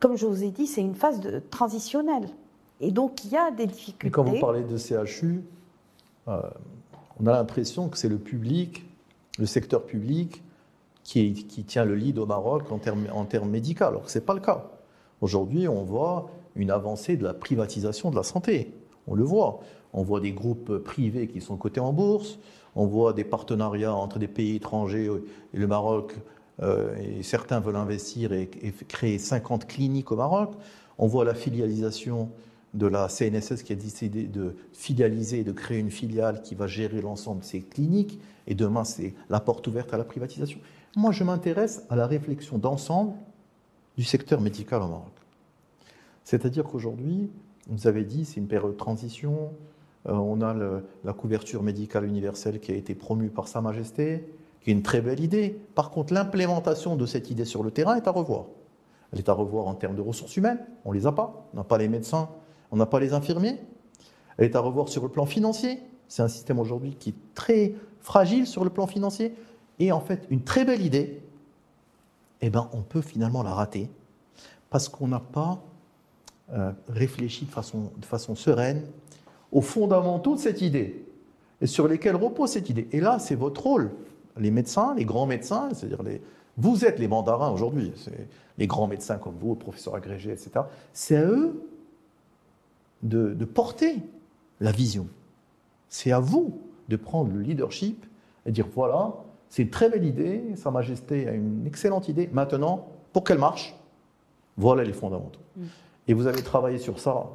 comme 0.00 0.16
je 0.16 0.26
vous 0.26 0.42
ai 0.42 0.50
dit, 0.50 0.66
c'est 0.66 0.82
une 0.82 0.94
phase 0.94 1.20
de, 1.20 1.40
transitionnelle. 1.50 2.28
Et 2.80 2.90
donc, 2.90 3.24
il 3.24 3.30
y 3.30 3.36
a 3.36 3.50
des 3.50 3.66
difficultés. 3.66 4.08
Et 4.08 4.10
quand 4.10 4.24
vous 4.24 4.38
parlez 4.40 4.64
de 4.64 4.76
CHU, 4.76 5.44
euh, 6.28 6.40
on 7.20 7.26
a 7.26 7.32
l'impression 7.32 7.88
que 7.88 7.96
c'est 7.96 8.08
le 8.08 8.18
public, 8.18 8.84
le 9.38 9.46
secteur 9.46 9.84
public, 9.84 10.42
qui, 11.04 11.64
tient 11.66 11.84
le 11.84 11.94
lead 11.94 12.18
au 12.18 12.26
Maroc 12.26 12.72
en 12.72 12.78
termes, 12.78 13.50
médicaux, 13.50 13.84
alors 13.84 14.04
que 14.04 14.10
ce 14.10 14.18
n'est 14.18 14.24
pas 14.24 14.34
le 14.34 14.40
cas. 14.40 14.70
Aujourd'hui, 15.20 15.68
on 15.68 15.84
voit 15.84 16.30
une 16.56 16.70
avancée 16.70 17.16
de 17.16 17.24
la 17.24 17.34
privatisation 17.34 18.10
de 18.10 18.16
la 18.16 18.22
santé. 18.22 18.74
On 19.06 19.14
le 19.14 19.22
voit. 19.22 19.60
On 19.92 20.02
voit 20.02 20.20
des 20.20 20.32
groupes 20.32 20.78
privés 20.78 21.28
qui 21.28 21.40
sont 21.40 21.56
cotés 21.56 21.80
en 21.80 21.92
bourse. 21.92 22.38
On 22.74 22.86
voit 22.86 23.12
des 23.12 23.22
partenariats 23.22 23.94
entre 23.94 24.18
des 24.18 24.26
pays 24.26 24.56
étrangers 24.56 25.08
et 25.52 25.56
le 25.56 25.66
Maroc. 25.66 26.14
Euh, 26.62 27.22
certains 27.22 27.60
veulent 27.60 27.76
investir 27.76 28.32
et, 28.32 28.48
créer 28.88 29.18
50 29.18 29.66
cliniques 29.66 30.10
au 30.10 30.16
Maroc. 30.16 30.54
On 30.98 31.06
voit 31.06 31.24
la 31.24 31.34
filialisation 31.34 32.30
de 32.72 32.86
la 32.86 33.08
CNSS 33.08 33.62
qui 33.62 33.72
a 33.72 33.76
décidé 33.76 34.24
de 34.24 34.56
filialiser 34.72 35.40
et 35.40 35.44
de 35.44 35.52
créer 35.52 35.78
une 35.78 35.92
filiale 35.92 36.42
qui 36.42 36.56
va 36.56 36.66
gérer 36.66 37.00
l'ensemble 37.00 37.40
de 37.40 37.44
ces 37.44 37.60
cliniques. 37.60 38.18
Et 38.48 38.54
demain, 38.54 38.84
c'est 38.84 39.14
la 39.30 39.38
porte 39.38 39.66
ouverte 39.68 39.94
à 39.94 39.98
la 39.98 40.04
privatisation. 40.04 40.58
Moi, 40.96 41.10
je 41.10 41.24
m'intéresse 41.24 41.84
à 41.90 41.96
la 41.96 42.06
réflexion 42.06 42.56
d'ensemble 42.56 43.14
du 43.96 44.04
secteur 44.04 44.40
médical 44.40 44.80
au 44.82 44.88
Maroc. 44.88 45.12
C'est-à-dire 46.22 46.64
qu'aujourd'hui, 46.64 47.30
vous 47.68 47.86
avez 47.88 48.04
dit, 48.04 48.24
c'est 48.24 48.36
une 48.36 48.46
période 48.46 48.72
de 48.72 48.76
transition, 48.76 49.50
euh, 50.06 50.12
on 50.12 50.40
a 50.40 50.54
la 51.04 51.12
couverture 51.12 51.62
médicale 51.62 52.04
universelle 52.04 52.60
qui 52.60 52.70
a 52.70 52.74
été 52.74 52.94
promue 52.94 53.28
par 53.28 53.48
Sa 53.48 53.60
Majesté, 53.60 54.24
qui 54.60 54.70
est 54.70 54.72
une 54.72 54.82
très 54.82 55.00
belle 55.00 55.20
idée. 55.20 55.58
Par 55.74 55.90
contre, 55.90 56.12
l'implémentation 56.12 56.96
de 56.96 57.06
cette 57.06 57.30
idée 57.30 57.44
sur 57.44 57.62
le 57.62 57.70
terrain 57.70 57.96
est 57.96 58.06
à 58.06 58.10
revoir. 58.10 58.46
Elle 59.12 59.18
est 59.18 59.28
à 59.28 59.32
revoir 59.32 59.66
en 59.66 59.74
termes 59.74 59.96
de 59.96 60.00
ressources 60.00 60.36
humaines, 60.36 60.58
on 60.84 60.92
ne 60.92 60.98
les 60.98 61.06
a 61.06 61.12
pas, 61.12 61.48
on 61.52 61.56
n'a 61.56 61.64
pas 61.64 61.78
les 61.78 61.88
médecins, 61.88 62.28
on 62.70 62.76
n'a 62.76 62.86
pas 62.86 63.00
les 63.00 63.12
infirmiers. 63.12 63.58
Elle 64.38 64.46
est 64.46 64.56
à 64.56 64.60
revoir 64.60 64.88
sur 64.88 65.02
le 65.02 65.08
plan 65.08 65.26
financier, 65.26 65.80
c'est 66.08 66.22
un 66.22 66.28
système 66.28 66.58
aujourd'hui 66.58 66.94
qui 66.94 67.10
est 67.10 67.34
très 67.34 67.74
fragile 68.00 68.46
sur 68.46 68.64
le 68.64 68.70
plan 68.70 68.86
financier 68.86 69.34
et 69.78 69.92
en 69.92 70.00
fait 70.00 70.26
une 70.30 70.42
très 70.42 70.64
belle 70.64 70.82
idée, 70.82 71.20
eh 72.40 72.50
ben, 72.50 72.68
on 72.72 72.82
peut 72.82 73.00
finalement 73.00 73.42
la 73.42 73.52
rater 73.52 73.88
parce 74.70 74.88
qu'on 74.88 75.08
n'a 75.08 75.20
pas 75.20 75.62
euh, 76.52 76.72
réfléchi 76.88 77.46
de 77.46 77.50
façon, 77.50 78.34
sereine 78.34 78.82
aux 79.52 79.60
fondamentaux 79.60 80.34
de 80.34 80.40
cette 80.40 80.60
idée 80.60 81.04
et 81.60 81.66
sur 81.66 81.88
lesquels 81.88 82.16
repose 82.16 82.50
cette 82.50 82.68
idée. 82.68 82.88
Et 82.92 83.00
là, 83.00 83.18
c'est 83.18 83.34
votre 83.34 83.62
rôle, 83.62 83.92
les 84.38 84.50
médecins, 84.50 84.94
les 84.94 85.04
grands 85.04 85.26
médecins, 85.26 85.70
c'est-à-dire 85.72 86.02
les, 86.02 86.20
vous 86.58 86.84
êtes 86.84 86.98
les 86.98 87.08
mandarins 87.08 87.50
aujourd'hui, 87.50 87.92
les 88.58 88.66
grands 88.66 88.86
médecins 88.86 89.16
comme 89.16 89.36
vous, 89.40 89.54
professeurs 89.54 89.94
agrégés, 89.94 90.32
etc. 90.32 90.50
C'est 90.92 91.16
à 91.16 91.24
eux 91.24 91.66
de, 93.02 93.32
de 93.32 93.44
porter 93.44 93.96
la 94.60 94.72
vision. 94.72 95.06
C'est 95.88 96.12
à 96.12 96.20
vous 96.20 96.58
de 96.88 96.96
prendre 96.96 97.32
le 97.32 97.40
leadership 97.40 98.04
et 98.44 98.52
dire 98.52 98.66
voilà, 98.74 99.14
c'est 99.54 99.62
une 99.62 99.70
très 99.70 99.88
belle 99.88 100.04
idée, 100.04 100.42
Sa 100.56 100.72
Majesté 100.72 101.28
a 101.28 101.32
une 101.32 101.64
excellente 101.64 102.08
idée. 102.08 102.28
Maintenant, 102.32 102.88
pour 103.12 103.22
qu'elle 103.22 103.38
marche, 103.38 103.76
voilà 104.56 104.82
les 104.82 104.92
fondamentaux. 104.92 105.38
Mm. 105.56 105.62
Et 106.08 106.12
vous 106.12 106.26
avez 106.26 106.42
travaillé 106.42 106.76
sur 106.78 106.98
ça, 106.98 107.30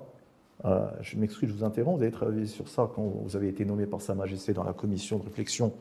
euh, 0.65 0.85
je 0.99 1.17
m'excuse, 1.17 1.47
je 1.47 1.53
vous 1.53 1.63
interromps, 1.63 1.95
vous 1.95 2.03
avez 2.03 2.11
travaillé 2.11 2.45
sur 2.45 2.67
ça 2.67 2.91
quand 2.93 3.03
vous 3.03 3.37
avez 3.37 3.47
été 3.47 3.63
nommé 3.63 3.85
par 3.85 4.01
Sa 4.01 4.15
Majesté 4.15 4.51
dans 4.51 4.65
la 4.65 4.73
commission 4.73 5.17
de 5.17 5.23
réflexion 5.23 5.71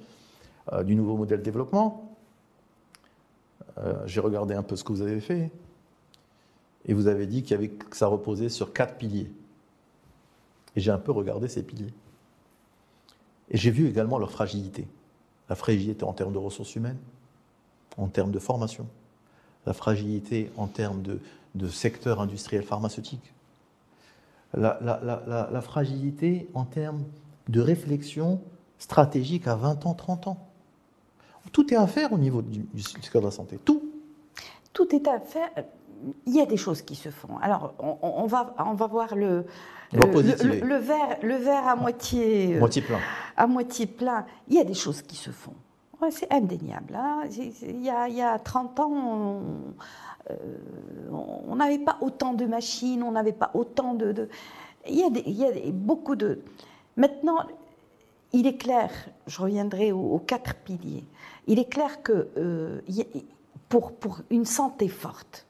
euh, 0.73 0.85
du 0.85 0.95
nouveau 0.95 1.17
modèle 1.17 1.41
de 1.41 1.45
développement. 1.45 2.17
Euh, 3.79 3.95
j'ai 4.07 4.21
regardé 4.21 4.55
un 4.55 4.63
peu 4.63 4.77
ce 4.77 4.85
que 4.85 4.93
vous 4.93 5.03
avez 5.03 5.19
fait, 5.19 5.51
et 6.87 6.95
vous 6.95 7.09
avez 7.09 7.27
dit 7.27 7.43
qu'il 7.43 7.51
y 7.51 7.55
avait, 7.55 7.69
que 7.69 7.97
ça 7.97 8.07
reposait 8.07 8.49
sur 8.49 8.73
quatre 8.73 8.95
piliers. 8.95 9.33
Et 10.77 10.81
j'ai 10.81 10.93
un 10.93 10.99
peu 10.99 11.11
regardé 11.11 11.49
ces 11.49 11.65
piliers. 11.65 11.93
Et 13.51 13.57
j'ai 13.57 13.73
vu 13.73 13.89
également 13.89 14.21
leur 14.21 14.31
fragilité 14.31 14.87
la 15.49 15.57
fragilité 15.57 16.05
en 16.05 16.13
termes 16.13 16.33
de 16.33 16.39
ressources 16.39 16.75
humaines, 16.77 16.99
en 17.97 18.09
termes 18.09 18.31
de 18.31 18.39
formation, 18.39 18.87
la 19.67 19.73
fragilité 19.73 20.51
en 20.57 20.67
termes 20.67 21.03
de, 21.03 21.21
secteur 21.69 22.21
industriel 22.21 22.63
pharmaceutique, 22.63 23.33
la, 24.55 25.61
fragilité 25.61 26.49
en 26.55 26.65
termes 26.65 27.03
de 27.49 27.61
réflexion 27.61 28.41
stratégique 28.79 29.49
à 29.49 29.57
20 29.57 29.87
ans, 29.87 29.95
30 29.95 30.29
ans. 30.29 30.47
Tout 31.53 31.73
est 31.73 31.77
à 31.77 31.87
faire 31.87 32.13
au 32.13 32.19
niveau 32.19 32.43
du, 32.43 32.61
du 32.73 32.83
secteur 32.83 33.23
de 33.23 33.27
la 33.27 33.33
santé, 33.33 33.59
tout. 33.65 33.83
Tout 34.73 34.95
est 34.95 35.09
à 35.09 35.19
faire. 35.19 35.51
Il 36.27 36.35
y 36.35 36.41
a 36.41 36.47
des 36.47 36.57
choses 36.57 36.83
qui 36.83 36.95
se 36.95 37.11
font. 37.11 37.39
Alors, 37.41 37.75
on, 37.79 38.27
va, 38.27 38.55
on 38.59 38.75
va 38.75 38.87
voir 38.87 39.15
le, 39.17 39.47
le, 39.93 40.77
verre, 40.77 41.19
le 41.23 41.37
verre 41.37 41.67
à 41.67 41.77
moitié, 41.77 42.57
euh, 42.57 42.59
moitié 42.59 42.83
plein. 42.83 42.99
À 43.37 43.47
moitié 43.47 43.87
plein. 43.87 44.27
Il 44.49 44.55
y 44.55 44.61
a 44.61 44.65
des 44.65 44.75
choses 44.75 45.03
qui 45.03 45.17
se 45.17 45.31
font. 45.31 45.55
c'est 46.11 46.33
indéniable. 46.33 46.95
Hein. 46.95 47.23
Il, 47.63 47.83
y 47.83 47.91
a, 47.91 48.09
il, 48.09 48.17
y 48.17 48.23
a, 48.23 48.39
30 48.39 48.81
ans, 48.81 49.43
on 51.11 51.57
n'avait 51.57 51.79
pas 51.79 51.99
autant 52.01 52.35
de 52.35 52.45
machines, 52.47 53.03
on 53.03 53.13
n'avait 53.13 53.33
pas 53.33 53.51
autant 53.55 53.95
de, 53.95 54.29
Il, 54.89 54.97
y 54.97 55.05
a 55.05 55.09
il, 55.27 55.37
y 55.37 55.45
a 55.45 55.51
beaucoup 55.73 56.17
de. 56.17 56.41
Maintenant, 56.97 57.39
il 58.33 58.47
est 58.47 58.57
clair, 58.57 58.91
je 59.27 59.41
reviendrai 59.41 59.93
aux, 59.93 60.19
quatre 60.19 60.55
piliers, 60.55 61.05
il 61.47 61.59
est 61.59 61.69
clair 61.69 62.03
que 62.03 62.29
euh, 62.37 62.81
pour, 63.69 63.93
pour 63.93 64.21
une 64.31 64.45
santé 64.45 64.89
forte, 64.89 65.47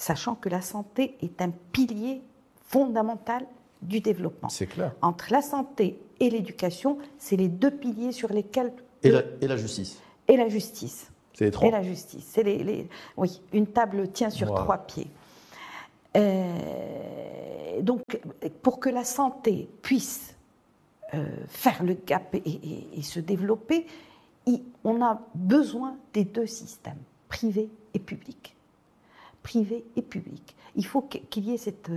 sachant 0.00 0.34
que 0.34 0.48
la 0.48 0.62
santé 0.62 1.16
est 1.20 1.42
un 1.42 1.50
pilier 1.72 2.22
fondamental 2.64 3.46
du 3.82 4.00
développement. 4.00 4.48
C'est 4.48 4.66
clair. 4.66 4.94
Entre 5.02 5.30
la 5.30 5.42
santé 5.42 5.98
et 6.20 6.30
l'éducation, 6.30 6.96
c'est 7.18 7.36
les 7.36 7.48
deux 7.48 7.70
piliers 7.70 8.12
sur 8.12 8.32
lesquels... 8.32 8.72
Et 9.02 9.10
la, 9.10 9.22
et 9.42 9.46
la 9.46 9.56
justice. 9.56 10.00
Et 10.26 10.38
la 10.38 10.48
justice. 10.48 11.10
C'est 11.34 11.44
les 11.44 11.50
trois. 11.50 11.68
Et 11.68 11.70
la 11.70 11.82
justice. 11.82 12.24
C'est 12.26 12.42
les, 12.42 12.88
Oui, 13.18 13.42
une 13.52 13.66
table 13.66 14.08
tient 14.08 14.30
sur 14.30 14.54
trois 14.54 14.78
pieds. 14.78 15.08
Euh, 16.16 17.82
donc, 17.82 18.02
pour 18.62 18.80
que 18.80 18.88
la 18.88 19.04
santé 19.04 19.68
puisse 19.82 20.34
euh, 21.12 21.26
faire 21.46 21.82
le 21.82 21.94
gap 21.94 22.34
et, 22.34 23.02
se 23.02 23.20
développer, 23.20 23.86
on 24.82 25.02
a 25.02 25.20
besoin 25.34 25.98
des 26.14 26.24
deux 26.24 26.46
systèmes, 26.46 27.02
privé 27.28 27.68
et 27.92 27.98
public. 27.98 28.54
Privé 29.42 29.84
et 29.96 30.02
public. 30.02 30.54
Il 30.76 30.86
faut 30.86 31.02
qu'il 31.02 31.44
y 31.44 31.54
ait 31.54 31.58
cette 31.58 31.90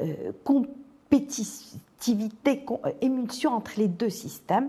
euh, 0.00 0.32
compétitivité, 0.44 2.64
euh, 2.70 2.92
émulsion 3.00 3.52
entre 3.52 3.72
les 3.76 3.88
deux 3.88 4.10
systèmes. 4.10 4.68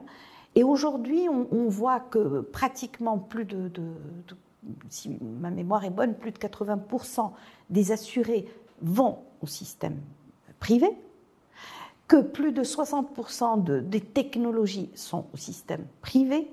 Et 0.55 0.63
aujourd'hui, 0.63 1.27
on, 1.29 1.67
voit 1.67 1.99
que 1.99 2.41
pratiquement 2.41 3.17
plus 3.17 3.45
de, 3.45 3.71
si 4.89 5.17
ma 5.21 5.49
mémoire 5.49 5.83
est 5.83 5.89
bonne, 5.89 6.13
plus 6.13 6.31
de 6.31 6.37
80% 6.37 7.31
des 7.69 7.91
assurés 7.91 8.47
vont 8.81 9.19
au 9.41 9.47
système 9.47 9.97
privé, 10.59 10.91
que 12.07 12.21
plus 12.21 12.51
de 12.51 12.63
60% 12.63 13.63
de, 13.63 13.79
des 13.79 14.01
technologies 14.01 14.91
sont 14.93 15.25
au 15.33 15.37
système 15.37 15.85
privé. 16.01 16.51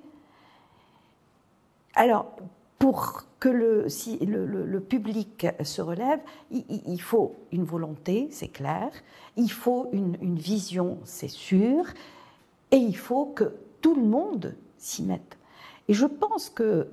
Alors, 1.95 2.37
pour 2.81 3.25
que 3.39 3.51
le, 3.51 4.81
public 4.81 5.47
se 5.63 5.83
relève, 5.83 6.19
il, 6.51 7.01
faut 7.01 7.37
une 7.53 7.63
volonté, 7.63 8.29
c'est 8.31 8.49
clair, 8.49 8.91
il 9.37 9.53
faut 9.53 9.91
une, 9.93 10.35
vision, 10.35 10.99
c'est 11.05 11.29
sûr, 11.29 11.85
et 12.73 12.79
il 12.79 12.97
faut 12.97 13.27
que 13.27 13.53
tout 13.83 13.95
le 13.95 14.03
monde 14.03 14.57
s'y 14.79 15.03
mette. 15.03 15.37
Et 15.89 15.95
je 15.95 16.07
pense 16.07 16.49
que, 16.49 16.89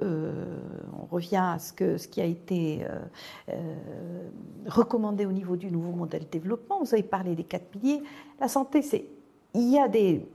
on 1.02 1.06
revient 1.06 1.38
à 1.38 1.58
ce, 1.58 2.08
qui 2.08 2.20
a 2.20 2.26
été 2.26 2.86
recommandé 4.68 5.26
au 5.26 5.32
niveau 5.32 5.56
du 5.56 5.72
nouveau 5.72 5.94
modèle 5.94 6.24
de 6.24 6.30
développement, 6.30 6.82
vous 6.84 6.94
avez 6.94 7.04
parlé 7.04 7.34
des 7.34 7.46
quatre 7.46 7.68
piliers, 7.68 8.04
la 8.42 8.50
santé, 8.50 8.82
c'est, 8.82 9.06
il 9.54 9.70
y 9.72 9.80
a 9.80 9.88
des, 9.88 10.28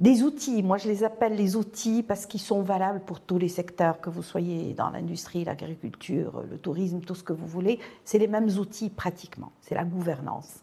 des 0.00 0.22
outils, 0.22 0.62
moi 0.62 0.78
je 0.78 0.88
les 0.88 1.04
appelle 1.04 1.36
les 1.36 1.56
outils 1.56 2.02
parce 2.02 2.24
qu'ils 2.24 2.40
sont 2.40 2.62
valables 2.62 3.00
pour 3.00 3.20
tous 3.20 3.36
les 3.36 3.50
secteurs, 3.50 4.00
que 4.00 4.08
vous 4.08 4.22
soyez 4.22 4.72
dans 4.72 4.88
l'industrie, 4.88 5.44
l'agriculture, 5.44 6.42
le 6.50 6.56
tourisme, 6.56 7.00
tout 7.00 7.14
ce 7.14 7.22
que 7.22 7.34
vous 7.34 7.46
voulez, 7.46 7.78
c'est 8.04 8.18
les 8.18 8.26
mêmes 8.26 8.48
outils 8.48 8.88
pratiquement, 8.88 9.52
c'est 9.60 9.74
la 9.74 9.84
gouvernance. 9.84 10.60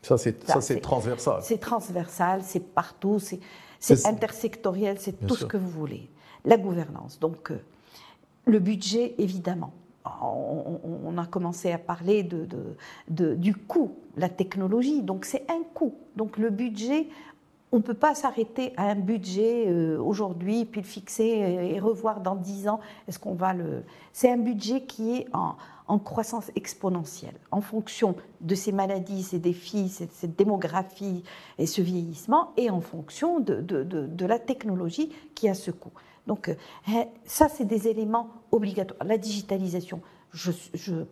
Ça 0.00 0.16
c'est 0.16 0.80
transversal. 0.80 1.40
C'est 1.42 1.58
transversal, 1.58 2.42
c'est 2.42 2.60
partout, 2.74 3.18
c'est 3.20 4.06
intersectoriel, 4.06 4.98
c'est 4.98 5.26
tout 5.26 5.36
ce 5.36 5.44
que 5.44 5.58
vous 5.58 5.70
voulez. 5.70 6.08
La 6.44 6.56
gouvernance, 6.56 7.20
donc 7.20 7.52
euh, 7.52 7.60
le 8.46 8.58
budget 8.58 9.14
évidemment. 9.18 9.72
On, 10.04 11.16
a 11.16 11.26
commencé 11.26 11.70
à 11.70 11.78
parler 11.78 12.24
de, 12.24 12.48
de, 13.08 13.34
du 13.36 13.54
coût, 13.54 13.92
la 14.16 14.28
technologie, 14.28 15.00
donc 15.00 15.24
c'est 15.24 15.48
un 15.48 15.62
coût. 15.74 15.94
Donc 16.16 16.38
le 16.38 16.50
budget, 16.50 17.06
on 17.72 17.78
ne 17.78 17.82
peut 17.82 17.94
pas 17.94 18.14
s'arrêter 18.14 18.74
à 18.76 18.84
un 18.84 18.94
budget 18.94 19.64
euh, 19.66 19.98
aujourd'hui, 19.98 20.66
puis 20.66 20.82
le 20.82 20.86
fixer 20.86 21.24
et 21.24 21.80
revoir 21.80 22.20
dans 22.20 22.36
dix 22.36 22.68
ans. 22.68 22.80
Est-ce 23.08 23.18
qu'on 23.18 23.34
va 23.34 23.54
le. 23.54 23.82
C'est 24.12 24.30
un 24.30 24.36
budget 24.36 24.82
qui 24.82 25.16
est 25.16 25.26
en, 25.32 25.56
croissance 25.98 26.50
exponentielle, 26.54 27.34
en 27.50 27.60
fonction 27.60 28.14
de 28.40 28.54
ces 28.54 28.72
maladies, 28.72 29.22
ces 29.22 29.38
défis, 29.38 29.90
cette, 29.90 30.36
démographie 30.36 31.22
et 31.58 31.66
ce 31.66 31.82
vieillissement, 31.82 32.52
et 32.56 32.70
en 32.70 32.80
fonction 32.80 33.40
de, 33.40 34.26
la 34.26 34.38
technologie 34.38 35.12
qui 35.34 35.48
a 35.48 35.54
ce 35.54 35.70
coût. 35.70 35.92
Donc, 36.26 36.48
euh, 36.48 36.54
hein, 36.88 37.04
ça, 37.24 37.48
c'est 37.48 37.64
des 37.66 37.88
éléments 37.88 38.30
obligatoires. 38.52 39.04
La 39.04 39.18
digitalisation, 39.18 40.00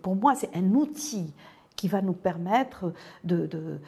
pour 0.00 0.16
moi, 0.16 0.34
c'est 0.34 0.54
un 0.54 0.74
outil 0.74 1.34
qui 1.80 1.88
va 1.88 2.02
nous 2.02 2.12
permettre 2.12 2.92
euh, 3.30 3.78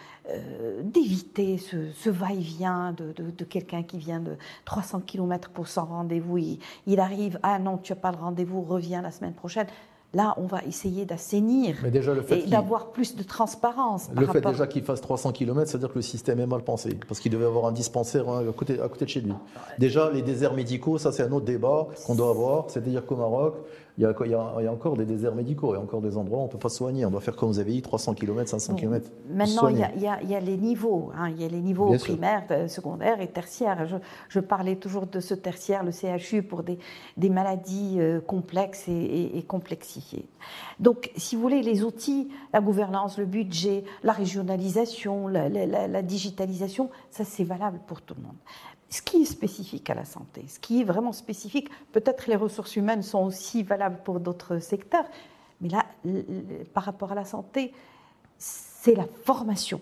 d'éviter 0.82 1.59
ce, 1.59 2.09
va-et-vient 2.09 2.95
de, 2.97 3.45
quelqu'un 3.45 3.82
qui 3.82 3.99
vient 3.99 4.18
de 4.18 4.38
300 4.64 5.01
km 5.01 5.51
pour 5.51 5.68
son 5.68 5.84
rendez-vous. 5.84 6.38
Il, 6.38 6.59
il, 6.86 7.01
arrive, 7.01 7.38
ah 7.43 7.59
non, 7.59 7.76
tu 7.76 7.93
n'as 7.93 7.99
pas 7.99 8.11
le 8.11 8.16
rendez-vous, 8.16 8.62
reviens 8.62 9.03
la 9.03 9.11
semaine 9.11 9.34
prochaine. 9.34 9.66
Là, 10.14 10.34
on 10.38 10.47
va 10.47 10.62
essayer 10.64 11.05
d'assainir 11.05 11.76
et 11.84 12.47
d'avoir 12.47 12.93
plus 12.93 13.14
de 13.14 13.22
transparence. 13.22 14.09
Le 14.14 14.26
fait 14.26 14.40
déjà 14.40 14.66
qu'il 14.66 14.84
fasse 14.84 15.03
300 15.03 15.32
km, 15.32 15.68
c'est-à-dire 15.68 15.90
que 15.90 15.97
le 15.97 16.03
système 16.03 16.40
est 16.40 16.47
mal 16.47 16.62
pensé, 16.62 16.99
parce 17.07 17.20
qu'il 17.20 17.32
devait 17.32 17.45
avoir 17.45 17.66
un 17.66 17.72
dispensaire 17.72 18.26
hein, 18.28 18.43
à 18.49 18.53
côté, 18.53 18.80
à 18.80 18.88
côté 18.88 19.05
de 19.05 19.11
chez 19.11 19.20
lui. 19.20 19.34
Déjà, 19.78 20.11
les 20.11 20.22
déserts 20.22 20.55
médicaux, 20.55 20.97
ça 20.97 21.12
c'est 21.12 21.22
un 21.22 21.32
autre 21.32 21.45
débat 21.45 21.88
qu'on 22.07 22.14
doit 22.14 22.30
avoir, 22.30 22.70
c'est-à-dire 22.70 23.05
qu'au 23.05 23.16
Maroc, 23.16 23.57
il 23.99 24.05
y, 24.05 24.07
a, 24.07 24.14
il, 24.24 24.30
y 24.30 24.34
a, 24.34 24.72
encore 24.72 24.97
des 24.97 25.05
déserts 25.05 25.34
médicaux, 25.34 25.74
il 25.74 25.76
y 25.76 25.80
a 25.80 25.82
encore 25.82 26.01
des 26.01 26.16
endroits 26.16 26.38
où 26.38 26.43
on 26.43 26.47
ne 26.47 26.51
peut 26.51 26.59
pas 26.59 26.70
soigner. 26.70 27.05
On 27.05 27.11
doit 27.11 27.20
faire 27.20 27.36
comme 27.36 27.51
vous 27.51 27.59
avez 27.59 27.72
dit, 27.72 27.82
300 27.82 28.14
km, 28.14 28.49
500 28.49 28.74
km. 28.74 29.11
Maintenant, 29.28 29.68
il 29.68 29.78
y, 29.78 29.82
a, 29.82 29.90
il 30.22 30.30
y, 30.30 30.34
a, 30.34 30.40
les 30.40 30.57
niveaux. 30.57 31.11
Hein. 31.14 31.28
il 31.28 31.43
y 31.43 31.45
a 31.45 31.49
les 31.49 31.61
niveaux 31.61 31.95
primaires, 31.99 32.45
euh, 32.51 32.68
secondaires 32.68 33.20
et 33.20 33.28
tertiaires. 33.28 33.86
Je, 34.28 34.40
parlais 34.40 34.76
toujours 34.76 35.07
de 35.07 35.20
ce 35.20 35.34
tertiaire, 35.34 35.84
le 35.84 35.93
CHU, 35.93 36.43
pour 36.43 36.62
des, 36.62 36.78
des 37.18 37.28
maladies 37.28 37.97
euh, 37.99 38.20
complexes 38.20 38.88
et, 38.88 39.45
complexifiées. 39.47 40.26
Donc, 40.80 41.11
si 41.16 41.36
vous 41.36 41.43
voulez, 41.43 41.62
les 41.62 41.84
outils, 41.84 42.30
la 42.55 42.61
gouvernance, 42.61 43.18
le 43.18 43.26
budget, 43.26 43.84
la 44.03 44.12
régionalisation, 44.12 45.28
la, 45.28 45.49
la 45.49 46.03
digitalisation, 46.03 46.88
ça 47.11 47.24
c'est 47.24 47.45
valable 47.45 47.80
pour 47.86 48.01
tout 48.01 48.14
le 48.14 48.22
monde 48.22 48.36
ce 48.93 49.01
qui 49.01 49.22
est 49.22 49.26
spécifique 49.26 49.88
à 49.88 49.95
la 49.95 50.05
santé, 50.05 50.45
ce 50.49 50.61
qui 50.61 50.82
est 50.82 50.84
vraiment 50.84 51.12
spécifique, 51.12 51.70
peut-être 51.93 52.26
les 52.26 52.36
ressources 52.36 52.76
humaines 52.76 53.03
sont 53.03 53.24
aussi 53.24 53.62
valables 53.62 53.99
pour 54.05 54.20
d'autres 54.20 54.59
secteurs, 54.59 55.07
mais 55.62 55.70
là, 55.70 55.86
par 56.74 56.84
rapport 56.84 57.12
à 57.12 57.14
la 57.14 57.24
santé, 57.24 57.72
c'est 58.36 58.95
la 58.95 59.07
formation. 59.24 59.80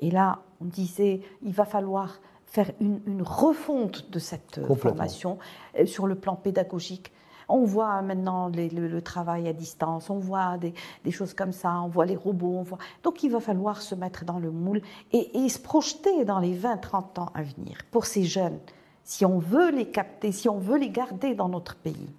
Et 0.00 0.10
là, 0.10 0.40
on 0.60 0.64
disait, 0.64 1.20
il 1.42 1.52
va 1.52 1.64
falloir 1.64 2.18
faire 2.46 2.72
une, 2.80 3.22
refonte 3.22 4.10
de 4.10 4.18
cette 4.18 4.60
formation 4.76 5.38
euh, 5.78 5.86
sur 5.86 6.06
le 6.06 6.16
plan 6.16 6.34
pédagogique, 6.34 7.12
on 7.48 7.64
voit 7.64 8.02
maintenant 8.02 8.50
le, 8.54 9.00
travail 9.00 9.48
à 9.48 9.52
distance, 9.52 10.10
on 10.10 10.18
voit 10.18 10.58
des, 10.58 10.74
choses 11.10 11.34
comme 11.34 11.52
ça, 11.52 11.80
on 11.80 11.88
voit 11.88 12.06
les 12.06 12.16
robots, 12.16 12.56
on 12.58 12.62
voit... 12.62 12.78
Donc 13.02 13.22
il 13.22 13.30
va 13.30 13.40
falloir 13.40 13.80
se 13.80 13.94
mettre 13.94 14.24
dans 14.24 14.38
le 14.38 14.50
moule 14.50 14.82
et, 15.12 15.48
se 15.48 15.58
projeter 15.58 16.24
dans 16.24 16.38
les 16.38 16.54
20-30 16.54 17.20
ans 17.20 17.30
à 17.34 17.42
venir 17.42 17.78
pour 17.90 18.04
ces 18.06 18.24
jeunes 18.24 18.58
si 19.02 19.24
on 19.24 19.38
veut 19.38 19.70
les 19.70 19.86
capter, 19.86 20.32
si 20.32 20.50
on 20.50 20.58
veut 20.58 20.76
les 20.76 20.90
garder 20.90 21.34
dans 21.34 21.48
notre 21.48 21.76
pays. 21.76 22.10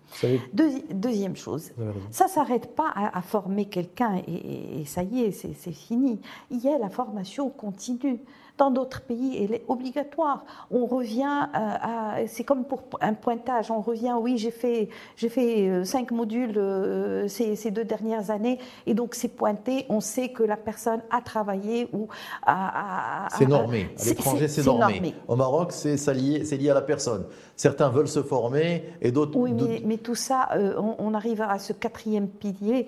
deuxième 0.92 1.36
chose, 1.36 1.72
ça 2.10 2.26
ne 2.26 2.30
s'arrête 2.30 2.76
pas 2.76 2.92
à, 2.96 3.22
former 3.22 3.66
quelqu'un 3.66 4.20
et, 4.26 4.82
et, 4.82 4.86
ça 4.86 5.04
y 5.04 5.22
est, 5.22 5.32
c'est 5.32 5.72
fini. 5.72 6.20
Il 6.50 6.58
y 6.58 6.68
a 6.68 6.80
la 6.80 6.90
formation 6.90 7.52
continue. 7.52 8.20
Dans 8.60 8.72
d'autres 8.72 9.00
pays, 9.00 9.42
elle 9.42 9.54
est 9.54 9.64
obligatoire. 9.70 10.44
On 10.70 10.86
revient 10.86 11.24
euh, 11.24 11.58
à, 11.82 12.16
c'est 12.28 12.44
comme 12.44 12.66
pour 12.66 12.82
un 13.00 13.14
pointage, 13.14 13.72
on 13.72 13.80
revient, 13.80 14.16
oui, 14.20 14.38
j'ai 14.38 14.52
fait, 14.52 14.90
j'ai 15.16 15.30
fait 15.30 15.70
euh, 15.70 15.86
cinq 15.86 16.12
modules 16.12 16.58
euh, 16.58 17.30
ces, 17.30 17.56
ces, 17.56 17.72
deux 17.72 17.86
dernières 17.86 18.32
années, 18.32 18.60
et 18.86 18.94
donc 18.94 19.16
c'est 19.16 19.30
pointé, 19.30 19.86
on 19.88 20.02
sait 20.02 20.28
que 20.30 20.44
la 20.44 20.58
personne 20.58 21.02
a 21.10 21.22
travaillé 21.22 21.88
ou 21.94 22.10
a... 22.46 23.30
c'est 23.38 23.48
normé, 23.48 23.96
à 23.98 24.04
l'étranger 24.04 24.50
c'est 24.50 24.66
normé. 24.66 25.16
Au 25.30 25.38
Maroc, 25.38 25.72
c'est 25.72 25.96
lié, 26.14 26.40
lié 26.40 26.70
à 26.70 26.74
la 26.74 26.82
personne. 26.82 27.24
Certains 27.56 27.88
veulent 27.88 28.10
se 28.10 28.24
former 28.24 28.84
et 29.02 29.14
d'autres... 29.14 29.38
Oui, 29.38 29.54
mais, 29.86 29.98
tout 29.98 30.16
ça, 30.16 30.50
on, 30.78 31.14
arrive 31.14 31.42
à 31.42 31.60
ce 31.60 31.74
quatrième 31.74 32.28
pilier 32.28 32.88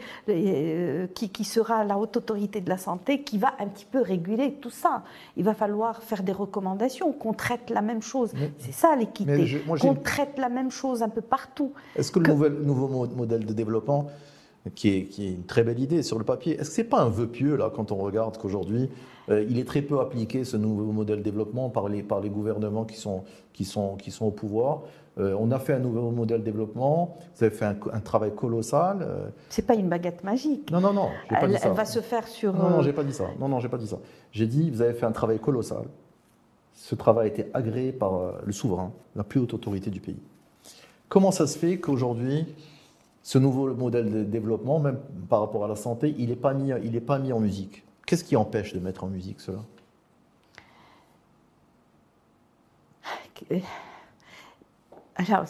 qui, 1.14 1.30
qui 1.30 1.44
sera 1.44 1.84
la 1.84 1.98
haute 1.98 2.16
autorité 2.18 2.62
de 2.62 2.70
la 2.70 2.78
santé, 2.78 3.22
qui 3.22 3.38
va 3.38 3.54
un 3.60 3.68
petit 3.68 3.86
peu 3.86 4.02
réguler 4.02 4.54
tout 4.54 4.70
ça. 4.70 5.04
Il 5.36 5.44
va 5.44 5.54
falloir 5.62 6.02
faire 6.02 6.24
des 6.24 6.32
recommandations, 6.32 7.14
qu'on 7.14 7.34
traite 7.34 7.70
la 7.70 7.84
même 7.84 8.02
chose. 8.02 8.32
C'est 8.58 8.74
ça 8.74 8.96
l'équité, 8.96 9.62
qu'on 9.80 9.94
traite 9.94 10.40
la 10.40 10.50
même 10.50 10.72
chose 10.72 11.04
un 11.04 11.10
peu 11.10 11.22
partout. 11.22 11.72
Est-ce 11.96 12.12
que, 12.12 12.20
le 12.20 12.50
nouveau 12.64 12.88
modèle 13.16 13.46
de 13.46 13.54
développement, 13.54 14.08
qui 14.74 14.90
est, 14.90 15.04
qui 15.06 15.28
est, 15.28 15.34
une 15.34 15.46
très 15.46 15.64
belle 15.64 15.80
idée 15.80 16.02
sur 16.02 16.18
le 16.18 16.26
papier, 16.26 16.54
est-ce 16.60 16.70
que 16.70 16.76
c'est 16.78 16.84
pas 16.96 17.02
un 17.02 17.10
vœu 17.10 17.28
pieux 17.28 17.56
là 17.56 17.72
quand 17.76 17.92
on 17.92 17.98
regarde 17.98 18.38
qu'aujourd'hui 18.40 18.90
euh, 19.30 19.46
il 19.48 19.60
est 19.60 19.68
très 19.68 19.84
peu 19.84 20.00
appliqué 20.00 20.44
ce 20.44 20.58
nouveau 20.58 20.92
modèle 20.92 21.20
de 21.20 21.24
développement 21.24 21.70
par 21.70 21.90
les, 21.90 22.02
par 22.02 22.22
les 22.22 22.30
gouvernements 22.30 22.86
qui 22.86 22.98
sont, 22.98 23.24
qui, 23.54 23.64
sont, 23.64 23.98
qui 23.98 24.10
sont 24.10 24.26
au 24.26 24.32
pouvoir? 24.32 24.82
Euh, 25.20 25.36
on 25.38 25.52
a 25.52 25.60
fait 25.60 25.74
un 25.74 25.80
nouveau 25.80 26.10
modèle 26.12 26.40
de 26.40 26.46
développement. 26.46 27.18
Vous 27.36 27.44
avez 27.44 27.54
fait 27.54 27.66
un, 27.66 28.00
travail 28.00 28.34
colossal. 28.34 29.00
Euh. 29.02 29.28
C'est 29.50 29.66
pas 29.66 29.76
une 29.76 29.90
baguette 29.90 30.24
magique. 30.24 30.72
Non, 30.72 30.80
non, 30.80 30.94
non. 30.94 31.10
Pas 31.30 31.40
elle, 31.42 31.52
dit 31.52 31.58
ça. 31.58 31.68
elle 31.68 31.74
va 31.74 31.86
se 31.86 32.00
faire 32.00 32.28
sur. 32.28 32.54
Non, 32.54 32.70
non, 32.70 32.82
j'ai 32.82 32.94
pas 32.94 33.04
dit 33.04 33.14
ça. 33.14 33.26
Non, 33.40 33.50
non, 33.50 33.60
j'ai 33.60 33.68
pas 33.68 33.78
dit 33.78 33.88
ça. 33.88 33.98
J'ai 34.32 34.48
dit, 34.48 34.70
vous 34.72 34.82
avez 34.82 34.94
fait 34.94 35.06
un 35.06 35.12
travail 35.12 35.40
colossal. 35.40 35.84
Ce 36.74 36.96
travail 36.96 37.26
a 37.26 37.28
été 37.28 37.48
agréé 37.54 37.92
par 37.92 38.16
euh, 38.16 38.32
le 38.46 38.54
souverain, 38.54 38.92
la 39.16 39.24
plus 39.24 39.42
haute 39.42 39.54
autorité 39.54 39.90
du 39.90 40.00
pays. 40.00 40.20
Comment 41.10 41.32
ça 41.32 41.46
se 41.46 41.58
fait 41.58 41.78
qu'aujourd'hui, 41.78 42.48
ce 43.22 43.38
nouveau 43.38 43.74
modèle 43.74 44.10
de 44.10 44.24
développement, 44.24 44.80
même 44.80 45.00
par 45.30 45.42
rapport 45.42 45.66
à 45.66 45.68
la 45.68 45.76
santé, 45.76 46.16
il 46.18 46.30
n'est 46.30 46.36
pas 46.38 46.54
mis, 46.54 46.72
il 46.84 46.96
est 46.96 47.02
pas 47.02 47.20
mis 47.20 47.34
en 47.34 47.42
musique? 47.42 47.84
Qu'est-ce 48.08 48.24
qui 48.24 48.38
empêche 48.38 48.74
de 48.74 48.80
mettre 48.80 49.04
en 49.04 49.08
musique 49.08 49.42
cela? 49.42 49.60
Alors, 55.22 55.46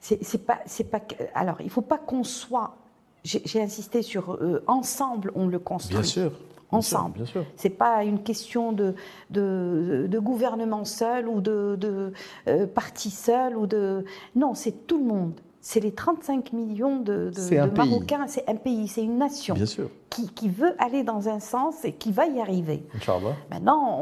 c'est 0.00 0.46
pas, 0.46 0.60
pas, 0.90 1.00
alors, 1.34 1.56
il 1.60 1.66
ne 1.66 1.70
faut 1.70 1.82
pas 1.82 1.98
qu'on 1.98 2.24
soit. 2.24 2.76
J'ai 3.24 3.62
insisté 3.62 4.02
sur 4.02 4.34
euh, 4.34 4.62
ensemble, 4.66 5.32
on 5.34 5.46
le 5.46 5.58
construit. 5.58 5.96
Bien 5.96 6.02
sûr. 6.02 6.32
Ensemble. 6.70 7.14
Bien 7.16 7.26
sûr. 7.26 7.44
C'est 7.56 7.70
pas 7.70 8.04
une 8.04 8.22
question 8.22 8.72
de, 8.72 8.94
de, 9.30 10.18
gouvernement 10.18 10.84
seul 10.84 11.28
ou 11.28 11.40
de, 11.40 11.76
de 11.78 12.12
euh, 12.48 12.66
parti 12.66 13.10
seul 13.10 13.56
ou 13.56 13.66
de. 13.66 14.04
Non, 14.34 14.54
c'est 14.54 14.86
tout 14.86 14.98
le 14.98 15.04
monde 15.04 15.40
c'est 15.64 15.80
les 15.80 15.92
35 15.92 16.52
millions 16.52 17.00
de, 17.00 17.32
Marocains, 17.74 18.26
c'est 18.28 18.46
un 18.50 18.54
pays, 18.54 18.86
c'est 18.86 19.02
une 19.02 19.16
nation 19.16 19.54
Qui, 20.10 20.50
veut 20.50 20.74
aller 20.78 21.04
dans 21.04 21.26
un 21.30 21.40
sens 21.40 21.86
et 21.86 21.94
qui 21.94 22.12
va 22.12 22.26
y 22.26 22.38
arriver. 22.38 22.84
Maintenant, 23.50 23.98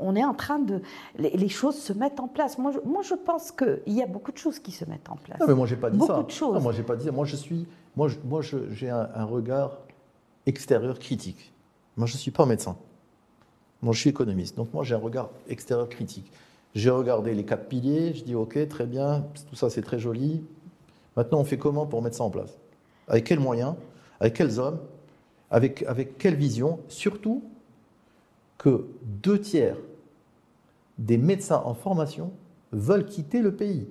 on, 0.00 0.16
est 0.16 0.24
en 0.24 0.34
train 0.34 0.58
de... 0.58 0.82
Les, 1.16 1.48
choses 1.48 1.76
se 1.76 1.92
mettent 1.92 2.18
en 2.18 2.26
place. 2.26 2.58
Moi, 2.58 2.72
je, 2.72 2.80
moi, 2.84 3.02
je 3.02 3.14
pense 3.14 3.52
qu'il 3.52 3.80
y 3.86 4.02
a 4.02 4.06
beaucoup 4.06 4.32
de 4.32 4.36
choses 4.36 4.58
qui 4.58 4.72
se 4.72 4.84
mettent 4.84 5.08
en 5.08 5.14
place. 5.14 5.38
Non, 5.38 5.46
mais 5.46 5.54
moi, 5.54 5.68
j'ai 5.68 5.76
pas 5.76 5.90
dit 5.90 5.96
beaucoup 5.96 6.08
ça. 6.08 6.16
Beaucoup 6.16 6.26
de 6.26 6.32
choses. 6.32 6.60
moi, 6.60 6.72
j'ai 6.72 6.82
pas 6.82 6.96
dit 6.96 7.08
Moi, 7.08 7.24
je 7.24 7.36
suis... 7.36 7.68
Moi, 7.94 8.08
moi 8.24 8.40
j'ai 8.42 8.90
un, 8.90 9.08
un, 9.14 9.24
regard 9.24 9.78
extérieur 10.44 10.98
critique. 10.98 11.52
Moi, 11.96 12.08
je 12.08 12.14
ne 12.14 12.18
suis 12.18 12.32
pas 12.32 12.46
médecin. 12.46 12.76
Moi, 13.80 13.94
je 13.94 14.00
suis 14.00 14.10
économiste. 14.10 14.56
Donc, 14.56 14.74
moi, 14.74 14.82
j'ai 14.82 14.96
un 14.96 14.98
regard 14.98 15.30
extérieur 15.48 15.88
critique. 15.88 16.32
J'ai 16.74 16.90
regardé 16.90 17.32
les 17.32 17.44
quatre 17.44 17.66
piliers, 17.66 18.12
je 18.12 18.24
dis, 18.24 18.34
OK, 18.34 18.58
très 18.68 18.86
bien, 18.86 19.24
tout 19.48 19.54
ça, 19.54 19.70
c'est 19.70 19.82
très 19.82 20.00
joli 20.00 20.42
Maintenant, 21.16 21.40
on 21.40 21.44
fait 21.44 21.58
comment 21.58 21.86
pour 21.86 22.02
mettre 22.02 22.16
ça 22.16 22.24
en 22.24 22.30
place? 22.30 22.56
Avec 23.08 23.24
quels 23.24 23.40
moyens? 23.40 23.74
Avec 24.20 24.34
quels 24.34 24.58
hommes? 24.58 24.78
Avec, 25.50 25.82
avec 25.84 26.18
quelle 26.18 26.36
vision? 26.36 26.78
Surtout 26.88 27.42
que 28.58 28.86
deux 29.02 29.40
tiers 29.40 29.76
des 30.98 31.18
médecins 31.18 31.62
en 31.64 31.74
formation 31.74 32.30
veulent 32.72 33.06
quitter 33.06 33.40
le 33.40 33.54
pays. 33.54 33.88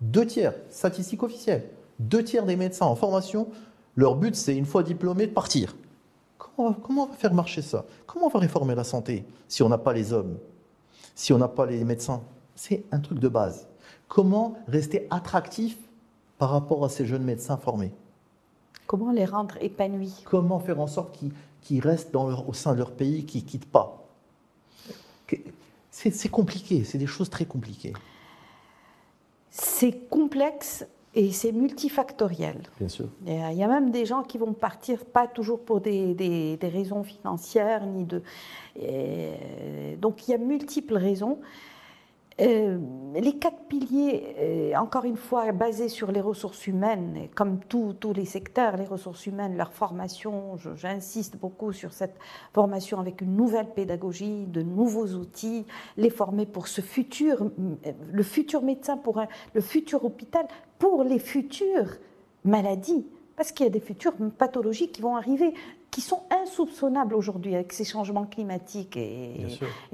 Deux 0.00 0.26
tiers, 0.26 0.54
statistique 0.70 1.22
officielle, 1.22 1.68
deux 1.98 2.22
tiers 2.22 2.46
des 2.46 2.56
médecins 2.56 2.86
en 2.86 2.94
formation, 2.94 3.48
leur 3.96 4.16
but 4.16 4.34
c'est 4.34 4.56
une 4.56 4.66
fois 4.66 4.82
diplômés 4.82 5.26
de 5.26 5.32
partir. 5.32 5.76
Comment, 6.38 6.72
comment 6.72 7.02
on 7.04 7.06
va 7.06 7.14
faire 7.14 7.34
marcher 7.34 7.62
ça? 7.62 7.84
Comment 8.06 8.26
on 8.26 8.30
va 8.30 8.40
réformer 8.40 8.74
la 8.74 8.84
santé 8.84 9.24
si 9.48 9.62
on 9.62 9.68
n'a 9.68 9.78
pas 9.78 9.92
les 9.92 10.12
hommes, 10.12 10.38
si 11.14 11.32
on 11.32 11.38
n'a 11.38 11.48
pas 11.48 11.66
les 11.66 11.84
médecins? 11.84 12.22
C'est 12.54 12.84
un 12.92 13.00
truc 13.00 13.18
de 13.18 13.28
base. 13.28 13.66
Comment 14.08 14.56
rester 14.68 15.06
attractif 15.10 15.76
par 16.40 16.50
rapport 16.50 16.82
à 16.84 16.88
ces 16.88 17.04
jeunes 17.06 17.22
médecins 17.22 17.58
formés 17.58 17.92
Comment 18.86 19.12
les 19.12 19.26
rendre 19.26 19.54
épanouis? 19.60 20.22
Comment 20.24 20.58
faire 20.58 20.80
en 20.80 20.88
sorte 20.88 21.16
qu'ils 21.60 21.80
restent 21.80 22.10
dans 22.12 22.26
leur- 22.28 22.48
au 22.48 22.54
sein 22.54 22.72
de 22.72 22.78
leur 22.78 22.90
pays, 22.90 23.24
qu'ils 23.24 23.44
ne 23.44 23.48
quittent 23.48 23.70
pas? 23.70 24.02
C'est 25.92 26.28
compliqué, 26.30 26.82
c'est 26.82 26.98
des 26.98 27.06
choses 27.06 27.30
très 27.30 27.44
compliquées. 27.44 27.92
C'est 29.50 30.08
complexe 30.08 30.84
et 31.14 31.30
c'est 31.30 31.52
multifactoriel. 31.52 32.62
Bien 32.78 32.88
sûr. 32.88 33.06
Il 33.26 33.34
y 33.34 33.40
a- 33.40 33.52
il 33.52 33.58
y 33.58 33.62
a 33.62 33.68
même 33.68 33.90
des 33.90 34.06
gens 34.06 34.22
qui 34.22 34.38
vont 34.38 34.52
partir, 34.54 35.04
pas 35.04 35.28
toujours 35.28 35.60
pour 35.60 35.80
des, 35.80 36.14
des- 36.14 36.56
des 36.56 36.68
raisons 36.68 37.04
financières, 37.04 37.86
ni 37.86 38.04
de. 38.04 38.22
et 38.80 39.96
donc 40.00 40.26
il 40.26 40.30
y 40.32 40.34
a 40.34 40.38
multiples 40.38 40.96
raisons. 40.96 41.38
Euh, 42.40 42.78
les 43.14 43.36
quatre 43.36 43.64
piliers, 43.68 44.34
euh, 44.38 44.74
encore 44.76 45.04
une 45.04 45.16
fois, 45.16 45.52
basés 45.52 45.88
sur 45.88 46.10
les 46.10 46.20
ressources 46.20 46.66
humaines, 46.66 47.28
comme 47.34 47.58
tous 47.68 47.94
les 48.14 48.24
secteurs, 48.24 48.76
les 48.76 48.86
ressources 48.86 49.26
humaines, 49.26 49.56
leur 49.56 49.72
formation, 49.72 50.56
j'insiste 50.76 51.36
beaucoup 51.36 51.72
sur 51.72 51.92
cette 51.92 52.16
formation 52.54 52.98
avec 52.98 53.20
une 53.20 53.36
nouvelle 53.36 53.68
pédagogie, 53.74 54.46
de 54.46 54.62
nouveaux 54.62 55.08
outils, 55.08 55.66
les 55.96 56.08
former 56.08 56.46
pour 56.46 56.68
ce 56.68 56.80
futur, 56.80 57.42
euh, 57.42 57.92
le 58.10 58.22
futur 58.22 58.62
médecin, 58.62 58.96
pour 58.96 59.20
le 59.52 59.60
futur 59.60 60.04
hôpital, 60.04 60.46
pour 60.78 61.04
les 61.04 61.18
futures 61.18 61.96
maladies, 62.44 63.06
parce 63.36 63.52
qu'il 63.52 63.66
y 63.66 63.68
a 63.68 63.72
des 63.72 63.80
futures 63.80 64.14
pathologies 64.38 64.88
qui 64.88 65.02
vont 65.02 65.16
arriver, 65.16 65.52
qui 65.90 66.00
sont 66.00 66.20
insoupçonnables 66.30 67.14
aujourd'hui 67.14 67.54
avec 67.54 67.72
ces 67.72 67.84
changements 67.84 68.24
climatiques 68.26 68.96
et, 68.96 69.46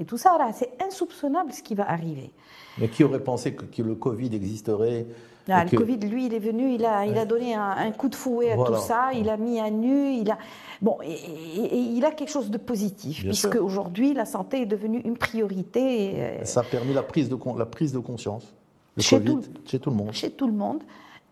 tout 0.05 0.17
ça. 0.17 0.37
C'est 0.53 0.71
insoupçonnable 0.85 1.51
ce 1.51 1.63
qui 1.63 1.73
va 1.75 1.89
arriver. 1.89 2.31
Mais 2.77 2.87
qui 2.87 3.03
aurait 3.03 3.23
pensé 3.23 3.53
que, 3.55 3.65
que 3.65 3.81
le 3.81 3.95
Covid 3.95 4.35
existerait 4.35 5.07
Ah, 5.49 5.63
le 5.63 5.69
que- 5.71 5.77
Covid, 5.77 5.97
lui, 5.97 6.27
il 6.27 6.33
est 6.35 6.39
venu, 6.39 6.73
il 6.75 6.85
a, 6.85 7.05
il 7.07 7.17
a 7.17 7.25
donné 7.25 7.55
un, 7.55 7.71
un 7.71 7.91
coup 7.91 8.09
de 8.09 8.15
fouet 8.15 8.51
à 8.51 8.55
Voilà. 8.55 8.77
tout 8.77 8.83
ça, 8.83 9.09
il 9.13 9.27
a 9.29 9.37
mis 9.37 9.59
à 9.59 9.71
nu, 9.71 10.13
il 10.13 10.29
a 10.29 10.37
bon, 10.81 10.97
et, 11.03 11.13
et- 11.13 11.65
et 11.75 11.79
il 11.79 12.05
a 12.05 12.11
quelque 12.11 12.29
chose 12.29 12.51
de 12.51 12.57
positif, 12.59 13.21
Bien 13.21 13.29
puisque 13.31 13.53
sûr. 13.53 13.65
aujourd'hui 13.65 14.13
la 14.13 14.25
santé 14.25 14.61
est 14.61 14.65
devenue 14.67 14.99
une 15.03 15.17
priorité 15.17 16.11
euh, 16.15 16.43
Ça 16.45 16.59
a 16.59 16.63
permis 16.63 16.93
la 16.93 17.01
prise 17.03 17.29
de, 17.29 17.35
con- 17.35 17.55
la 17.55 17.65
prise 17.65 17.91
de 17.93 17.99
conscience. 17.99 18.53
Le 18.97 19.01
Chez 19.01 19.17
Covid, 19.17 19.35
tout- 19.41 19.61
chez 19.65 19.79
tout 19.79 19.89
le 19.89 19.95
monde. 19.95 20.11
chez 20.13 20.29
tout 20.29 20.47
le 20.47 20.53
monde. 20.53 20.83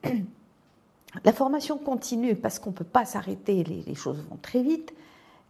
La 1.24 1.34
formation 1.34 1.78
continue 1.78 2.36
parce 2.36 2.60
qu'on 2.60 2.72
ne 2.72 2.76
peut 2.76 2.84
pas 2.84 3.06
s'arrêter, 3.06 3.64
les, 3.64 3.82
les 3.82 3.96
choses 3.96 4.24
vont 4.30 4.38
très 4.42 4.62
vite. 4.62 4.94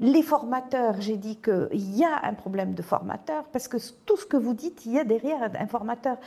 Les 0.01 0.23
formateurs, 0.23 0.99
j'ai 0.99 1.15
dit 1.15 1.37
qu'il 1.37 1.95
y 1.95 2.03
a 2.03 2.25
un 2.25 2.33
problème 2.33 2.73
de 2.73 2.81
formateur 2.81 3.45
parce 3.45 3.69
que 3.69 3.77
tout 4.05 4.17
ce 4.17 4.25
que 4.25 4.35
vous 4.35 4.53
dites, 4.53 4.85
il 4.85 4.91
y 4.91 4.99
a 4.99 5.05
derrière 5.05 5.49
un 5.57 5.67
formateur. 5.67 6.17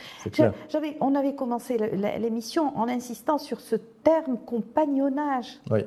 On 1.01 1.13
avait 1.13 1.35
commencé 1.35 1.77
l'émission 1.77 2.75
en 2.75 2.87
insistant 2.87 3.37
sur 3.37 3.61
ce 3.61 3.75
terme 3.75 4.39
compagnonnage. 4.39 5.59
Oui. 5.69 5.81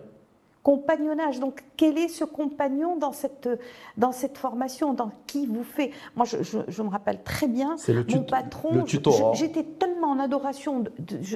Compagnonnage. 0.62 1.40
Donc, 1.40 1.64
quel 1.76 1.98
est 1.98 2.08
ce 2.08 2.24
compagnon 2.24 2.96
dans 2.96 3.10
cette, 3.12 3.48
dans 3.96 4.12
cette 4.12 4.38
formation 4.38 4.94
Dans 4.94 5.10
qui 5.26 5.46
vous 5.46 5.64
fait? 5.64 5.90
Moi, 6.14 6.24
je, 6.24 6.42
je- 6.42 6.58
je 6.68 6.82
me 6.82 6.88
rappelle 6.88 7.22
très 7.24 7.48
bien, 7.48 7.76
le 7.92 8.04
mon 8.18 8.24
patron, 8.30 8.70
je- 9.34 9.38
j'étais 9.38 9.64
tellement 9.64 10.08
en 10.10 10.18
adoration. 10.20 10.84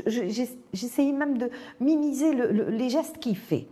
J'essayais 0.07 1.13
même 1.13 1.39
de 1.39 1.51
mimiser 1.81 2.33
le- 2.33 2.53
le- 2.53 2.71
les 2.71 2.89
gestes 2.89 3.19
qu'il 3.19 3.37
fait. 3.37 3.67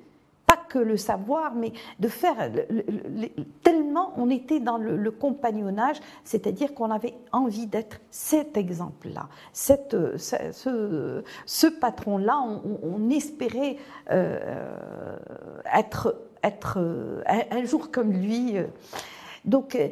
Le 0.79 0.97
savoir, 0.97 1.55
mais 1.55 1.72
de 2.01 2.09
faire 2.09 2.51
le- 2.51 2.66
le- 2.70 2.85
le- 3.22 3.45
tellement 3.62 4.12
on 4.16 4.31
était 4.31 4.61
dans 4.61 4.79
le, 4.79 5.11
compagnonnage, 5.11 5.97
c'est-à-dire 6.25 6.75
qu'on 6.75 6.91
avait 6.91 7.14
envie 7.33 7.66
d'être 7.66 8.01
cet 8.11 8.57
exemple-là, 8.57 9.29
cette, 9.53 9.97
ce, 10.18 11.22
ce- 11.47 11.66
patron-là, 11.66 12.41
on, 12.43 13.11
espérait 13.11 13.77
euh, 14.11 15.16
être, 15.75 16.16
être 16.43 16.79
un, 17.27 17.64
jour 17.64 17.91
comme 17.91 18.12
lui. 18.12 18.55
Donc, 19.45 19.77
euh, 19.77 19.89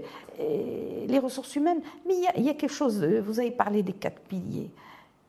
les 1.07 1.19
ressources 1.19 1.55
humaines, 1.57 1.81
mais 2.07 2.15
il 2.37 2.45
y, 2.45 2.49
a, 2.51 2.55
quelque 2.55 2.73
chose, 2.73 3.05
vous 3.05 3.41
avez 3.41 3.51
parlé 3.51 3.83
des 3.83 3.93
quatre 3.93 4.21
piliers. 4.23 4.71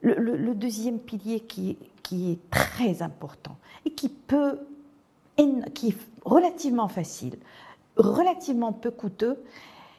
Le, 0.02 0.16
le- 0.16 0.36
deuxième 0.54 1.00
pilier 1.00 1.40
qui, 1.42 1.78
qui 2.04 2.32
est 2.34 2.50
très 2.50 3.02
important 3.02 3.58
et 3.86 3.92
qui 3.92 4.10
peut, 4.10 4.60
qui 5.74 5.90
est 5.90 5.98
relativement 6.26 6.88
facile, 6.88 7.38
relativement 7.96 8.74
peu 8.74 8.92
coûteux 8.92 9.44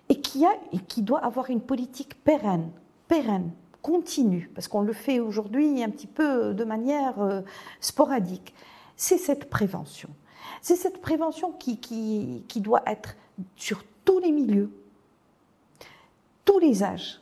et 0.08 0.20
qui, 0.20 0.44
a, 0.44 0.52
qui 0.88 1.02
doit 1.02 1.24
avoir 1.24 1.50
une 1.50 1.60
politique 1.60 2.22
pérenne, 2.22 2.70
pérenne, 3.08 3.50
continue, 3.82 4.50
parce 4.54 4.68
qu'on 4.68 4.82
le 4.82 4.92
fait 4.92 5.20
aujourd'hui 5.20 5.82
un 5.82 5.90
petit 5.90 6.06
peu 6.06 6.54
de 6.54 6.64
manière 6.64 7.20
euh, 7.20 7.42
sporadique, 7.80 8.54
c'est 8.96 9.18
cette 9.18 9.50
prévention. 9.50 10.08
C'est 10.62 10.76
cette 10.76 11.00
prévention 11.00 11.52
qui, 11.52 11.78
qui, 11.78 12.44
qui 12.48 12.60
doit 12.60 12.82
être 12.86 13.16
sur 13.56 13.84
tous 14.04 14.20
les 14.20 14.32
milieux, 14.32 14.70
tous 16.44 16.58
les 16.58 16.82
âges, 16.82 17.20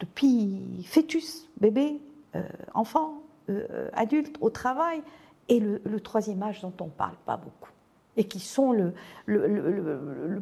depuis 0.00 0.84
fœtus, 0.84 1.48
bébé, 1.60 2.00
euh, 2.36 2.42
enfant, 2.74 3.22
euh, 3.50 3.88
adulte, 3.92 4.36
au 4.40 4.50
travail, 4.50 5.02
et 5.48 5.60
le, 5.60 6.00
troisième 6.00 6.42
âge 6.42 6.60
dont 6.60 6.72
on 6.80 6.86
ne 6.86 6.90
parle 6.90 7.16
pas 7.26 7.36
beaucoup, 7.36 7.70
et 8.16 8.24
qui 8.24 8.40
sont 8.40 8.72
le, 8.72 8.94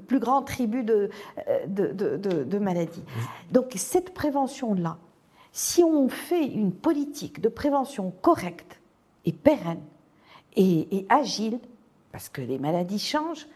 plus 0.07 0.19
grand 0.19 0.43
tribut 0.43 0.85
de, 0.85 1.11
euh, 1.49 1.67
de, 1.67 2.59
maladies. 2.59 3.03
Donc 3.51 3.73
cette 3.77 4.15
prévention-là, 4.15 4.99
si 5.53 5.83
on 5.83 6.09
fait 6.09 6.47
une 6.47 6.73
politique 6.73 7.41
de 7.41 7.49
prévention 7.49 8.13
correcte 8.23 8.81
et 9.25 9.33
pérenne 9.33 9.83
et 10.57 11.07
agile, 11.09 11.59
parce 12.11 12.29
que 12.29 12.43
les 12.43 12.59
maladies 12.59 12.99
changent, 12.99 13.47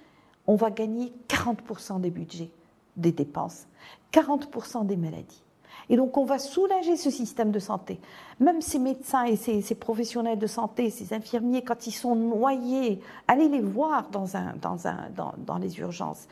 on 0.46 0.56
va 0.56 0.70
gagner 0.70 1.12
40% 1.28 2.00
des 2.00 2.10
budgets, 2.10 2.50
des 2.96 3.12
dépenses, 3.12 3.66
40% 4.12 4.86
des 4.86 4.96
maladies. 4.96 5.42
Et 5.88 5.96
donc 5.96 6.16
on 6.16 6.24
va 6.24 6.38
soulager 6.38 6.96
ce 6.96 7.10
système 7.10 7.50
de 7.50 7.58
santé. 7.58 8.00
Même 8.40 8.60
ces 8.60 8.78
médecins 8.78 9.24
et 9.24 9.36
ces, 9.36 9.62
ces 9.62 9.74
professionnels 9.74 10.38
de 10.38 10.46
santé, 10.46 10.90
ces 10.90 11.12
infirmiers, 11.14 11.62
quand 11.62 11.86
ils 11.86 11.92
sont 11.92 12.16
noyés, 12.16 13.00
allez 13.28 13.48
les 13.48 13.60
voir 13.60 14.08
dans, 14.10 14.36
un, 14.36 14.54
dans, 14.60 14.86
un, 14.86 15.08
dans, 15.14 15.34
dans 15.38 15.58
les 15.58 15.78
urgences. 15.78 16.26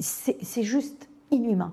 C'est 0.00 0.62
juste 0.62 1.08
inhumain 1.30 1.72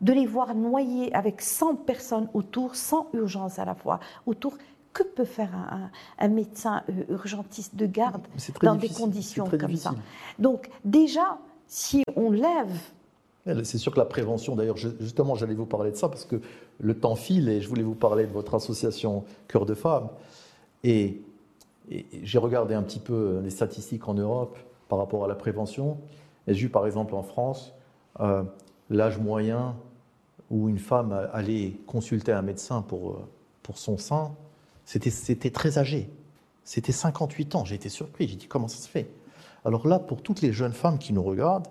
de 0.00 0.12
les 0.12 0.26
voir 0.26 0.54
noyés 0.54 1.14
avec 1.14 1.42
100 1.42 1.76
personnes 1.76 2.28
autour, 2.34 2.76
100 2.76 3.08
urgences 3.14 3.58
à 3.58 3.64
la 3.64 3.74
fois 3.74 4.00
autour. 4.26 4.56
Que 4.92 5.02
peut 5.02 5.24
faire 5.24 5.50
un, 6.18 6.28
médecin 6.28 6.82
euh, 6.88 7.04
urgentiste 7.10 7.76
de 7.76 7.86
garde 7.86 8.26
dans 8.62 8.74
difficile, 8.74 8.96
des 8.96 9.02
conditions 9.02 9.48
comme 9.48 9.76
ça? 9.76 9.94
Donc 10.38 10.70
déjà, 10.84 11.38
si 11.66 12.02
on 12.16 12.30
lève 12.30 12.72
C'est 13.64 13.78
sûr 13.78 13.92
que 13.92 13.98
la 13.98 14.04
prévention, 14.04 14.56
d'ailleurs, 14.56 14.76
justement, 14.76 15.34
j'allais 15.34 15.54
vous 15.54 15.66
parler 15.66 15.90
de 15.90 15.96
ça 15.96 16.08
parce 16.08 16.24
que 16.24 16.40
le 16.80 16.98
temps 16.98 17.14
file 17.14 17.48
et 17.48 17.60
je 17.60 17.68
voulais 17.68 17.82
vous 17.82 17.94
parler 17.94 18.26
de 18.26 18.32
votre 18.32 18.54
association 18.54 19.24
Cœur 19.46 19.64
de 19.64 19.74
Femmes. 19.74 20.08
Et, 20.84 21.22
j'ai 22.22 22.38
regardé 22.38 22.74
un 22.74 22.82
petit 22.82 22.98
peu 22.98 23.40
les 23.42 23.48
statistiques 23.48 24.08
en 24.08 24.14
Europe 24.14 24.58
par 24.90 24.98
rapport 24.98 25.24
à 25.24 25.28
la 25.28 25.34
prévention. 25.34 25.96
Et 26.46 26.52
j'ai 26.52 26.60
vu, 26.60 26.68
par 26.68 26.86
exemple, 26.86 27.14
en 27.14 27.22
France, 27.22 27.72
euh, 28.20 28.42
l'âge 28.90 29.18
moyen 29.18 29.74
où 30.50 30.68
une 30.68 30.78
femme 30.78 31.28
allait 31.32 31.72
consulter 31.86 32.32
un 32.32 32.42
médecin 32.42 32.82
pour, 32.82 33.12
euh, 33.12 33.28
pour 33.62 33.78
son 33.78 33.96
sein, 33.96 34.32
c'était 34.84 35.50
très 35.50 35.78
âgé. 35.78 36.10
C'était 36.64 36.92
58 36.92 37.54
ans. 37.54 37.64
J'ai 37.64 37.76
été 37.76 37.88
surpris. 37.88 38.28
J'ai 38.28 38.36
dit 38.36 38.46
comment 38.46 38.68
ça 38.68 38.82
se 38.82 38.88
fait? 38.88 39.08
Alors 39.64 39.86
là, 39.86 39.98
pour 39.98 40.22
toutes 40.22 40.42
les 40.42 40.52
jeunes 40.52 40.74
femmes 40.74 40.98
qui 40.98 41.14
nous 41.14 41.22
regardent, 41.22 41.68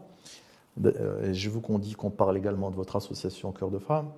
euh, 0.85 1.33
je 1.33 1.49
veux 1.49 1.59
qu'on 1.59 1.79
dise 1.79 1.95
qu'on 1.95 2.09
parle 2.09 2.37
également 2.37 2.69
de 2.69 2.75
votre 2.75 2.95
association 2.95 3.51
Cœur 3.51 3.69
de 3.69 3.79
Femmes. 3.79 4.09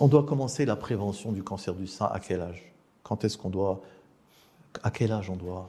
On 0.00 0.08
doit 0.08 0.24
commencer 0.24 0.64
la 0.64 0.76
prévention 0.76 1.32
du 1.32 1.42
cancer 1.42 1.74
du 1.74 1.86
sein 1.86 2.06
à 2.12 2.18
quel 2.18 2.40
âge? 2.40 2.72
Quand 3.02 3.24
est-ce 3.24 3.38
qu'on 3.38 3.50
doit 3.50 3.80
À 4.82 4.90
quel 4.90 5.12
âge 5.12 5.30
on 5.30 5.36
doit 5.36 5.68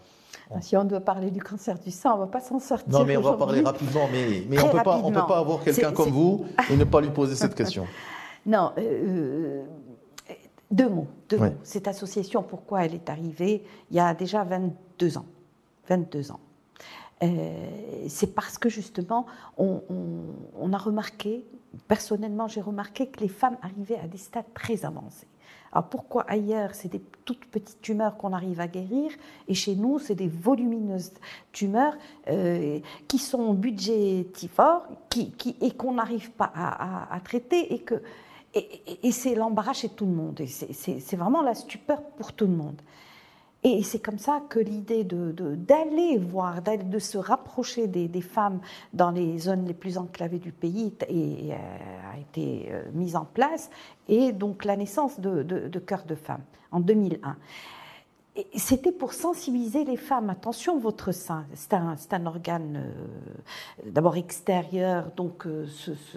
Si 0.61 0.75
on 0.75 0.83
doit 0.83 1.01
parler 1.01 1.29
du 1.29 1.41
cancer 1.41 1.77
du 1.77 1.91
sein, 1.91 2.11
on 2.13 2.15
ne 2.15 2.21
va 2.21 2.27
pas 2.27 2.41
s'en 2.41 2.59
sortir. 2.59 2.91
Non, 2.91 3.05
mais 3.05 3.17
on 3.17 3.21
va 3.21 3.33
parler 3.33 3.61
rapidement. 3.61 4.07
Mais, 4.11 4.59
on 4.59 4.67
on 4.67 5.11
peut 5.11 5.27
pas 5.27 5.39
avoir 5.39 5.63
quelqu'un 5.63 5.91
comme 5.91 6.09
vous 6.09 6.45
et 6.69 6.75
ne 6.75 6.83
pas 6.83 7.01
lui 7.01 7.09
poser 7.09 7.35
cette 7.35 7.55
question. 7.55 7.85
Non, 8.45 8.71
euh, 8.77 9.63
deux 10.71 10.89
mots. 10.89 11.07
Deux 11.29 11.37
mots. 11.37 11.53
Cette 11.63 11.87
association, 11.87 12.43
pourquoi 12.43 12.85
elle 12.85 12.95
est 12.95 13.09
arrivée 13.09 13.63
il 13.91 13.97
y 13.97 13.99
a 13.99 14.13
déjà 14.13 14.43
22 14.43 15.17
ans. 15.17 15.25
22 15.87 16.31
ans. 16.31 16.39
C'est 17.21 18.35
parce 18.35 18.57
que 18.57 18.69
justement, 18.69 19.25
on, 19.57 20.73
a 20.73 20.77
remarqué, 20.77 21.45
personnellement 21.87 22.47
j'ai 22.47 22.61
remarqué 22.61 23.07
que 23.07 23.19
les 23.19 23.27
femmes 23.27 23.57
arrivaient 23.61 23.99
à 23.99 24.07
des 24.07 24.17
stades 24.17 24.51
très 24.53 24.85
avancés. 24.85 25.27
Alors 25.71 25.89
pourquoi 25.89 26.23
ailleurs 26.29 26.75
c'est 26.75 26.89
des 26.89 27.01
toutes 27.25 27.45
petites 27.45 27.81
tumeurs 27.81 28.15
qu'on 28.17 28.31
arrive 28.33 28.59
à 28.59 28.67
guérir 28.67 29.11
et 29.47 29.55
chez 29.55 29.75
nous 29.75 29.97
c'est 29.97 30.13
des 30.13 30.27
volumineuses 30.27 31.13
tumeurs 31.51 31.95
euh, 32.29 32.79
qui 33.07 33.17
sont 33.17 33.53
budgétivores 33.55 34.83
qui, 35.09 35.33
et 35.61 35.71
qu'on 35.71 35.95
n'arrive 35.95 36.29
pas 36.31 36.51
à, 36.55 37.19
traiter 37.23 37.73
et 37.73 37.79
que 37.79 37.95
et, 38.53 39.11
c'est 39.11 39.33
l'embarras 39.33 39.73
chez 39.73 39.89
tout 39.89 40.05
le 40.05 40.11
monde 40.11 40.43
c'est 40.47 41.15
vraiment 41.15 41.41
la 41.41 41.55
stupeur 41.55 42.03
pour 42.03 42.33
tout 42.33 42.45
le 42.45 42.53
monde. 42.53 42.79
Et 43.65 43.81
c'est 43.81 43.99
comme 43.99 44.17
ça 44.17 44.41
que 44.49 44.59
l'idée 44.59 45.05
d'aller 45.05 46.19
de, 46.19 46.25
voir, 46.25 46.61
de 46.61 46.99
se 46.99 47.17
rapprocher 47.17 47.87
des, 47.87 48.21
femmes 48.21 48.59
dans 48.91 49.11
les 49.11 49.37
zones 49.39 49.65
les 49.65 49.73
plus 49.73 49.97
enclavées 49.97 50.39
du 50.39 50.51
pays 50.51 50.93
euh, 51.09 51.55
a 52.13 52.19
été 52.19 52.67
euh, 52.71 52.83
mise 52.93 53.15
en 53.15 53.25
place, 53.25 53.69
et 54.09 54.33
donc 54.33 54.65
la 54.65 54.75
naissance 54.75 55.19
de, 55.19 55.43
de 55.43 55.79
Cœur 55.79 56.03
de 56.05 56.15
Femmes 56.15 56.43
en 56.71 56.81
2001 56.81 57.37
c'était 58.55 58.91
pour 58.91 59.13
sensibiliser 59.13 59.83
les 59.83 59.97
femmes. 59.97 60.29
Attention, 60.31 60.79
votre 60.79 61.11
sein, 61.11 61.45
c'est 61.53 61.73
un, 61.73 61.95
un, 62.11 62.25
organe 62.25 62.77
euh, 62.77 63.89
d'abord 63.91 64.17
extérieur, 64.17 65.11
donc 65.15 65.45
euh, 65.45 65.67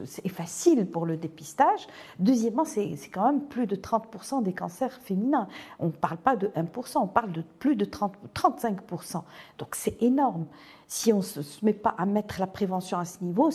c'est 0.07 0.29
facile 0.29 0.87
pour 0.87 1.05
le 1.05 1.19
dépistage. 1.19 1.87
Deuxièmement, 2.19 2.65
c'est 2.65 2.97
quand 3.13 3.27
même 3.27 3.43
plus 3.43 3.67
de 3.67 3.77
30% 3.77 4.43
des 4.43 4.55
cancers 4.55 4.95
féminins. 4.95 5.47
On 5.79 5.87
ne 5.87 5.93
parle 5.93 6.17
pas 6.17 6.37
de 6.37 6.47
1%, 6.49 6.99
on 6.99 7.07
parle 7.07 7.33
de 7.33 7.43
plus 7.59 7.77
de 7.77 7.85
30, 7.85 8.15
35%. 8.35 9.23
Donc 9.59 9.75
c'est 9.75 10.03
énorme. 10.03 10.47
Si 10.89 11.13
on 11.13 11.19
ne 11.19 11.23
se, 11.23 11.65
met 11.65 11.75
pas 11.75 11.95
à 11.99 12.07
mettre 12.07 12.41
la 12.41 12.47
prévention 12.47 12.99
à 12.99 13.05
ce 13.05 13.23
niveau, 13.23 13.51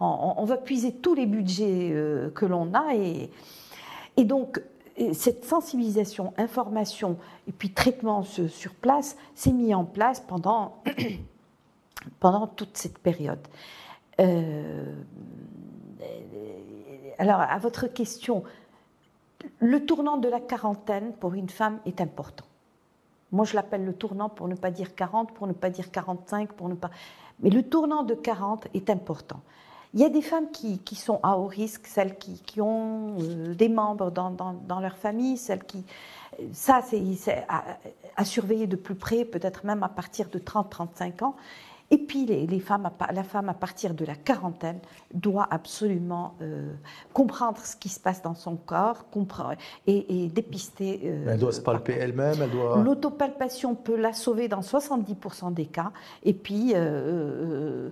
on, 0.00 0.34
on, 0.36 0.44
va 0.44 0.56
puiser 0.58 0.92
tous 0.96 1.14
les 1.14 1.26
budgets 1.26 1.92
euh, 1.92 2.28
que 2.30 2.44
l'on 2.44 2.74
a. 2.74 2.94
Et, 2.94 3.30
et 4.16 4.24
donc, 4.24 4.60
cette 5.14 5.44
sensibilisation, 5.44 6.32
information 6.36 7.16
et 7.48 7.52
puis 7.52 7.70
traitement 7.70 8.22
sur 8.22 8.74
place 8.74 9.16
s'est 9.34 9.52
mis 9.52 9.74
en 9.74 9.84
place 9.84 10.20
pendant, 10.20 10.82
pendant 12.20 12.46
toute 12.46 12.76
cette 12.76 12.98
période. 12.98 13.40
Euh, 14.20 14.94
alors, 17.18 17.40
à 17.40 17.58
votre 17.58 17.86
question, 17.86 18.44
le 19.58 19.84
tournant 19.84 20.16
de 20.16 20.28
la 20.28 20.40
quarantaine 20.40 21.12
pour 21.14 21.34
une 21.34 21.48
femme 21.48 21.80
est 21.86 22.00
important. 22.00 22.44
Moi, 23.32 23.44
je 23.44 23.54
l'appelle 23.54 23.84
le 23.84 23.94
tournant 23.94 24.28
pour 24.28 24.48
ne 24.48 24.54
pas 24.54 24.70
dire 24.70 24.94
40, 24.94 25.32
pour 25.32 25.46
ne 25.46 25.52
pas 25.52 25.70
dire 25.70 25.90
45, 25.90 26.52
pour 26.52 26.68
ne 26.68 26.74
pas. 26.74 26.90
Mais 27.40 27.50
le 27.50 27.62
tournant 27.62 28.02
de 28.02 28.14
40 28.14 28.68
est 28.74 28.90
important. 28.90 29.40
Il 29.92 30.00
y 30.00 30.04
a 30.04 30.08
des 30.08 30.22
femmes 30.22 30.50
qui, 30.52 30.94
sont 30.94 31.18
à 31.22 31.36
haut 31.36 31.46
risque, 31.46 31.86
celles 31.86 32.16
qui, 32.16 32.60
ont 32.60 33.16
euh, 33.20 33.54
des 33.54 33.68
membres 33.68 34.10
dans, 34.10 34.80
leur 34.80 34.96
famille, 34.96 35.36
celles 35.36 35.64
qui... 35.64 35.84
Ça, 36.52 36.80
c'est 36.82 37.44
à, 37.48 38.24
surveiller 38.24 38.66
de 38.66 38.76
plus 38.76 38.94
près, 38.94 39.24
peut-être 39.24 39.66
même 39.66 39.82
à 39.82 39.88
partir 39.88 40.28
de 40.28 40.38
30-35 40.38 41.24
ans. 41.24 41.36
Et 41.92 41.98
puis 41.98 42.24
les, 42.24 42.60
femmes, 42.60 42.88
la 43.12 43.24
femme 43.24 43.48
à 43.48 43.54
partir 43.54 43.94
de 43.94 44.04
la 44.04 44.14
quarantaine 44.14 44.78
doit 45.12 45.48
absolument 45.50 46.34
euh, 46.40 46.72
comprendre 47.12 47.58
ce 47.64 47.74
qui 47.74 47.88
se 47.88 47.98
passe 47.98 48.22
dans 48.22 48.36
son 48.36 48.54
corps 48.54 49.10
comprendre, 49.10 49.56
et, 49.88 50.28
dépister. 50.28 51.00
Euh, 51.04 51.32
elle 51.32 51.40
doit 51.40 51.50
se 51.50 51.60
palper 51.60 51.94
elle-même. 51.94 52.36
Elle 52.40 52.50
doit... 52.50 52.78
L'autopalpation 52.78 53.74
peut 53.74 53.96
la 53.96 54.12
sauver 54.12 54.46
dans 54.46 54.60
70% 54.60 55.52
des 55.52 55.66
cas. 55.66 55.90
Et 56.22 56.32
puis, 56.32 56.74
euh, 56.76 57.90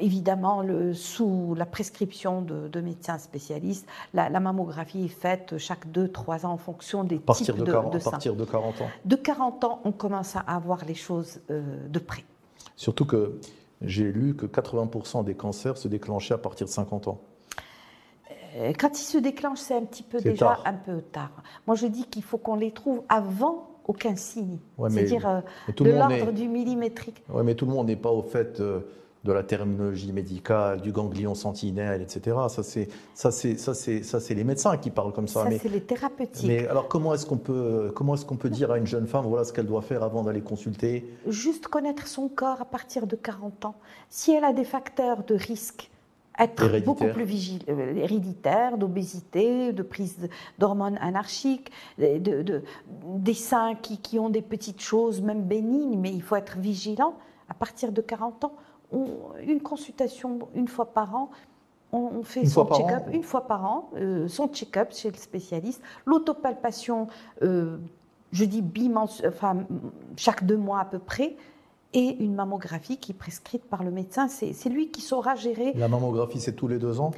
évidemment, 0.00 0.60
le, 0.60 0.94
sous 0.94 1.54
la 1.56 1.66
prescription 1.66 2.42
de, 2.42 2.80
médecins 2.80 3.18
spécialistes, 3.18 3.86
la, 4.14 4.40
mammographie 4.40 5.04
est 5.04 5.08
faite 5.08 5.58
chaque 5.58 5.86
2-3 5.86 6.44
ans 6.44 6.52
en 6.52 6.58
fonction 6.58 7.04
des 7.04 7.20
types 7.20 7.56
de, 7.56 7.64
de, 7.64 7.70
40, 7.70 7.94
À 7.94 8.10
partir 8.10 8.34
de 8.34 8.44
40 8.44 8.80
ans 8.80 8.88
De 9.04 9.16
40 9.16 9.64
ans, 9.64 9.80
on 9.84 9.92
commence 9.92 10.34
à 10.34 10.40
avoir 10.40 10.84
les 10.84 10.94
choses 10.94 11.40
de 11.48 11.98
près. 12.00 12.24
Surtout 12.78 13.06
que 13.06 13.40
j'ai 13.82 14.12
lu 14.12 14.36
que 14.36 14.46
80% 14.46 15.24
des 15.24 15.34
cancers 15.34 15.76
se 15.76 15.88
déclenchaient 15.88 16.34
à 16.34 16.38
partir 16.38 16.64
de 16.64 16.70
50 16.70 17.08
ans. 17.08 17.20
Euh, 18.56 18.72
quand 18.78 18.96
ils 19.00 19.04
se 19.04 19.18
déclenchent, 19.18 19.58
c'est 19.58 19.76
un 19.76 19.84
petit 19.84 20.04
peu 20.04 20.20
déjà 20.20 20.60
un 20.64 20.74
peu 20.74 21.02
tard. 21.02 21.42
Moi, 21.66 21.74
je 21.74 21.88
dis 21.88 22.04
qu'il 22.04 22.22
faut 22.22 22.38
qu'on 22.38 22.54
les 22.54 22.70
trouve 22.70 23.02
avant 23.08 23.80
aucun 23.84 24.14
signe. 24.14 24.58
C'est-à-dire 24.90 25.28
euh, 25.28 25.40
de 25.76 25.90
l'ordre 25.90 26.30
du 26.30 26.46
millimétrique. 26.46 27.24
Oui, 27.28 27.42
mais 27.44 27.56
tout 27.56 27.66
le 27.66 27.72
monde 27.72 27.88
n'est 27.88 27.96
pas 27.96 28.12
au 28.12 28.22
fait 28.22 28.60
euh, 28.60 28.80
de 29.24 29.32
la 29.32 29.42
terminologie 29.42 30.12
médicale, 30.12 30.80
du 30.80 30.92
ganglion 30.92 31.34
sentinelle, 31.34 32.02
etc. 32.02 32.36
Ça, 32.48 32.62
c'est, 32.62 32.88
ça, 33.14 33.30
c'est, 33.30 33.56
ça, 33.56 33.74
c'est, 33.74 34.02
ça, 34.02 34.20
c'est 34.20 34.34
les 34.34 34.44
médecins 34.44 34.76
qui 34.76 34.90
parlent 34.90 35.12
comme 35.12 35.28
ça. 35.28 35.44
Ça, 35.44 35.58
c'est 35.60 35.68
les 35.68 35.80
thérapeutiques. 35.80 36.46
Mais 36.46 36.66
alors, 36.68 36.88
comment 36.88 37.14
est-ce 37.14 37.26
qu'on 37.26 37.36
peut, 37.36 37.92
comment 37.94 38.14
est-ce 38.14 38.24
qu'on 38.24 38.36
peut 38.36 38.50
dire 38.50 38.70
à 38.70 38.78
une 38.78 38.86
jeune 38.86 39.06
femme, 39.06 39.26
voilà 39.26 39.44
ce 39.44 39.52
qu'elle 39.52 39.66
doit 39.66 39.82
faire 39.82 40.02
avant 40.02 40.22
d'aller 40.22 40.40
consulter? 40.40 41.04
Juste 41.26 41.66
connaître 41.66 42.06
son 42.06 42.28
corps 42.28 42.60
à 42.60 42.64
partir 42.64 43.06
de 43.06 43.16
40 43.16 43.64
ans. 43.64 43.74
Si 44.08 44.32
elle 44.32 44.44
a 44.44 44.52
des 44.52 44.64
facteurs 44.64 45.24
de 45.24 45.34
risque, 45.34 45.90
être 46.38 46.84
beaucoup 46.84 47.08
plus 47.08 47.24
vigile, 47.24 47.62
euh, 47.68 47.96
héréditaire, 47.96 48.78
d'obésité, 48.78 49.72
de 49.72 49.82
prise 49.82 50.28
d'hormones 50.58 50.98
anarchiques, 51.00 51.72
de, 51.98 52.18
de, 52.18 52.62
des 53.16 53.34
seins 53.34 53.74
qui, 53.74 53.98
qui 53.98 54.18
ont 54.18 54.30
des 54.30 54.42
petites 54.42 54.80
choses, 54.80 55.20
même 55.20 55.42
bénignes, 55.42 55.98
mais 55.98 56.12
il 56.12 56.22
faut 56.22 56.36
être 56.36 56.58
vigilant 56.58 57.14
à 57.48 57.54
partir 57.54 57.92
de 57.92 58.00
40 58.00 58.44
ans 58.44 58.52
une 58.92 59.60
consultation 59.60 60.48
une 60.54 60.68
fois 60.68 60.86
par 60.86 61.14
an. 61.14 61.30
On, 61.90 62.22
fait 62.22 62.44
son 62.44 62.66
check-up 62.66 63.04
une 63.12 63.22
fois 63.22 63.46
par 63.46 63.64
an, 63.64 63.90
euh, 63.96 64.28
son 64.28 64.48
check-up 64.48 64.92
chez 64.92 65.10
le 65.10 65.16
spécialiste. 65.16 65.80
L'autopalpation, 66.04 67.06
euh, 67.42 67.78
je 68.30 68.44
dis 68.44 68.62
enfin, 69.26 69.64
chaque 70.16 70.44
deux 70.44 70.58
mois 70.58 70.80
à 70.80 70.84
peu 70.84 70.98
près, 70.98 71.34
et 71.94 72.22
une 72.22 72.34
mammographie 72.34 72.98
qui 72.98 73.12
est 73.12 73.14
prescrite 73.14 73.64
par 73.64 73.82
le 73.82 73.90
médecin. 73.90 74.28
C'est 74.28 74.68
lui 74.68 74.90
qui 74.90 75.00
saura 75.00 75.34
gérer. 75.34 75.72
La 75.76 75.88
mammographie, 75.88 76.40
c'est 76.40 76.52
tous 76.52 76.68
les 76.68 76.78
deux 76.78 77.00
ans? 77.00 77.12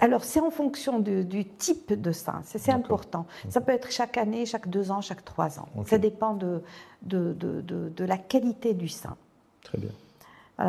Alors, 0.00 0.22
c'est 0.22 0.38
en 0.38 0.52
fonction 0.52 1.00
du 1.00 1.44
type 1.44 2.00
de 2.00 2.12
sein, 2.12 2.42
c'est 2.44 2.70
important. 2.70 3.26
Ça 3.48 3.60
peut 3.60 3.72
être 3.72 3.90
chaque 3.90 4.16
année, 4.16 4.46
chaque 4.46 4.68
deux 4.68 4.92
ans, 4.92 5.00
chaque 5.00 5.24
trois 5.24 5.58
ans. 5.58 5.66
Ça 5.86 5.98
dépend 5.98 6.34
de, 6.34 6.62
de, 7.02 7.32
de, 7.32 8.04
la 8.04 8.18
qualité 8.18 8.72
du 8.72 8.86
sein. 8.86 9.16
Très 9.64 9.78
bien 9.78 9.90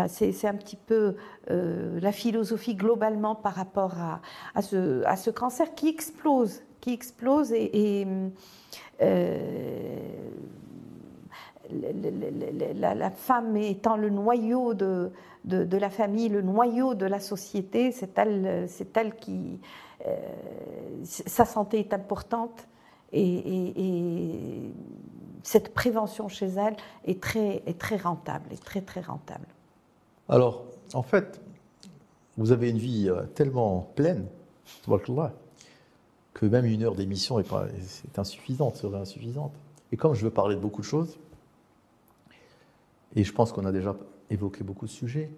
c'est 0.07 0.47
un 0.47 0.55
petit 0.55 0.75
peu 0.75 1.15
euh, 1.51 1.99
la 1.99 2.11
philosophie 2.11 2.75
globalement 2.75 3.35
par 3.35 3.53
rapport 3.53 3.93
à, 4.55 4.61
ce, 4.61 5.29
cancer 5.29 5.75
qui 5.75 5.89
explose, 5.89 6.61
et, 7.53 8.07
euh, 9.01 9.47
la, 12.79 13.11
femme 13.11 13.57
étant 13.57 13.97
le 13.97 14.09
noyau 14.09 14.73
de, 14.73 15.11
la 15.45 15.89
famille, 15.89 16.29
le 16.29 16.41
noyau 16.41 16.95
de 16.95 17.05
la 17.05 17.19
société, 17.19 17.91
c'est 17.91 18.17
elle, 18.17 19.15
qui 19.19 19.59
euh, 20.05 20.15
sa 21.03 21.45
santé 21.45 21.79
est 21.79 21.93
importante 21.93 22.67
et, 23.13 24.71
cette 25.43 25.75
prévention 25.75 26.27
chez 26.27 26.47
elle 26.47 26.75
est 27.05 27.21
très, 27.21 27.61
rentable, 27.97 28.51
est 28.51 28.83
très 28.83 29.01
rentable. 29.01 29.45
Alors, 30.29 30.65
en 30.93 31.03
fait, 31.03 31.41
vous 32.37 32.51
avez 32.51 32.69
une 32.69 32.77
vie 32.77 33.09
euh, 33.09 33.23
tellement 33.35 33.91
pleine, 33.95 34.27
que 36.33 36.45
même 36.45 36.65
une 36.65 36.83
heure 36.83 36.95
d'émission 36.95 37.39
est, 37.39 37.53
insuffisante, 38.17 38.75
serait 38.75 38.97
insuffisante. 38.97 39.53
Et 39.91 39.97
comme 39.97 40.13
je 40.13 40.23
veux 40.23 40.31
parler 40.31 40.55
de 40.55 40.59
beaucoup 40.59 40.81
de 40.81 40.85
choses, 40.85 41.17
et 43.15 43.23
je 43.23 43.31
pense 43.31 43.51
qu'on 43.51 43.65
a 43.65 43.71
déjà 43.71 43.95
évoqué 44.29 44.63
beaucoup 44.63 44.85
de 44.85 44.91
sujets, 44.91 45.29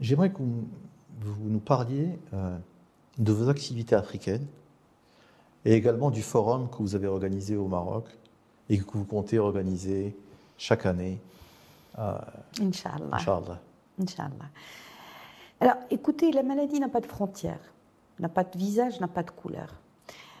j'aimerais 0.00 0.30
que 0.30 0.38
vous, 0.38 1.48
nous 1.48 1.60
parliez 1.60 2.18
euh, 2.32 2.56
de 3.18 3.32
vos 3.32 3.48
activités 3.48 3.94
africaines 3.94 4.46
et 5.64 5.74
également 5.74 6.10
du 6.10 6.22
forum 6.22 6.68
que 6.70 6.78
vous 6.78 6.96
avez 6.96 7.06
organisé 7.06 7.56
au 7.56 7.68
Maroc 7.68 8.06
et 8.68 8.78
que 8.78 8.90
vous 8.94 9.04
comptez 9.04 9.38
organiser 9.38 10.16
chaque 10.56 10.86
année. 10.86 11.20
Euh, 11.98 12.18
Inch'Allah. 12.60 13.16
Inch'Allah. 13.16 13.60
Inch'Allah. 14.00 14.50
Alors, 15.60 15.76
écoutez, 15.90 16.32
la 16.32 16.42
maladie 16.42 16.80
n'a 16.80 16.88
pas 16.88 17.00
de 17.00 17.06
frontières, 17.06 17.72
n'a 18.18 18.28
pas 18.28 18.44
de 18.44 18.58
visage, 18.58 19.00
n'a 19.00 19.08
pas 19.08 19.22
de 19.22 19.30
couleur. 19.30 19.80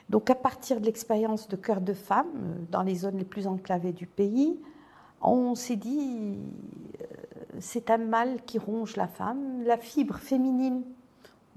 Donc, 0.08 0.30
à 0.30 0.34
partir 0.34 0.80
de 0.80 0.86
l'expérience 0.86 1.48
de 1.48 1.56
cœur 1.56 1.80
de 1.80 1.94
femme, 1.94 2.26
euh, 2.36 2.54
dans 2.70 2.82
les 2.82 2.96
zones 2.96 3.18
les 3.18 3.24
plus 3.24 3.46
enclavées 3.46 3.92
du 3.92 4.06
pays, 4.06 4.60
on 5.20 5.54
s'est 5.54 5.76
dit, 5.76 6.36
euh, 7.00 7.04
c'est 7.60 7.90
un 7.90 7.98
mal 7.98 8.42
qui 8.44 8.58
ronge 8.58 8.96
la 8.96 9.06
femme, 9.06 9.62
la 9.64 9.76
fibre 9.76 10.16
féminine. 10.16 10.82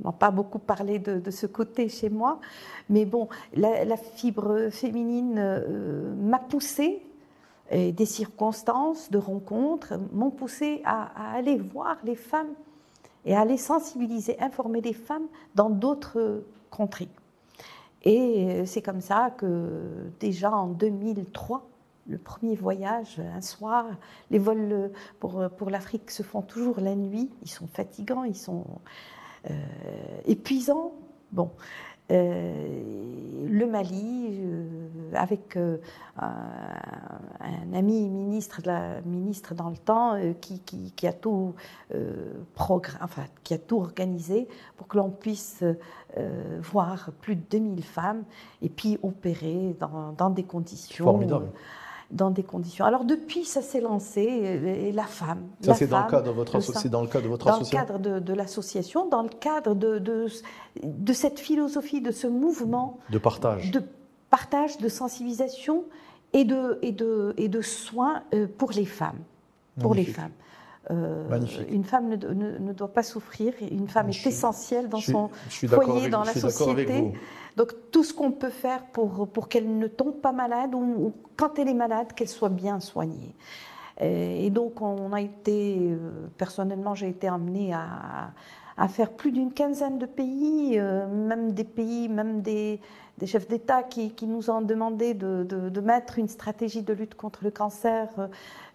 On 0.04 0.10
n'a 0.10 0.14
pas 0.14 0.30
beaucoup 0.30 0.60
parlé 0.60 1.00
de, 1.00 1.32
ce 1.32 1.48
côté 1.48 1.88
chez 1.88 2.10
moi, 2.10 2.40
mais 2.90 3.06
bon, 3.06 3.30
la, 3.56 3.98
fibre 3.98 4.70
féminine 4.70 5.36
euh, 5.38 6.14
m'a 6.16 6.40
poussée 6.40 7.02
et 7.72 7.92
des 7.92 8.06
circonstances 8.06 9.10
de 9.10 9.18
rencontres 9.18 9.94
m'ont 10.14 10.32
poussé 10.32 10.82
à, 10.86 11.36
aller 11.36 11.58
voir 11.58 11.98
les 12.04 12.16
femmes 12.16 12.54
et 13.26 13.36
à 13.36 13.42
aller 13.42 13.58
sensibiliser, 13.58 14.40
informer 14.40 14.82
les 14.82 14.94
femmes 14.94 15.28
dans 15.56 15.70
d'autres 15.70 16.44
contrées. 16.70 17.10
Et 18.04 18.64
c'est 18.66 18.84
comme 18.84 19.02
ça 19.02 19.32
que 19.36 20.12
déjà 20.20 20.52
en 20.52 20.68
2003, 20.68 21.68
le 22.08 22.20
premier 22.20 22.56
voyage, 22.56 23.20
un 23.36 23.42
soir, 23.42 23.86
les 24.30 24.38
vols 24.38 24.92
pour, 25.20 25.50
pour 25.58 25.72
l'Afrique 25.72 26.12
se 26.12 26.22
font 26.22 26.44
toujours 26.44 26.80
la 26.80 26.94
nuit, 26.94 27.32
ils 27.42 27.50
sont 27.50 27.66
fatigants, 27.66 28.24
ils 28.24 28.36
sont 28.36 28.66
euh, 29.50 29.54
épuisants. 30.26 30.94
Bon, 31.32 31.52
euh, 31.52 31.95
le 32.10 33.66
Mali, 33.66 34.30
euh, 34.32 34.66
avec 35.14 35.56
euh, 35.58 35.78
un, 36.18 37.74
ami 37.74 38.10
ministre, 38.10 38.62
ministre 39.06 39.54
dans 39.54 39.70
le 39.70 39.78
temps, 39.78 40.16
qui, 40.42 41.08
a 41.08 41.14
tout 41.14 41.54
organisé 43.72 44.48
pour 44.78 44.88
que 44.88 44.98
l'on 44.98 45.10
puisse 45.10 45.64
voir 46.62 47.10
plus 47.22 47.36
de 47.36 47.44
2000 47.50 47.84
femmes 47.84 48.24
et 48.62 48.70
puis 48.70 48.98
opérer 49.04 49.76
dans, 49.80 50.14
dans 50.18 50.30
des 50.30 50.44
conditions. 50.44 51.06
Formidable 51.06 51.50
dans 52.12 52.30
des 52.30 52.44
conditions. 52.44 52.86
Alors 52.86 53.06
depuis, 53.06 53.46
ça 53.46 53.62
s'est 53.62 53.82
lancé, 53.82 54.22
et 54.22 54.92
la 54.92 55.04
femme. 55.04 55.44
Ça, 55.62 55.74
c'est 55.74 55.88
dans, 55.88 56.04
le 56.04 56.10
cadre 56.10 56.26
de 56.26 56.32
votre, 56.32 56.56
association 56.56 56.90
Dans 56.90 57.02
le 57.02 57.08
cadre 57.08 58.00
de, 58.00 58.34
l'association, 58.34 59.10
dans 59.10 59.24
le 59.24 59.30
cadre 59.30 59.76
de, 59.76 60.00
de, 60.00 61.14
cette 61.14 61.40
philosophie, 61.40 62.02
de 62.02 62.12
ce 62.12 62.28
mouvement. 62.28 63.00
De 63.10 63.18
partage. 63.18 63.72
De 63.72 63.84
partage, 64.30 64.78
de 64.78 64.90
sensibilisation 64.90 65.86
et 66.34 66.44
de, 66.44 66.80
et 66.82 66.92
de, 66.92 67.34
et 67.38 67.50
de 67.50 67.62
soins 67.62 68.24
euh, 68.34 68.48
pour 68.58 68.72
les 68.72 68.86
femmes. 68.86 69.20
Pour 69.80 69.94
les 69.94 70.06
femmes. 70.06 70.32
Euh, 70.92 71.40
une 71.70 71.84
femme 71.84 72.10
ne, 72.10 72.16
ne, 72.16 72.74
doit 72.74 72.94
pas 72.94 73.04
souffrir. 73.04 73.54
Une 73.60 73.88
femme 73.88 74.10
est 74.10 74.28
essentielle 74.28 74.88
dans 74.88 75.00
son 75.00 75.30
foyer, 75.50 76.10
dans 76.10 76.24
la 76.24 76.34
société. 76.34 77.14
Donc 77.58 77.74
tout 77.92 78.04
ce 78.04 78.14
qu'on 78.14 78.32
peut 78.32 78.50
faire 78.50 78.84
pour, 78.88 79.28
pour 79.30 79.48
qu'elle 79.48 79.78
ne 79.78 79.88
tombe 79.88 80.16
pas 80.16 80.32
malade 80.32 80.76
ou, 80.76 81.14
quand 81.38 81.58
elle 81.58 81.70
est 81.70 81.74
malade, 81.74 82.14
qu'elle 82.14 82.28
soit 82.28 82.50
bien 82.50 82.80
soignée. 82.80 83.36
Et 84.02 84.50
donc 84.50 84.82
on 84.82 85.14
a 85.14 85.22
été, 85.22 85.78
euh, 85.80 86.28
personnellement, 86.38 86.96
j'ai 86.96 87.08
été 87.08 87.30
amenée 87.30 87.74
à, 87.74 88.34
à 88.78 88.88
faire 88.88 89.12
plus 89.12 89.32
d'une 89.32 89.54
quinzaine 89.54 89.98
de 89.98 90.06
pays, 90.06 90.78
euh, 90.78 91.08
même 91.08 91.54
des 91.54 91.64
pays, 91.64 92.10
même 92.10 92.42
des, 92.42 92.82
des 93.18 93.28
chefs 93.28 93.48
d'État 93.48 93.84
qui, 93.84 94.14
nous 94.24 94.50
ont 94.50 94.62
demandé 94.62 95.14
de, 95.14 95.80
mettre 95.80 96.20
une 96.20 96.28
stratégie 96.28 96.82
de 96.82 96.94
lutte 96.94 97.16
contre 97.16 97.44
le 97.44 97.52
cancer 97.52 98.10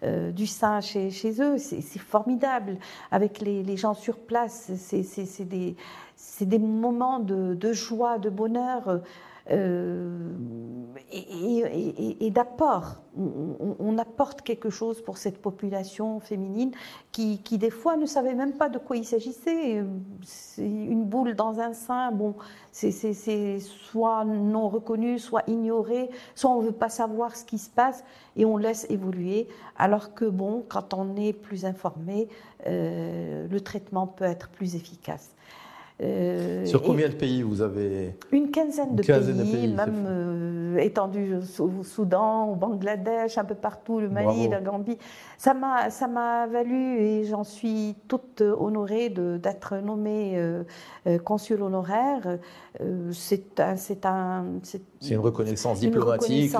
euh, 0.03 0.31
du 0.31 0.47
sein 0.47 0.81
chez, 0.81 1.11
eux. 1.41 1.57
C'est 1.57 1.99
formidable. 1.99 2.77
Avec 3.11 3.39
les, 3.39 3.77
gens 3.77 3.93
sur 3.93 4.17
place, 4.17 4.71
c'est 4.75 5.45
des, 5.45 6.59
moments 6.59 7.19
de, 7.19 7.73
joie, 7.73 8.17
de 8.17 8.29
bonheur. 8.29 9.01
Euh, 9.49 10.29
et, 11.11 12.29
d'apport. 12.31 13.01
On, 13.17 13.97
apporte 13.97 14.41
quelque 14.41 14.69
chose 14.69 15.01
pour 15.01 15.17
cette 15.17 15.41
population 15.41 16.21
féminine 16.21 16.71
qui, 17.11 17.41
qui, 17.43 17.57
des 17.57 17.69
fois 17.69 17.97
ne 17.97 18.05
savait 18.05 18.35
même 18.35 18.53
pas 18.53 18.69
de 18.69 18.77
quoi 18.77 18.95
il 18.95 19.03
s'agissait. 19.03 19.83
Une 20.57 21.03
boule 21.03 21.35
dans 21.35 21.59
un 21.59 21.73
sein, 21.73 22.11
bon, 22.11 22.35
c'est 22.71 23.59
soit 23.59 24.23
non 24.23 24.69
reconnu, 24.69 25.19
soit 25.19 25.43
ignoré, 25.47 26.09
soit 26.35 26.51
on 26.51 26.61
ne 26.61 26.67
veut 26.67 26.71
pas 26.71 26.89
savoir 26.89 27.35
ce 27.35 27.43
qui 27.43 27.57
se 27.57 27.69
passe 27.69 28.05
et 28.37 28.45
on 28.45 28.55
laisse 28.55 28.85
évoluer. 28.89 29.49
Alors 29.77 30.13
que 30.13 30.25
bon, 30.25 30.63
quand 30.69 30.93
on 30.93 31.17
est 31.17 31.33
plus 31.33 31.65
informé, 31.65 32.29
euh, 32.67 33.47
le 33.47 33.61
traitement 33.61 34.07
peut 34.07 34.25
être 34.25 34.49
plus 34.49 34.75
efficace. 34.75 35.31
Euh, 36.01 36.65
Sur 36.65 36.81
combien 36.81 37.09
de 37.09 37.13
pays 37.13 37.43
vous 37.43 37.61
avez 37.61 38.15
Une 38.31 38.49
quinzaine 38.49 38.95
de, 38.95 39.03
pays, 39.03 39.73
même 39.73 40.05
euh, 40.07 40.77
étendus 40.77 41.35
au 41.59 41.83
Soudan, 41.83 42.49
au 42.49 42.55
Bangladesh, 42.55 43.37
un 43.37 43.43
peu 43.43 43.53
partout, 43.53 43.99
le 43.99 44.09
Mali, 44.09 44.47
la 44.47 44.61
Gambie. 44.61 44.97
Ça 45.37 45.53
m'a, 45.53 45.91
ça 45.91 46.07
m'a 46.07 46.47
valu 46.47 46.99
et 46.99 47.25
j'en 47.25 47.43
suis 47.43 47.95
toute 48.07 48.41
honorée 48.41 49.09
d'être 49.09 49.77
nommée 49.77 50.33
euh, 50.37 50.63
consul 51.23 51.61
honoraire. 51.61 52.39
c'est 53.11 53.59
un, 53.59 53.75
c'est 53.75 54.05
un, 54.05 54.45
c'est 54.63 54.81
une 55.11 55.19
reconnaissance 55.19 55.81
diplomatique. 55.81 56.55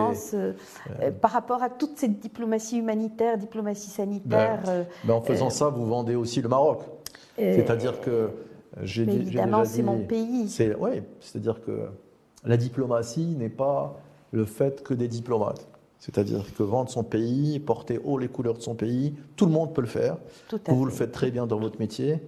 par 1.20 1.32
rapport 1.32 1.64
à 1.64 1.70
toute 1.70 1.98
cette 1.98 2.20
diplomatie 2.20 2.78
humanitaire, 2.78 3.40
diplomatie 3.40 3.90
sanitaire. 3.90 4.62
Ben, 4.66 4.86
ben 5.04 5.14
en 5.16 5.22
faisant 5.22 5.50
ça, 5.50 5.70
vous 5.70 5.86
vendez 5.88 6.16
aussi 6.16 6.42
le 6.42 6.50
Maroc. 6.50 6.82
C'est-à-dire 7.38 8.02
que 8.02 8.30
mais 8.78 9.16
évidemment, 9.16 9.66
c'est 9.66 9.84
mon 9.84 10.00
pays. 10.00 10.48
C'est, 10.48 10.76
ouais, 10.76 11.04
c'est-à-dire 11.20 11.62
que 11.62 11.88
la 12.46 12.58
diplomatie 12.58 13.36
n'est 13.38 13.50
pas 13.50 14.00
le 14.32 14.46
fait 14.46 14.84
que 14.84 14.94
des 14.94 15.08
diplomates. 15.08 15.68
C'est-à-dire 16.00 16.44
que 16.56 16.64
vendre 16.64 16.90
son 16.90 17.04
pays, 17.04 17.60
porter 17.60 18.00
haut 18.04 18.18
les 18.18 18.28
couleurs 18.28 18.56
de 18.56 18.62
son 18.62 18.74
pays, 18.74 19.14
tout 19.36 19.46
le 19.46 19.52
monde 19.52 19.74
peut 19.74 19.82
le 19.82 19.88
faire. 19.88 20.18
vous 20.68 20.86
le 20.86 20.92
faites 20.92 21.12
très 21.12 21.30
bien 21.30 21.46
dans 21.46 21.60
votre 21.60 21.80
métier. 21.80 22.20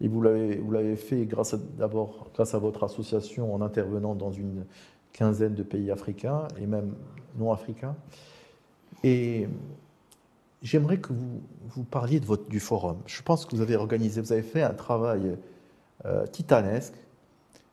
Et 0.00 0.08
vous 0.08 0.20
l'avez, 0.20 0.56
vous 0.56 0.72
l'avez 0.72 0.96
fait 0.96 1.24
grâce 1.24 1.54
d'abord 1.78 2.28
grâce 2.34 2.54
à 2.54 2.58
votre 2.58 2.84
association 2.84 3.54
en 3.54 3.62
intervenant 3.62 4.14
dans 4.14 4.32
une 4.32 4.66
quinzaine 5.12 5.54
de 5.54 5.62
pays 5.62 5.90
africains 5.90 6.48
et 6.60 6.66
même 6.66 6.94
non 7.38 7.52
africains. 7.52 7.96
Et 9.04 9.48
j'aimerais 10.62 10.98
que 10.98 11.12
vous, 11.12 11.40
vous 11.68 11.84
parliez 11.84 12.20
de 12.20 12.26
votre, 12.26 12.48
du 12.48 12.60
forum. 12.60 12.98
Je 13.06 13.22
pense 13.22 13.46
que 13.46 13.54
vous 13.54 13.62
avez 13.62 13.76
organisé, 13.76 14.20
vous 14.20 14.32
avez 14.32 14.42
fait 14.42 14.62
un 14.62 14.74
travail 14.74 15.36
euh, 16.06 16.26
titanesque. 16.26 16.94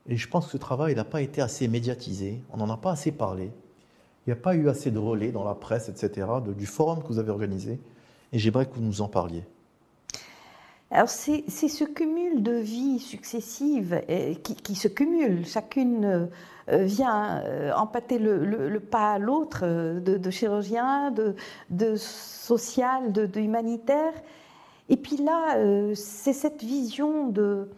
Et 0.07 0.15
je 0.15 0.27
pense 0.29 0.45
que 0.45 0.51
ce 0.51 0.57
travail 0.57 0.95
n'a 0.95 1.03
pas 1.03 1.21
été 1.21 1.41
assez 1.41 1.67
médiatisé, 1.67 2.41
on 2.53 2.57
n'en 2.57 2.69
a 2.69 2.77
pas 2.77 2.91
assez 2.91 3.11
parlé. 3.11 3.51
Il 4.25 4.29
n'y 4.29 4.33
a 4.33 4.41
pas 4.41 4.55
eu 4.55 4.69
assez 4.69 4.89
de 4.89 4.99
relais 4.99 5.31
dans 5.31 5.43
la 5.43 5.55
presse, 5.55 5.89
etc., 5.89 6.27
du 6.55 6.65
forum 6.65 7.01
que 7.01 7.07
vous 7.07 7.19
avez 7.19 7.31
organisé. 7.31 7.79
Et 8.31 8.39
j'aimerais 8.39 8.67
que 8.67 8.75
vous 8.75 8.81
nous 8.81 9.01
en 9.01 9.07
parliez. 9.07 9.43
Alors 10.91 11.09
c'est 11.09 11.49
ce 11.49 11.83
cumul 11.83 12.41
de 12.41 12.53
vies 12.53 12.99
successives 12.99 14.01
qui, 14.43 14.75
se 14.75 14.87
cumulent. 14.87 15.45
Chacune 15.45 16.29
euh, 16.69 16.83
vient 16.83 17.41
euh, 17.43 17.71
empâter 17.73 18.17
le, 18.17 18.79
pas 18.79 19.13
à 19.13 19.19
l'autre 19.19 19.65
de, 19.65 20.29
chirurgien, 20.29 21.11
de 21.69 21.95
social, 21.95 23.11
de, 23.11 23.39
humanitaire. 23.39 24.13
Et 24.89 24.97
puis 24.97 25.17
là, 25.17 25.57
c'est 25.95 26.33
cette 26.33 26.63
vision 26.63 27.27
de, 27.27 27.69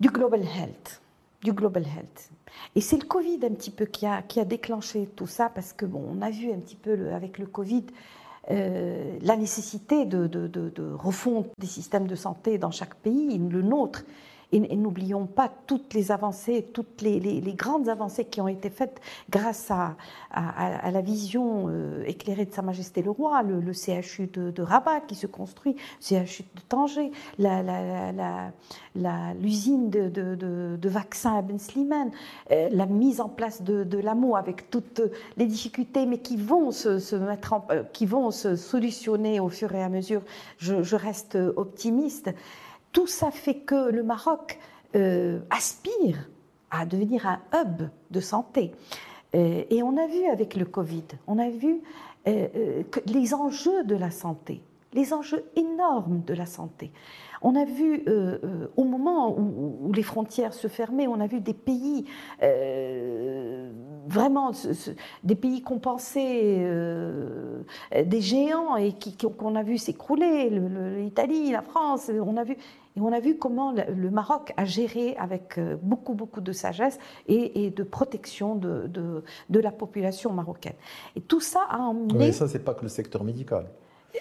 du 0.00 0.08
global 0.08 0.42
health. 0.42 1.00
Du 1.42 1.52
global 1.52 1.84
health. 1.84 2.30
Et 2.74 2.80
c'est 2.80 2.96
le 2.96 3.06
Covid 3.06 3.40
un 3.44 3.54
petit 3.54 3.70
peu 3.70 3.84
qui 3.84 4.06
a, 4.06 4.22
qui 4.22 4.40
a 4.40 4.44
déclenché 4.44 5.08
tout 5.14 5.26
ça, 5.26 5.48
parce 5.48 5.72
que 5.72 5.86
bon, 5.86 6.04
on 6.08 6.22
a 6.22 6.30
vu 6.30 6.52
un 6.52 6.58
petit 6.58 6.76
peu 6.76 7.12
avec 7.12 7.38
le 7.38 7.46
Covid 7.46 7.84
euh, 8.50 9.18
la 9.22 9.36
nécessité 9.36 10.04
de, 10.04 10.26
de, 10.26 10.46
de, 10.46 10.68
de 10.68 10.92
refondre 10.92 11.48
des 11.58 11.66
systèmes 11.66 12.06
de 12.06 12.14
santé 12.14 12.58
dans 12.58 12.70
chaque 12.70 12.94
pays, 12.96 13.38
le 13.38 13.62
nôtre. 13.62 14.04
Et, 14.54 14.76
n'oublions 14.76 15.26
pas 15.26 15.50
toutes 15.66 15.94
les 15.94 16.12
avancées, 16.12 16.64
toutes 16.72 17.02
les, 17.02 17.40
grandes 17.56 17.88
avancées 17.88 18.24
qui 18.24 18.40
ont 18.40 18.46
été 18.46 18.70
faites 18.70 19.00
grâce 19.28 19.70
à, 19.70 19.96
la 20.32 21.00
vision 21.00 21.66
euh, 21.68 22.04
éclairée 22.06 22.44
de 22.44 22.52
Sa 22.52 22.62
Majesté 22.62 23.02
le 23.02 23.10
Roi, 23.10 23.42
le, 23.42 23.72
CHU 23.72 24.28
de, 24.28 24.62
Rabat 24.62 25.00
qui 25.00 25.16
se 25.16 25.26
construit, 25.26 25.74
le 25.74 26.24
CHU 26.24 26.44
de 26.54 26.60
Tanger, 26.68 27.10
l'usine 29.40 29.90
de, 29.90 30.88
vaccins 30.88 31.38
à 31.38 31.42
Ben 31.42 31.58
Slimane, 31.58 32.12
euh, 32.52 32.68
la 32.70 32.86
mise 32.86 33.20
en 33.20 33.28
place 33.28 33.62
de, 33.62 33.98
l'AMO 33.98 34.36
avec 34.36 34.70
toutes 34.70 35.02
les 35.36 35.46
difficultés, 35.46 36.06
mais 36.06 36.18
qui 36.18 36.36
vont 36.36 36.70
se, 36.70 37.16
mettre 37.16 37.54
en, 37.54 37.66
euh, 37.70 37.82
qui 37.92 38.06
vont 38.06 38.30
se 38.30 38.54
solutionner 38.54 39.40
au 39.40 39.48
fur 39.48 39.74
et 39.74 39.82
à 39.82 39.88
mesure. 39.88 40.22
je 40.58 40.94
reste 40.96 41.36
optimiste 41.56 42.30
tout 42.94 43.06
ça 43.06 43.30
fait 43.30 43.56
que 43.56 43.90
le 43.90 44.02
Maroc 44.02 44.58
euh, 44.96 45.40
aspire 45.50 46.30
à 46.70 46.86
devenir 46.86 47.26
un 47.26 47.40
hub 47.52 47.88
de 48.10 48.20
santé. 48.20 48.70
Euh, 49.34 49.64
et 49.68 49.82
on 49.82 49.98
a 49.98 50.06
vu 50.06 50.24
avec 50.26 50.54
le 50.54 50.64
Covid, 50.64 51.04
on 51.26 51.38
a 51.38 51.50
vu 51.50 51.82
euh, 52.28 52.82
les 53.06 53.34
enjeux 53.34 53.82
de 53.84 53.96
la 53.96 54.12
santé, 54.12 54.62
les 54.92 55.12
enjeux 55.12 55.44
énormes 55.56 56.22
de 56.24 56.34
la 56.34 56.46
santé. 56.46 56.92
On 57.42 57.56
a 57.56 57.66
vu, 57.66 58.02
au 58.78 58.84
moment 58.84 59.38
où, 59.38 59.92
les 59.92 60.02
frontières 60.02 60.54
se 60.54 60.66
fermaient, 60.66 61.06
on 61.06 61.20
a 61.20 61.26
vu 61.26 61.42
des 61.42 61.52
pays, 61.52 62.06
vraiment, 64.06 64.52
des 65.22 65.34
pays 65.34 65.60
compensés, 65.60 66.66
des 68.02 68.20
géants, 68.22 68.76
et 68.76 68.94
qu'on 69.36 69.56
a 69.56 69.62
vu 69.62 69.76
s'écrouler, 69.76 70.48
l'Italie, 70.48 71.52
la 71.52 71.60
France, 71.60 72.10
on 72.18 72.38
a 72.38 72.44
vu. 72.44 72.56
Et 72.96 73.00
on 73.00 73.12
a 73.12 73.18
vu 73.18 73.36
comment 73.36 73.72
le 73.72 74.10
Maroc 74.10 74.52
a 74.56 74.64
géré 74.64 75.16
avec 75.16 75.58
euh, 75.58 75.76
beaucoup, 75.82 76.14
beaucoup 76.14 76.40
de 76.40 76.52
sagesse 76.52 76.98
et, 77.26 77.70
de 77.70 77.82
protection 77.82 78.54
de, 78.54 78.88
de, 79.48 79.60
la 79.60 79.72
population 79.72 80.32
marocaine. 80.32 80.74
Et 81.16 81.20
tout 81.20 81.40
ça 81.40 81.66
a 81.68 81.78
emmené... 81.78 82.14
Mais 82.14 82.32
ça, 82.32 82.46
c'est 82.46 82.64
pas 82.64 82.74
que 82.74 82.82
le 82.82 82.88
secteur 82.88 83.24
médical. 83.24 83.66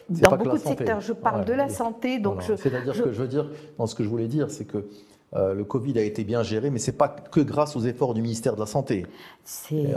Dans 0.10 0.38
beaucoup 0.38 0.58
de 0.58 0.64
secteurs, 0.64 1.02
je 1.02 1.14
parle 1.14 1.46
de 1.46 1.54
la 1.54 1.70
santé. 1.70 2.18
donc 2.18 2.42
C'est-à-dire 2.42 2.94
que 2.94 3.12
je 3.12 3.22
veux 3.22 3.28
dire, 3.28 3.50
dans 3.78 3.86
ce 3.86 3.94
que 3.94 4.04
je 4.04 4.10
voulais 4.10 4.28
dire, 4.28 4.50
c'est 4.50 4.66
que 4.66 4.88
euh, 5.36 5.54
le 5.54 5.64
Covid 5.64 5.98
a 5.98 6.04
été 6.04 6.24
bien 6.24 6.44
géré, 6.44 6.70
mais 6.70 6.80
ce 6.80 6.92
n'est 6.92 6.98
pas 6.98 7.08
que 7.08 7.40
grâce 7.40 7.76
aux 7.76 7.82
efforts 7.82 8.14
du 8.14 8.22
ministère 8.22 8.56
de 8.56 8.60
la 8.60 8.66
Santé. 8.66 9.06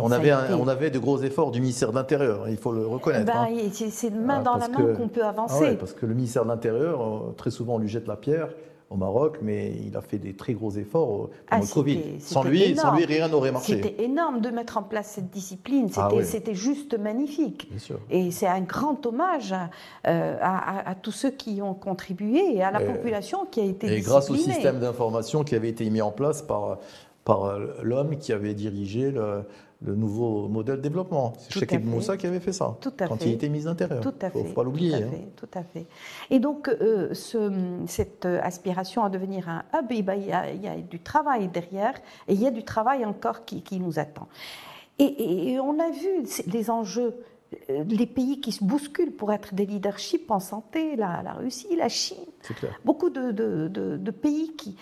On 0.01 0.11
avait, 0.11 0.33
on 0.59 0.67
avait 0.69 0.91
de 0.91 0.99
gros 0.99 1.23
efforts 1.23 1.51
du 1.51 1.61
ministère 1.61 1.91
de 1.91 1.97
l'Intérieur, 1.97 2.49
il 2.49 2.57
faut 2.57 2.73
le 2.73 2.87
reconnaître. 2.87 3.27
Ben, 3.27 3.47
hein. 3.51 3.89
C'est 3.91 4.11
main 4.11 4.43
dans 4.43 4.57
la 4.57 4.69
main 4.69 4.95
qu'on 4.95 5.09
peut 5.09 5.25
avancer. 5.25 5.71
Ah 5.73 5.77
parce 5.79 5.93
que 5.93 6.07
le 6.07 6.15
ministère 6.15 6.45
de 6.45 6.49
l'Intérieur, 6.49 7.01
euh, 7.01 7.35
très 7.37 7.51
souvent, 7.51 7.75
on 7.75 7.79
lui 7.79 7.89
jette 7.89 8.09
la 8.09 8.17
pierre 8.17 8.49
au 8.89 8.97
Maroc, 8.97 9.39
mais 9.43 9.73
il 9.85 9.97
a 9.97 10.01
fait 10.01 10.19
des 10.19 10.35
très 10.35 10.55
gros 10.55 10.71
efforts 10.71 11.09
pendant 11.09 11.31
ah, 11.51 11.59
le 11.59 11.67
Covid. 11.67 12.01
Sans 12.21 12.45
lui, 12.45 12.77
sans 12.77 12.95
lui, 12.95 13.05
rien 13.05 13.29
n'aurait 13.29 13.51
marché. 13.51 13.83
C'était 13.83 14.05
énorme 14.05 14.41
de 14.41 14.51
mettre 14.51 14.77
en 14.77 14.85
place 14.85 15.11
cette 15.11 15.31
discipline. 15.31 15.89
C'était 16.23 16.51
ah 16.51 16.55
juste 16.55 16.97
magnifique. 16.99 17.69
Et 18.11 18.31
c'est 18.31 18.47
un 18.47 18.61
grand 18.61 19.05
hommage 19.05 19.55
euh, 20.07 20.39
à, 20.41 20.95
tous 21.03 21.11
ceux 21.11 21.31
qui 21.31 21.61
ont 21.63 21.75
contribué 21.75 22.57
et 22.57 22.63
à 22.63 22.71
la 22.71 22.81
population 22.81 23.45
qui 23.51 23.61
a 23.61 23.65
été 23.65 23.93
Et 23.93 24.01
grâce 24.01 24.31
au 24.31 24.37
système 24.37 24.79
d'information 24.79 25.43
qui 25.43 25.57
avait 25.57 25.71
été 25.71 25.89
mis 25.91 26.03
en 26.03 26.13
place 26.13 26.43
par, 26.43 26.79
par 27.25 27.59
l'homme 27.83 28.17
qui 28.19 28.33
avait 28.33 28.55
dirigé 28.55 29.11
le, 29.11 29.43
le 29.83 29.95
nouveau 29.95 30.49
modèle 30.49 30.77
de 30.77 30.83
développement. 30.83 31.35
C'est 31.39 31.61
Cheikh 31.61 31.85
Moussa 31.85 32.17
qui 32.17 32.27
avait 32.27 32.41
fait 32.41 32.53
ça 32.53 32.77
tout 32.81 32.93
à 32.99 33.09
quand 33.09 33.25
il 33.25 33.33
était 33.33 33.49
ministre 33.49 33.71
d'Intérieur. 33.71 34.01
Tout 34.01 34.15
à 34.21 34.31
fait. 34.31 34.39
Il 34.39 34.43
ne 34.45 34.49
faut 34.49 34.55
pas 34.55 34.65
l'oublier. 34.65 35.01
Tout, 35.01 35.05
hein. 35.05 35.29
tout, 35.37 35.59
à 35.59 35.63
fait. 35.63 35.87
Et 36.31 36.39
donc, 36.39 36.69
euh, 36.69 37.13
ce, 37.13 37.53
cette 37.87 38.25
aspiration 38.25 39.05
à 39.05 39.11
devenir 39.11 39.49
un 39.49 39.65
hub, 39.75 39.87
eh 39.91 40.03
ben, 40.03 40.15
il, 40.15 40.29
y 40.29 40.33
a, 40.33 40.51
il, 40.51 40.63
y 40.63 40.69
a, 40.69 40.77
du 40.77 41.01
travail 41.01 41.49
derrière 41.49 41.95
et 42.27 42.35
il 42.35 42.41
y 42.41 42.47
a 42.47 42.51
du 42.51 42.65
travail 42.65 43.05
encore 43.05 43.45
qui, 43.45 43.63
qui 43.63 43.79
nous 43.79 43.99
attend. 43.99 44.29
Et, 44.99 45.59
on 45.61 45.79
a 45.79 45.91
vu 45.91 46.27
les 46.47 46.71
enjeux 46.71 47.15
euh, 47.69 47.85
les 47.85 48.07
pays 48.07 48.41
qui 48.41 48.51
se 48.51 48.65
bousculent 48.65 49.13
pour 49.13 49.31
être 49.31 49.55
des 49.55 49.67
leaderships 49.67 50.31
en 50.31 50.41
santé, 50.41 50.97
la, 50.97 51.23
la 51.23 51.35
Russie, 51.35 51.77
la 51.77 51.91
Chine, 51.91 52.17
beaucoup 52.85 53.11
de, 53.11 53.31
de, 53.31 53.69
de 53.69 54.11
pays 54.11 54.57
qui, 54.57 54.77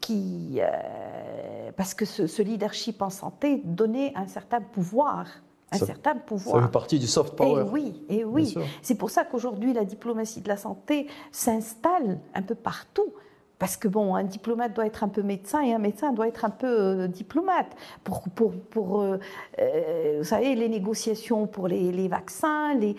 qui, 0.00 0.58
euh, 0.60 1.72
parce 1.76 1.94
que 1.94 2.04
ce, 2.04 2.42
leadership 2.42 3.02
en 3.02 3.10
santé 3.10 3.62
donnait 3.64 4.12
un 4.14 4.26
certain 4.26 4.60
pouvoir. 4.60 5.26
Un 5.70 5.76
certain 5.76 6.16
pouvoir. 6.16 6.56
Ça 6.56 6.66
fait 6.66 6.72
partie 6.72 6.98
du 6.98 7.06
soft 7.06 7.36
power. 7.36 7.60
Et 7.60 7.62
oui, 7.62 8.02
et 8.08 8.24
oui. 8.24 8.54
C'est 8.80 8.94
pour 8.94 9.10
ça 9.10 9.24
qu'aujourd'hui 9.24 9.74
la 9.74 9.84
diplomatie 9.84 10.40
de 10.40 10.48
la 10.48 10.56
santé 10.56 11.08
s'installe 11.30 12.20
un 12.34 12.42
peu 12.42 12.54
partout. 12.54 13.12
Parce 13.58 13.76
que 13.76 13.88
bon, 13.88 14.14
un 14.14 14.24
diplomate 14.24 14.74
doit 14.74 14.86
être 14.86 15.02
un 15.02 15.08
peu 15.08 15.22
médecin 15.22 15.62
et 15.62 15.72
un 15.72 15.78
médecin 15.78 16.12
doit 16.12 16.28
être 16.28 16.44
un 16.44 16.50
peu 16.50 16.66
euh, 16.66 17.08
diplomate. 17.08 17.74
Pour, 18.04 18.22
pour, 18.34 18.52
pour 18.52 19.00
euh, 19.00 19.18
euh, 19.58 20.16
vous 20.18 20.24
savez, 20.24 20.54
les 20.54 20.68
négociations 20.68 21.46
pour 21.46 21.66
les, 21.66 22.08
vaccins, 22.08 22.74
les, 22.74 22.94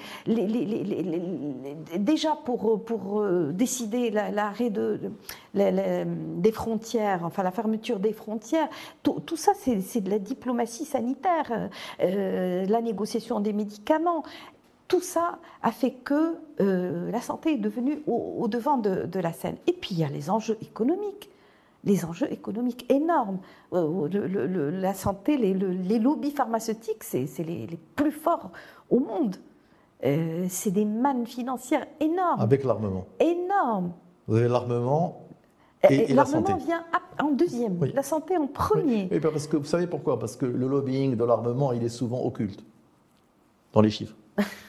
déjà 1.98 2.36
pour, 2.44 2.84
pour 2.84 3.26
décider 3.52 4.12
l'arrêt 4.12 4.70
de, 4.70 5.00
des 5.54 6.52
frontières, 6.52 7.22
enfin 7.24 7.44
la 7.44 7.52
fermeture 7.52 8.00
des 8.00 8.14
frontières, 8.14 8.68
tout, 9.04 9.20
tout 9.26 9.38
ça 9.38 9.54
c'est 9.56 10.02
de 10.02 10.10
la 10.10 10.20
diplomatie 10.20 10.86
sanitaire, 10.86 11.70
la 12.00 12.82
négociation 12.82 13.40
des 13.40 13.54
médicaments 13.54 14.24
tout 14.90 15.02
ça 15.02 15.38
a 15.62 15.72
fait 15.72 15.92
que 15.92 16.36
euh, 16.60 17.10
la 17.12 17.22
santé 17.22 17.54
est 17.54 17.58
devenue 17.58 18.02
au, 18.08 18.48
devant 18.50 18.78
de, 18.78 19.20
la 19.20 19.32
scène. 19.32 19.56
Et 19.68 19.72
puis 19.72 19.92
il 19.92 20.00
y 20.00 20.04
a 20.04 20.10
les 20.10 20.30
enjeux 20.30 20.58
économiques, 20.62 21.30
les 21.86 22.04
enjeux 22.04 22.30
économiques 22.34 22.92
énormes. 22.92 23.38
Euh, 23.72 24.72
la 24.72 24.94
santé, 24.94 25.38
les, 25.38 26.00
lobbies 26.00 26.32
pharmaceutiques, 26.32 27.04
c'est 27.04 27.28
les, 27.38 27.68
plus 27.96 28.12
forts 28.12 28.50
au 28.90 29.00
monde. 29.00 29.38
Euh, 30.04 30.46
c'est 30.50 30.72
des 30.72 30.86
mannes 30.86 31.28
financières 31.28 31.86
énormes. 32.00 32.42
Avec 32.42 32.64
l'armement. 32.64 33.06
Énorme. 33.20 33.92
Vous 34.28 34.38
avez 34.38 34.48
l'armement 34.48 35.22
et, 35.88 36.14
la 36.14 36.26
santé. 36.26 36.52
L'armement 36.52 36.66
vient 36.66 36.84
en 37.22 37.32
deuxième, 37.32 37.80
la 37.94 38.04
santé 38.04 38.38
en 38.38 38.48
premier. 38.48 39.08
Oui. 39.12 39.20
parce 39.20 39.46
que 39.46 39.58
vous 39.58 39.66
savez 39.66 39.88
pourquoi? 39.88 40.18
Parce 40.18 40.36
que 40.36 40.46
le 40.46 40.68
lobbying 40.68 41.16
de 41.16 41.24
l'armement, 41.24 41.74
il 41.74 41.84
est 41.84 41.90
souvent 41.90 42.24
occulte 42.26 42.64
dans 43.74 43.82
les 43.82 43.92
chiffres. 43.92 44.16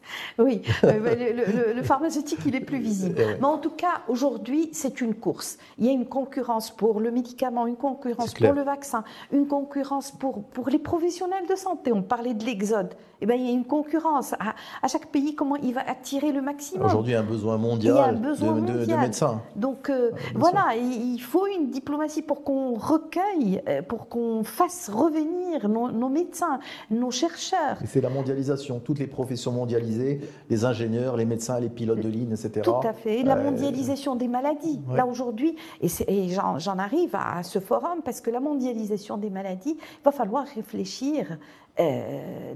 Oui, 0.39 0.61
euh, 0.83 1.73
le, 1.75 1.83
pharmaceutique, 1.83 2.39
il 2.45 2.55
est 2.55 2.61
plus 2.61 2.79
visible. 2.79 3.15
Mais 3.39 3.45
en 3.45 3.57
tout 3.57 3.71
cas, 3.71 4.01
aujourd'hui, 4.07 4.69
c'est 4.73 5.01
une 5.01 5.13
course. 5.13 5.57
Il 5.77 5.85
y 5.85 5.89
a 5.89 5.91
une 5.91 6.05
concurrence 6.05 6.71
pour 6.71 6.99
le 6.99 7.11
médicament, 7.11 7.67
une 7.67 7.75
concurrence 7.75 8.33
pour 8.33 8.53
le 8.53 8.63
vaccin, 8.63 9.03
une 9.31 9.47
concurrence 9.47 10.11
pour, 10.11 10.43
pour 10.43 10.69
les 10.69 10.79
professionnels 10.79 11.47
de 11.49 11.55
santé. 11.55 11.91
On 11.91 12.01
parlait 12.01 12.33
de 12.33 12.45
l'exode. 12.45 12.95
Eh 13.23 13.27
bien, 13.27 13.35
il 13.35 13.45
y 13.45 13.49
a 13.49 13.51
une 13.51 13.65
concurrence. 13.65 14.33
À, 14.33 14.87
chaque 14.87 15.05
pays, 15.07 15.35
comment 15.35 15.55
il 15.57 15.75
va 15.75 15.81
attirer 15.87 16.31
le 16.31 16.41
maximum 16.41 16.87
Aujourd'hui, 16.87 17.11
il 17.11 17.15
y 17.15 17.17
a 17.17 17.21
un 17.21 17.23
besoin 17.23 17.57
mondial, 17.57 18.19
de, 18.19 18.95
médecins. 18.95 19.41
Donc, 19.55 19.91
euh, 19.91 20.09
voilà, 20.33 20.75
il 20.75 21.19
faut 21.19 21.45
une 21.45 21.69
diplomatie 21.69 22.23
pour 22.23 22.43
qu'on 22.43 22.73
recueille, 22.73 23.61
euh, 23.67 23.83
pour 23.83 24.09
qu'on 24.09 24.43
fasse 24.43 24.89
revenir 24.91 25.69
nos, 25.69 25.91
nos 25.91 26.09
médecins, 26.09 26.59
nos 26.89 27.11
chercheurs. 27.11 27.77
C'est 27.85 28.01
la 28.01 28.09
mondialisation. 28.09 28.79
Toutes 28.79 28.97
les 28.97 29.07
professions 29.07 29.51
mondialisées, 29.51 29.90
les 30.49 30.65
ingénieurs, 30.65 31.17
les 31.17 31.25
médecins, 31.25 31.59
les 31.59 31.69
pilotes 31.69 31.99
de 31.99 32.09
ligne, 32.09 32.31
etc. 32.31 32.61
Tout 32.63 32.87
à 32.87 32.93
fait. 32.93 33.23
la 33.23 33.37
euh, 33.37 33.43
mondialisation 33.43 34.15
des 34.15 34.27
maladies. 34.27 34.79
Là, 34.93 35.05
aujourd'hui, 35.05 35.55
et, 35.81 35.87
et 36.07 36.29
j'en 36.29 36.77
arrive 36.77 37.15
à, 37.15 37.43
ce 37.43 37.59
forum 37.59 38.01
parce 38.03 38.21
que 38.21 38.29
la 38.29 38.39
mondialisation 38.39 39.17
des 39.17 39.29
maladies, 39.29 39.77
il 39.77 40.03
va 40.03 40.11
falloir 40.11 40.45
réfléchir 40.45 41.37
euh, 41.79 42.53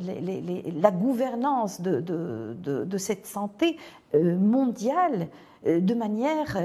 la 0.82 0.92
gouvernance 0.92 1.80
de, 1.80 2.02
de, 2.02 2.98
cette 2.98 3.26
santé 3.26 3.78
euh, 4.14 4.38
mondiale 4.38 5.30
euh, 5.66 5.80
de 5.80 5.94
manière 5.94 6.58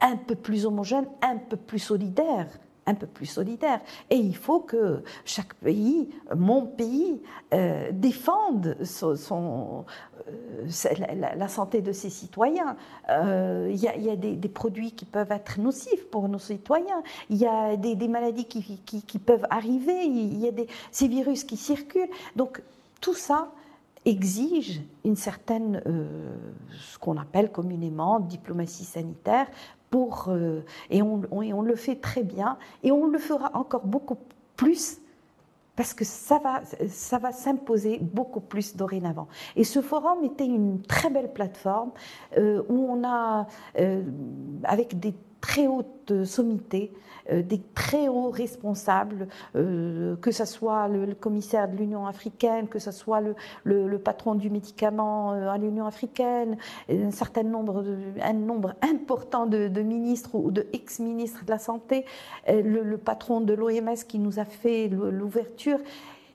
un 0.00 0.16
peu 0.16 0.34
plus 0.34 0.66
homogène, 0.66 1.06
un 1.22 1.36
peu 1.36 1.56
plus 1.56 1.78
solidaire 1.78 2.48
un 2.86 2.94
peu 2.94 3.06
plus 3.06 3.26
solidaire. 3.26 3.80
Et 4.10 4.16
il 4.16 4.36
faut 4.36 4.60
que 4.60 5.02
chaque 5.24 5.54
pays, 5.54 6.08
mon 6.34 6.66
pays, 6.66 7.22
euh, 7.52 7.90
défende 7.92 8.76
euh, 9.02 9.82
la, 11.36 11.48
santé 11.48 11.82
de 11.82 11.92
ses 11.92 12.10
citoyens. 12.10 12.76
Euh, 13.10 13.70
il 13.70 13.80
y 13.80 14.10
a, 14.10 14.16
des, 14.16 14.48
produits 14.48 14.92
qui 14.92 15.04
peuvent 15.04 15.32
être 15.32 15.60
nocifs 15.60 16.08
pour 16.10 16.28
nos 16.28 16.38
citoyens. 16.38 17.02
Il 17.30 17.36
y 17.36 17.46
a 17.46 17.76
des, 17.76 18.08
maladies 18.08 18.46
qui, 18.46 18.78
qui, 18.84 19.18
peuvent 19.18 19.46
arriver. 19.50 20.04
Il 20.04 20.38
y 20.38 20.48
a 20.48 20.50
des, 20.50 20.66
ces 20.90 21.08
virus 21.08 21.44
qui 21.44 21.56
circulent. 21.56 22.10
Donc 22.36 22.62
tout 23.00 23.14
ça 23.14 23.50
exige 24.06 24.82
une 25.04 25.16
certaine, 25.16 25.82
ce 26.78 26.98
qu'on 26.98 27.16
appelle 27.16 27.50
communément 27.50 28.20
diplomatie 28.20 28.84
sanitaire, 28.84 29.46
euh, 30.28 30.60
et, 30.90 31.02
on, 31.02 31.62
le 31.62 31.76
fait 31.76 31.96
très 31.96 32.22
bien, 32.22 32.58
et 32.82 32.92
on 32.92 33.06
le 33.06 33.18
fera 33.18 33.50
encore 33.54 33.86
beaucoup 33.86 34.18
plus 34.56 34.98
parce 35.76 35.92
que 35.92 36.04
ça 36.04 36.38
va, 36.38 36.62
ça 36.88 37.18
va 37.18 37.32
s'imposer 37.32 37.98
beaucoup 38.00 38.40
plus 38.40 38.76
dorénavant. 38.76 39.26
Et 39.56 39.64
ce 39.64 39.82
forum 39.82 40.22
était 40.22 40.46
une 40.46 40.80
très 40.82 41.10
belle 41.10 41.32
plateforme 41.32 41.90
euh, 42.38 42.62
où 42.68 42.86
on 42.88 43.02
a, 43.04 43.48
euh, 43.80 44.02
avec 44.62 45.00
des 45.00 45.14
très 45.44 45.66
hautes 45.66 46.24
sommités, 46.24 46.90
euh, 47.30 47.42
des 47.42 47.60
très 47.74 48.08
hauts 48.08 48.30
responsables, 48.30 49.28
euh, 49.56 50.16
que 50.16 50.30
ce 50.30 50.46
soit 50.46 50.88
le, 50.88 51.14
commissaire 51.14 51.68
de 51.68 51.76
l'Union 51.76 52.06
africaine, 52.06 52.66
que 52.66 52.78
ce 52.78 52.90
soit 52.90 53.20
le, 53.62 53.98
patron 53.98 54.36
du 54.36 54.48
médicament 54.48 55.34
euh, 55.34 55.50
à 55.50 55.58
l'Union 55.58 55.84
africaine, 55.84 56.56
un 56.88 57.10
certain 57.10 57.42
nombre, 57.42 57.84
un 58.22 58.32
nombre 58.32 58.74
important 58.82 59.44
de, 59.44 59.68
ministres 59.82 60.34
ou 60.34 60.50
de 60.50 60.66
ex-ministres 60.72 61.44
de 61.44 61.50
la 61.50 61.58
Santé, 61.58 62.06
le, 62.48 62.96
patron 62.96 63.42
de 63.42 63.52
l'OMS 63.52 64.02
qui 64.08 64.18
nous 64.18 64.38
a 64.38 64.46
fait 64.46 64.88
l'ouverture 64.88 65.78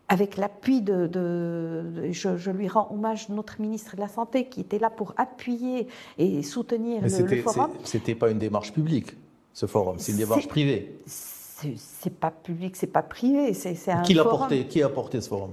avec 0.10 0.38
l'appui 0.38 0.82
de, 0.82 2.12
je, 2.12 2.50
lui 2.50 2.68
rends 2.68 2.90
hommage, 2.92 3.30
notre 3.30 3.62
ministre 3.62 3.96
de 3.96 4.02
la 4.02 4.08
Santé, 4.08 4.46
qui 4.50 4.62
était 4.62 4.80
là 4.80 4.90
pour 4.90 5.14
appuyer 5.18 5.88
et 6.18 6.42
soutenir 6.42 7.04
le, 7.04 7.26
le, 7.26 7.42
forum. 7.44 7.72
C'était 7.84 8.16
pas 8.16 8.32
une 8.32 8.40
démarche 8.40 8.74
publique, 8.74 9.16
ce 9.54 9.68
forum, 9.68 9.98
c'est 10.00 10.12
une 10.12 10.18
démarche 10.18 10.48
privée. 10.48 11.00
C'est 11.06 12.14
pas 12.14 12.32
public, 12.32 12.76
c'est 12.76 12.88
pas 12.88 13.04
privé, 13.04 13.54
c'est 13.54 13.92
un 13.92 14.02
qui 14.02 14.14
l'a 14.14 14.24
porté 14.24 14.66
Qui 14.66 14.82
a 14.82 14.90
porté 14.90 15.22
ce 15.22 15.30
forum? 15.30 15.52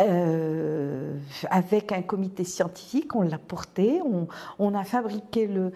Euh, 0.00 1.16
avec 1.50 1.92
un 1.92 2.02
comité 2.02 2.44
scientifique, 2.44 3.14
on 3.14 3.22
l'a 3.22 3.38
porté, 3.38 4.00
on, 4.58 4.74
a 4.74 4.84
fabriqué 4.84 5.46
le, 5.46 5.72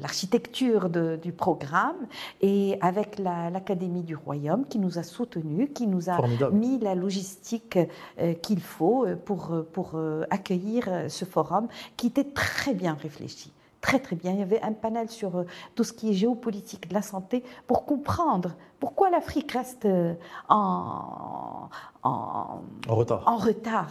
l'architecture 0.00 0.90
du 0.90 1.32
programme 1.32 1.96
et 2.40 2.78
avec 2.80 3.18
l'Académie 3.18 4.02
du 4.02 4.16
Royaume 4.16 4.66
qui 4.66 4.78
nous 4.78 4.98
a 4.98 5.02
soutenus, 5.02 5.70
qui 5.74 5.86
nous 5.86 6.10
a 6.10 6.18
mis 6.52 6.78
la 6.78 6.94
logistique 6.94 7.78
euh, 8.20 8.34
qu'il 8.34 8.60
faut 8.60 9.06
pour, 9.24 9.64
pour 9.72 9.98
accueillir 10.30 10.88
ce 11.08 11.24
forum 11.24 11.68
qui 11.96 12.08
était 12.08 12.24
très 12.24 12.74
bien 12.74 12.94
réfléchi 12.94 13.52
très 13.86 14.00
très 14.00 14.16
bien. 14.16 14.32
Il 14.32 14.40
y 14.40 14.42
avait 14.42 14.60
un 14.62 14.72
panel 14.72 15.08
sur 15.08 15.36
euh, 15.36 15.44
tout 15.76 15.84
ce 15.84 15.92
qui 15.92 16.10
est 16.10 16.12
géopolitique 16.12 16.88
de 16.88 16.94
la 16.94 17.02
santé 17.02 17.44
pour 17.68 17.84
comprendre 17.84 18.56
pourquoi 18.80 19.10
l'Afrique 19.10 19.52
reste 19.52 19.84
euh, 19.84 20.14
en, 20.48 21.68
en, 22.02 22.62
retard. 22.88 23.22
en 23.26 23.36
retard. 23.36 23.90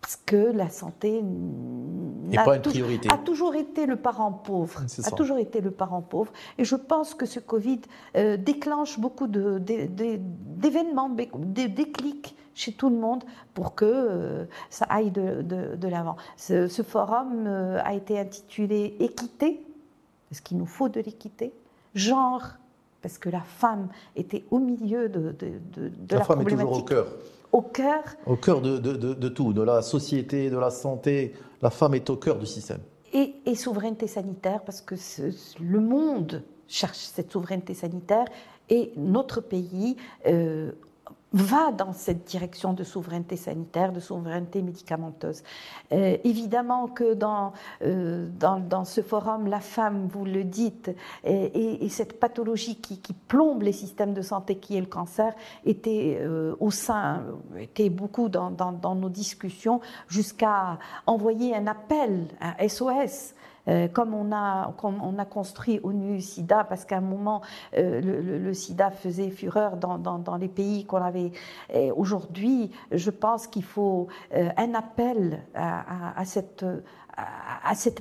Parce 0.00 0.16
que 0.24 0.52
la 0.52 0.70
santé 0.70 1.22
pas 2.44 2.56
une 2.56 2.62
priorité. 2.62 3.08
a 3.12 3.18
toujours 3.18 3.56
été 3.56 3.84
le 3.86 3.96
parent 3.96 4.32
pauvre. 4.32 4.80
A 5.04 5.10
toujours 5.10 5.38
été 5.38 5.60
le 5.60 5.72
parent 5.72 6.02
pauvre. 6.02 6.32
Et 6.56 6.64
je 6.64 6.76
pense 6.76 7.12
que 7.14 7.26
ce 7.26 7.40
Covid 7.40 7.80
euh, 8.16 8.36
déclenche 8.36 8.98
beaucoup 9.00 9.26
d'événements, 9.26 11.08
de, 11.08 11.26
de, 11.34 11.66
déclics 11.66 12.36
chez 12.60 12.72
tout 12.72 12.90
le 12.90 12.96
monde 12.96 13.24
pour 13.54 13.74
que 13.74 13.86
euh, 13.86 14.44
ça 14.68 14.84
aille 14.90 15.10
de, 15.10 15.88
l'avant. 15.88 16.16
Ce, 16.36 16.82
forum 16.82 17.46
euh, 17.46 17.80
a 17.82 17.94
été 17.94 18.18
intitulé 18.18 18.96
Équité, 19.00 19.60
parce 20.28 20.40
qu'il 20.40 20.58
nous 20.58 20.66
faut 20.66 20.88
de 20.88 21.00
l'équité, 21.00 21.52
genre, 21.94 22.42
parce 23.02 23.16
que 23.16 23.30
la 23.30 23.40
femme 23.40 23.88
était 24.14 24.44
au 24.50 24.58
milieu 24.58 25.08
de, 25.08 25.34
la, 26.10 26.18
la 26.18 26.24
femme 26.24 26.42
est 26.42 26.44
toujours 26.44 26.72
au 26.72 26.82
cœur. 26.82 27.06
Au 27.52 27.62
cœur. 27.62 28.04
Au 28.26 28.36
cœur 28.36 28.60
de, 28.60 29.28
tout, 29.28 29.52
de 29.52 29.62
la 29.62 29.82
société, 29.82 30.50
de 30.50 30.58
la 30.58 30.70
santé. 30.70 31.34
La 31.62 31.70
femme 31.70 31.94
est 31.94 32.08
au 32.10 32.16
cœur 32.16 32.38
du 32.38 32.46
système. 32.46 32.80
Et, 33.12 33.34
souveraineté 33.56 34.06
sanitaire, 34.06 34.60
parce 34.62 34.80
que 34.82 34.94
le 35.60 35.80
monde 35.80 36.44
cherche 36.68 36.98
cette 36.98 37.32
souveraineté 37.32 37.74
sanitaire 37.74 38.26
et 38.68 38.92
notre 38.96 39.40
pays 39.40 39.96
euh, 40.26 40.70
va 41.32 41.70
dans 41.72 41.92
cette 41.92 42.24
direction 42.24 42.72
de 42.72 42.82
souveraineté 42.82 43.36
sanitaire, 43.36 43.92
de 43.92 44.00
souveraineté 44.00 44.62
médicamenteuse. 44.62 45.42
Euh, 45.92 46.16
évidemment 46.24 46.88
que 46.88 47.14
dans, 47.14 47.52
euh, 47.82 48.28
dans, 48.38 48.58
dans, 48.58 48.84
ce 48.84 49.00
forum, 49.00 49.46
la 49.46 49.60
femme, 49.60 50.08
vous 50.08 50.24
le 50.24 50.44
dites, 50.44 50.90
et, 51.24 51.84
et, 51.84 51.88
cette 51.88 52.18
pathologie 52.18 52.76
qui, 52.76 52.98
plombe 53.28 53.62
les 53.62 53.72
systèmes 53.72 54.14
de 54.14 54.22
santé, 54.22 54.56
qui 54.56 54.76
est 54.76 54.80
le 54.80 54.86
cancer, 54.86 55.34
était 55.64 56.18
euh, 56.20 56.56
au 56.58 56.70
sein, 56.70 57.22
était 57.58 57.90
beaucoup 57.90 58.28
dans 58.28 58.94
nos 58.96 59.08
discussions, 59.08 59.80
jusqu'à 60.08 60.78
envoyer 61.06 61.54
un 61.54 61.66
appel, 61.66 62.26
un 62.40 62.68
SOS 62.68 63.34
euh, 63.70 63.88
comme, 63.88 64.14
on 64.14 64.32
a, 64.32 64.74
on 64.82 65.18
a 65.18 65.24
construit 65.24 65.80
ONU-SIDA, 65.82 66.64
parce 66.64 66.84
qu'à 66.84 66.98
un 66.98 67.02
moment, 67.02 67.40
euh, 67.76 68.00
le, 68.00 68.52
SIDA 68.52 68.90
faisait 68.90 69.30
fureur 69.30 69.76
dans, 69.76 70.36
les 70.36 70.48
pays 70.48 70.84
qu'on 70.84 71.02
avait. 71.02 71.30
Aujourd'hui, 71.94 72.72
je 72.90 73.10
pense 73.10 73.46
qu'il 73.46 73.62
faut 73.62 74.08
euh, 74.34 74.48
un 74.56 74.74
appel 74.74 75.44
à, 75.54 76.24
cette, 76.24 76.64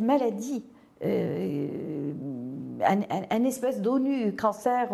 maladie. 0.01 0.63
un, 1.03 1.83
espèce 3.43 3.81
d'ONU 3.81 4.35
cancer 4.35 4.89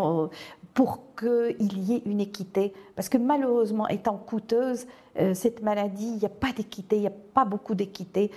pour 0.74 1.16
qu'il 1.18 1.90
y 1.90 1.96
ait 1.96 2.02
une 2.06 2.20
équité. 2.20 2.74
Parce 2.96 3.08
que 3.08 3.18
malheureusement, 3.18 3.88
étant 3.88 4.18
coûteuse, 4.18 4.88
cette 5.34 5.62
maladie, 5.62 6.08
il 6.08 6.18
n'y 6.18 6.26
a 6.26 6.30
pas 6.30 6.52
d'équité, 6.52 6.98
il 6.98 7.02
n'y 7.02 7.08
a 7.08 7.14
pas 7.34 7.46
beaucoup 7.46 7.76
d'équité 7.76 8.32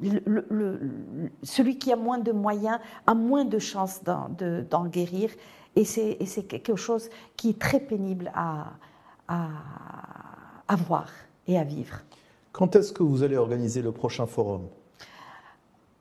le, 0.00 0.80
celui 1.42 1.78
qui 1.78 1.92
a 1.92 1.96
moins 1.96 2.18
de 2.18 2.32
moyens 2.32 2.78
a 3.06 3.14
moins 3.14 3.44
de 3.44 3.58
chances 3.58 4.02
d'en 4.04 4.84
guérir. 4.86 5.30
Et 5.76 5.84
c'est 5.84 6.42
quelque 6.48 6.76
chose 6.76 7.08
qui 7.36 7.50
est 7.50 7.58
très 7.58 7.80
pénible 7.80 8.32
à, 8.34 8.72
à, 9.28 10.76
voir 10.76 11.08
et 11.46 11.58
à 11.58 11.64
vivre. 11.64 12.00
Quand 12.52 12.74
est-ce 12.74 12.92
que 12.92 13.02
vous 13.02 13.22
allez 13.22 13.36
organiser 13.36 13.82
le 13.82 13.92
prochain 13.92 14.26
forum? 14.26 14.68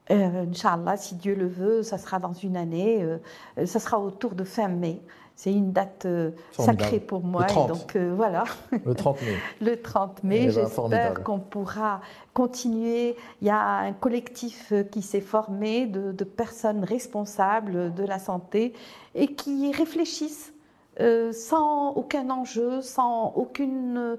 Euh, 0.09 0.45
Inch'Allah, 0.49 0.95
si 0.97 1.15
Dieu 1.15 1.35
le 1.35 1.47
veut, 1.47 1.83
ça 1.83 1.97
sera 1.97 2.17
dans 2.17 2.33
une 2.33 2.55
année. 2.55 3.03
Euh, 3.03 3.65
ça 3.65 3.79
sera 3.79 3.99
autour 3.99 4.35
de 4.35 4.43
fin 4.43 4.69
mai. 4.69 5.01
C'est 5.37 5.53
une 5.53 5.71
date 5.71 6.07
euh, 6.07 6.31
sacrée 6.51 6.99
pour 6.99 7.21
moi. 7.21 7.45
donc 7.45 7.95
euh, 7.95 8.11
voilà. 8.15 8.45
Le 8.83 8.95
30 8.95 9.21
mai. 9.21 9.37
Le 9.61 9.79
30 9.79 10.23
mai, 10.23 10.39
eh 10.41 10.45
ben, 10.47 10.51
j'espère 10.51 11.23
qu'on 11.23 11.37
pourra 11.37 12.01
continuer. 12.33 13.15
Il 13.41 13.47
y 13.47 13.51
a 13.51 13.77
un 13.77 13.93
collectif 13.93 14.71
euh, 14.71 14.81
qui 14.81 15.03
s'est 15.03 15.21
formé 15.21 15.85
de, 15.85 16.23
personnes 16.23 16.83
responsables 16.83 17.93
de 17.93 18.03
la 18.03 18.17
santé 18.17 18.73
et 19.13 19.27
qui 19.27 19.71
réfléchissent 19.71 20.53
sans 21.31 21.91
aucun 21.91 22.31
enjeu, 22.31 22.81
sans 22.81 23.31
aucune 23.35 24.17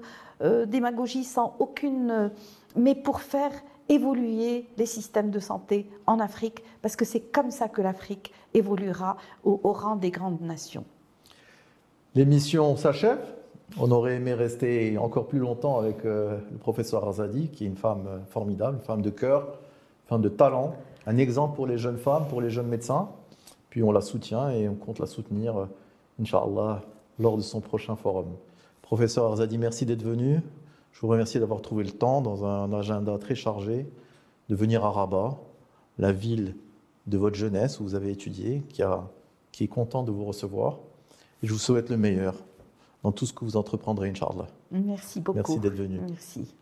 démagogie, 0.67 1.25
sans 1.25 1.53
aucune. 1.59 2.31
mais 2.77 2.95
pour 2.95 3.19
faire 3.19 3.51
évoluer 3.89 4.69
les 4.77 4.85
systèmes 4.85 5.29
de 5.29 5.39
santé 5.39 5.89
en 6.07 6.19
Afrique, 6.19 6.63
parce 6.81 6.95
que 6.95 7.03
c'est 7.03 7.19
comme 7.19 7.51
ça 7.51 7.67
que 7.67 7.81
l'Afrique 7.81 8.31
évoluera 8.53 9.17
au 9.43 9.73
rang 9.73 9.97
des 9.97 10.11
grandes 10.11 10.41
nations. 10.41 10.85
L'émission 12.19 12.75
s'achève. 12.75 13.21
On 13.79 13.91
aurait 13.91 14.17
aimé 14.17 14.33
rester 14.33 14.97
encore 14.97 15.25
plus 15.25 15.39
longtemps 15.39 15.79
avec 15.79 16.03
euh, 16.03 16.37
le 16.51 16.57
professeur 16.57 17.05
Arzadi, 17.05 17.47
qui 17.47 17.63
est 17.63 17.67
une 17.67 17.77
femme 17.77 18.07
euh, 18.09 18.19
formidable, 18.25 18.75
une 18.75 18.83
femme 18.83 19.01
de 19.01 19.09
cœur, 19.09 19.43
une 19.43 20.09
femme 20.09 20.21
de 20.21 20.27
talent, 20.27 20.75
un 21.07 21.15
exemple 21.15 21.55
pour 21.55 21.65
les 21.65 21.77
jeunes 21.77 21.95
femmes, 21.95 22.25
pour 22.27 22.41
les 22.41 22.49
jeunes 22.49 22.67
médecins. 22.67 23.07
Puis 23.69 23.83
on 23.83 23.93
la 23.93 24.01
soutient 24.01 24.49
et 24.49 24.67
on 24.67 24.75
compte 24.75 24.99
la 24.99 25.05
soutenir, 25.05 25.57
euh, 25.57 25.65
Inch'Allah, 26.21 26.81
lors 27.19 27.37
de 27.37 27.41
son 27.41 27.61
prochain 27.61 27.95
forum. 27.95 28.27
Professeur 28.81 29.23
Arzadi, 29.23 29.57
merci 29.57 29.85
d'être 29.85 30.03
venu. 30.03 30.41
Je 30.91 30.99
vous 30.99 31.07
remercie 31.07 31.39
d'avoir 31.39 31.61
trouvé 31.61 31.85
le 31.85 31.91
temps, 31.91 32.19
dans 32.19 32.43
un 32.43 32.73
agenda 32.73 33.17
très 33.17 33.35
chargé, 33.35 33.87
de 34.49 34.55
venir 34.57 34.83
à 34.83 34.91
Rabat, 34.91 35.37
la 35.97 36.11
ville 36.11 36.57
de 37.07 37.17
votre 37.17 37.37
jeunesse 37.37 37.79
où 37.79 37.83
vous 37.83 37.95
avez 37.95 38.11
étudié, 38.11 38.61
qui, 38.67 38.83
qui 39.53 39.63
est 39.63 39.67
content 39.69 40.03
de 40.03 40.11
vous 40.11 40.25
recevoir. 40.25 40.79
Et 41.41 41.47
je 41.47 41.53
vous 41.53 41.59
souhaite 41.59 41.89
le 41.89 41.97
meilleur 41.97 42.35
dans 43.03 43.11
tout 43.11 43.25
ce 43.25 43.33
que 43.33 43.45
vous 43.45 43.55
entreprendrez, 43.55 44.09
Inch'Allah. 44.09 44.47
Merci 44.71 45.21
beaucoup. 45.21 45.37
Merci 45.37 45.59
d'être 45.59 45.75
venu. 45.75 45.99
Merci. 46.07 46.53